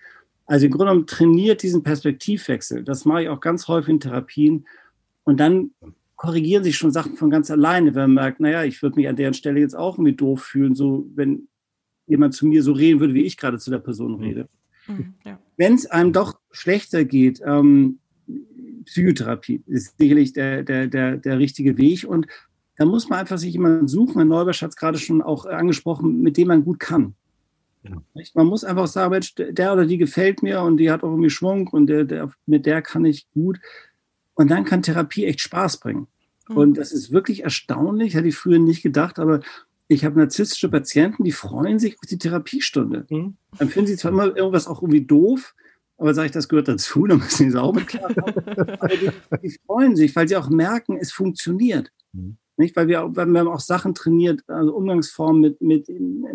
Also 0.47 0.66
im 0.66 0.72
Grunde 0.72 0.90
genommen 0.90 1.07
trainiert 1.07 1.62
diesen 1.62 1.82
Perspektivwechsel. 1.82 2.84
Das 2.84 3.05
mache 3.05 3.22
ich 3.22 3.28
auch 3.28 3.40
ganz 3.40 3.68
häufig 3.68 3.90
in 3.90 4.01
Therapien. 4.01 4.66
Und 5.24 5.40
dann 5.40 5.70
korrigieren 6.16 6.64
sich 6.64 6.76
schon 6.76 6.90
Sachen 6.90 7.16
von 7.16 7.30
ganz 7.30 7.51
alleine, 7.51 7.95
wenn 7.95 8.03
man 8.03 8.14
merkt, 8.14 8.40
naja, 8.40 8.64
ich 8.64 8.82
würde 8.82 8.97
mich 8.97 9.09
an 9.09 9.16
deren 9.16 9.34
Stelle 9.34 9.61
jetzt 9.61 9.76
auch 9.76 9.97
irgendwie 9.97 10.16
doof 10.16 10.42
fühlen, 10.42 10.74
so 10.74 11.07
wenn 11.14 11.49
jemand 12.07 12.34
zu 12.34 12.46
mir 12.46 12.62
so 12.62 12.72
reden 12.72 13.00
würde, 13.00 13.14
wie 13.14 13.24
ich 13.24 13.36
gerade 13.36 13.59
zu 13.59 13.70
der 13.70 13.78
Person 13.78 14.16
mhm. 14.16 14.22
rede. 14.22 14.48
Mhm, 14.86 15.14
ja. 15.24 15.38
Wenn 15.57 15.74
es 15.74 15.86
einem 15.86 16.12
doch 16.12 16.38
schlechter 16.50 17.05
geht, 17.05 17.40
ähm, 17.44 17.98
Psychotherapie 18.84 19.62
ist 19.66 19.96
sicherlich 19.98 20.32
der, 20.32 20.62
der, 20.62 20.86
der, 20.86 21.16
der 21.16 21.38
richtige 21.38 21.78
Weg. 21.78 22.05
Und 22.05 22.26
da 22.76 22.84
muss 22.84 23.09
man 23.09 23.20
einfach 23.20 23.38
sich 23.38 23.52
jemanden 23.52 23.88
suchen. 23.88 24.16
Herr 24.16 24.24
Neubersch 24.24 24.62
hat 24.62 24.70
es 24.70 24.76
gerade 24.76 24.98
schon 24.98 25.22
auch 25.22 25.46
angesprochen, 25.46 26.20
mit 26.20 26.36
dem 26.36 26.48
man 26.48 26.64
gut 26.64 26.80
kann. 26.80 27.14
Ja. 27.82 28.02
Man 28.34 28.46
muss 28.46 28.64
einfach 28.64 28.86
sagen, 28.86 29.11
Mensch, 29.11 29.34
der 29.34 29.72
oder 29.72 29.86
die 29.86 29.98
gefällt 29.98 30.42
mir 30.42 30.62
und 30.62 30.78
die 30.78 30.90
hat 30.90 31.02
auch 31.02 31.11
irgendwie 31.11 31.30
Schwung 31.30 31.68
und 31.68 31.86
der, 31.86 32.05
der, 32.05 32.30
mit 32.46 32.66
der 32.66 32.82
kann 32.82 33.05
ich 33.05 33.28
gut. 33.32 33.61
Und 34.34 34.50
dann 34.50 34.64
kann 34.64 34.82
Therapie 34.82 35.26
echt 35.26 35.40
Spaß 35.40 35.80
bringen. 35.80 36.07
Mhm. 36.48 36.57
Und 36.57 36.78
das 36.78 36.92
ist 36.92 37.12
wirklich 37.12 37.44
erstaunlich, 37.44 38.14
hätte 38.14 38.28
ich 38.28 38.36
früher 38.36 38.59
nicht 38.59 38.82
gedacht, 38.82 39.18
aber 39.18 39.40
ich 39.89 40.05
habe 40.05 40.18
narzisstische 40.18 40.68
Patienten, 40.68 41.24
die 41.24 41.32
freuen 41.32 41.78
sich 41.78 41.99
auf 41.99 42.07
die 42.09 42.18
Therapiestunde. 42.18 43.07
Mhm. 43.11 43.37
Dann 43.59 43.68
finden 43.68 43.89
sie 43.89 43.97
zwar 43.97 44.12
immer 44.12 44.37
irgendwas 44.37 44.66
auch 44.66 44.82
irgendwie 44.82 45.05
doof, 45.05 45.55
aber 45.97 46.14
sage 46.14 46.26
ich, 46.26 46.32
das 46.32 46.49
gehört 46.49 46.68
dazu, 46.68 47.07
dann 47.07 47.18
müssen 47.18 47.51
sie 47.51 47.61
auch 47.61 47.74
mit 47.74 47.87
klarkommen. 47.87 48.78
aber 48.80 48.89
die, 48.89 49.11
die, 49.43 49.59
freuen 49.66 49.97
sich, 49.97 50.14
weil 50.16 50.28
sie 50.28 50.37
auch 50.37 50.49
merken, 50.49 50.97
es 50.97 51.12
funktioniert. 51.12 51.91
Mhm. 52.12 52.37
Nicht? 52.57 52.76
Weil 52.76 52.87
wir, 52.87 53.11
weil 53.16 53.26
wir 53.26 53.41
haben 53.41 53.49
auch 53.49 53.61
Sachen 53.61 53.95
trainiert, 53.95 54.43
also 54.47 54.74
Umgangsformen 54.74 55.41
mit, 55.41 55.61
mit 55.61 55.89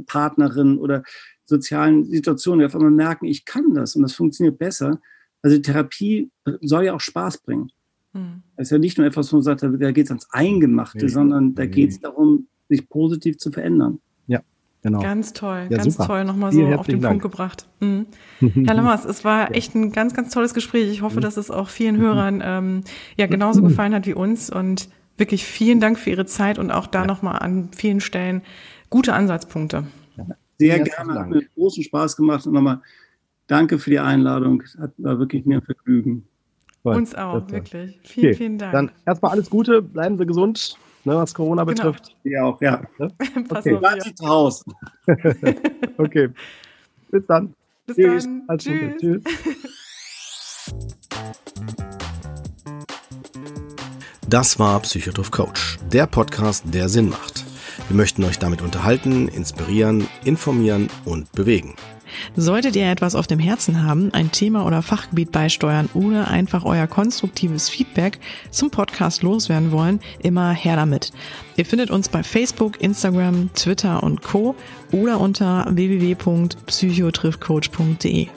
Partnerinnen 0.06 0.78
oder 0.78 1.04
sozialen 1.46 2.06
Situationen, 2.06 2.60
die 2.60 2.66
auf 2.66 2.76
einmal 2.76 2.92
merken, 2.92 3.26
ich 3.26 3.46
kann 3.46 3.74
das 3.74 3.96
und 3.96 4.04
das 4.04 4.14
funktioniert 4.14 4.60
besser. 4.60 5.00
Also 5.42 5.58
Therapie 5.58 6.30
soll 6.62 6.86
ja 6.86 6.94
auch 6.94 7.00
Spaß 7.00 7.40
bringen. 7.40 7.72
Mhm. 8.14 8.44
Es 8.58 8.68
ist 8.68 8.72
ja 8.72 8.78
nicht 8.78 8.98
nur 8.98 9.08
etwas, 9.08 9.32
wo 9.32 9.38
man 9.38 9.44
sagt, 9.44 9.64
da 9.64 9.92
geht 9.92 10.06
es 10.06 10.12
ans 10.12 10.28
Eingemachte, 10.32 11.06
nee. 11.06 11.08
sondern 11.08 11.56
da 11.56 11.66
geht 11.66 11.92
es 11.92 12.00
darum, 12.02 12.48
sich 12.70 12.88
positiv 12.88 13.38
zu 13.38 13.52
verändern. 13.52 14.00
Ja, 14.28 14.42
genau. 14.82 15.02
Ganz 15.02 15.34
toll, 15.34 15.68
ja, 15.70 15.78
ganz 15.78 15.96
super. 15.96 16.08
toll, 16.08 16.26
nochmal 16.26 16.54
so 16.54 16.66
auf 16.68 16.86
den 16.86 17.02
Dank. 17.02 17.22
Punkt 17.22 17.24
gebracht. 17.24 17.68
Mhm. 17.80 18.06
Herr 18.40 18.76
Lammers, 18.76 19.06
es 19.06 19.26
war 19.26 19.54
echt 19.54 19.76
ein 19.76 19.92
ganz, 19.92 20.14
ganz 20.14 20.34
tolles 20.34 20.54
Gespräch. 20.54 20.90
Ich 20.92 21.02
hoffe, 21.02 21.18
mhm. 21.18 21.22
dass 21.22 21.38
es 21.38 21.52
auch 21.52 21.70
vielen 21.70 21.98
Hörern 21.98 22.42
ähm, 22.44 22.84
ja 23.18 23.28
genauso 23.28 23.62
gefallen 23.62 23.94
hat 23.94 24.06
wie 24.06 24.14
uns 24.14 24.50
und 24.50 24.90
wirklich 25.18 25.44
vielen 25.44 25.82
Dank 25.82 26.00
für 26.00 26.12
Ihre 26.12 26.26
Zeit 26.26 26.60
und 26.60 26.72
auch 26.72 26.88
da 26.88 27.02
ja. 27.02 27.08
nochmal 27.08 27.40
an 27.40 27.70
vielen 27.76 28.00
Stellen 28.00 28.42
gute 28.90 29.14
Ansatzpunkte. 29.14 29.86
Sehr 30.58 30.78
ja, 30.78 30.84
gerne, 30.84 31.20
hat 31.20 31.30
mir 31.30 31.44
großen 31.56 31.84
Spaß 31.84 32.16
gemacht 32.18 32.46
und 32.46 32.54
nochmal 32.54 32.82
danke 33.48 33.80
für 33.80 33.90
die 33.90 34.00
Einladung. 34.00 34.64
Hat, 34.80 34.92
war 34.98 35.18
wirklich 35.20 35.46
mir 35.46 35.58
ein 35.58 35.62
Vergnügen. 35.62 36.26
Uns 36.84 37.14
auch, 37.14 37.50
wirklich. 37.52 38.00
Vielen, 38.04 38.28
okay. 38.28 38.34
vielen 38.34 38.58
Dank. 38.58 38.74
Dann 38.74 38.92
erstmal 39.06 39.32
alles 39.32 39.50
Gute, 39.50 39.82
bleiben 39.82 40.18
Sie 40.18 40.26
gesund 40.26 40.78
ne, 41.06 41.16
was 41.16 41.34
Corona 41.34 41.64
genau. 41.64 41.76
betrifft. 41.76 42.16
Ja, 42.24 42.44
auch, 42.44 42.62
ja. 42.62 42.82
Ne? 42.98 43.12
okay. 43.50 43.80
Zu 44.16 44.28
Hause. 44.28 44.64
okay. 45.98 46.30
Bis 47.12 47.26
dann. 47.28 47.54
Bis 47.86 47.96
Tschüss. 47.96 48.24
dann. 48.24 48.44
Alles 48.48 48.64
Tschüss. 48.64 48.98
Tschüss. 49.00 49.24
Das 54.28 54.60
war 54.60 54.80
Psychotroph 54.82 55.32
Coach, 55.32 55.80
der 55.92 56.06
Podcast, 56.06 56.64
der 56.74 56.88
Sinn 56.88 57.10
macht. 57.10 57.44
Wir 57.88 57.98
möchten 57.98 58.24
euch 58.24 58.38
damit 58.38 58.62
unterhalten, 58.62 59.28
inspirieren, 59.28 60.08
informieren 60.24 60.90
und 61.06 61.32
bewegen. 61.32 61.76
Solltet 62.36 62.76
ihr 62.76 62.90
etwas 62.90 63.14
auf 63.16 63.28
dem 63.28 63.40
Herzen 63.40 63.84
haben, 63.84 64.14
ein 64.14 64.32
Thema 64.32 64.66
oder 64.66 64.82
Fachgebiet 64.82 65.32
beisteuern 65.32 65.88
oder 65.94 66.28
einfach 66.30 66.66
euer 66.66 66.88
konstruktives 66.88 67.70
Feedback 67.70 68.20
zum 68.52 68.72
Podcast 68.72 69.24
loswerden 69.24 69.72
wollen, 69.72 70.02
immer 70.20 70.52
her 70.52 70.76
damit. 70.76 71.14
Ihr 71.56 71.66
findet 71.66 71.90
uns 71.92 72.08
bei 72.08 72.24
Facebook, 72.24 72.82
Instagram, 72.82 73.50
Twitter 73.54 74.02
und 74.02 74.22
Co. 74.22 74.56
oder 74.94 75.20
unter 75.20 75.66
www.psychotriffcoach.de. 75.70 78.28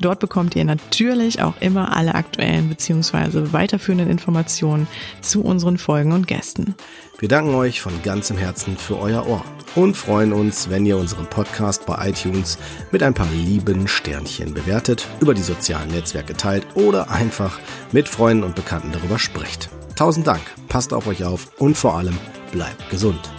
Dort 0.00 0.18
bekommt 0.18 0.56
ihr 0.56 0.64
natürlich 0.64 1.40
auch 1.40 1.54
immer 1.60 1.96
alle 1.96 2.16
aktuellen 2.16 2.68
bzw. 2.68 3.52
weiterführenden 3.52 4.10
Informationen 4.10 4.88
zu 5.20 5.42
unseren 5.42 5.78
Folgen 5.78 6.10
und 6.10 6.26
Gästen. 6.26 6.74
Wir 7.22 7.28
danken 7.28 7.54
euch 7.54 7.80
von 7.80 8.02
ganzem 8.02 8.36
Herzen 8.36 8.76
für 8.76 8.98
euer 8.98 9.28
Ohr 9.28 9.44
und 9.76 9.96
freuen 9.96 10.32
uns, 10.32 10.70
wenn 10.70 10.84
ihr 10.84 10.96
unseren 10.96 11.26
Podcast 11.26 11.86
bei 11.86 12.08
iTunes 12.08 12.58
mit 12.90 13.00
ein 13.04 13.14
paar 13.14 13.28
lieben 13.30 13.86
Sternchen 13.86 14.52
bewertet, 14.52 15.06
über 15.20 15.32
die 15.32 15.42
sozialen 15.42 15.92
Netzwerke 15.92 16.32
teilt 16.32 16.66
oder 16.74 17.12
einfach 17.12 17.60
mit 17.92 18.08
Freunden 18.08 18.42
und 18.42 18.56
Bekannten 18.56 18.90
darüber 18.90 19.20
sprecht. 19.20 19.70
Tausend 19.94 20.26
Dank, 20.26 20.42
passt 20.66 20.92
auf 20.92 21.06
euch 21.06 21.22
auf 21.22 21.52
und 21.58 21.76
vor 21.76 21.96
allem 21.96 22.18
bleibt 22.50 22.90
gesund. 22.90 23.30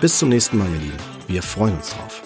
Bis 0.00 0.20
zum 0.20 0.28
nächsten 0.28 0.58
Mal, 0.58 0.68
ihr 0.68 0.78
Lieben. 0.78 0.98
Wir 1.26 1.42
freuen 1.42 1.74
uns 1.74 1.90
drauf. 1.90 2.21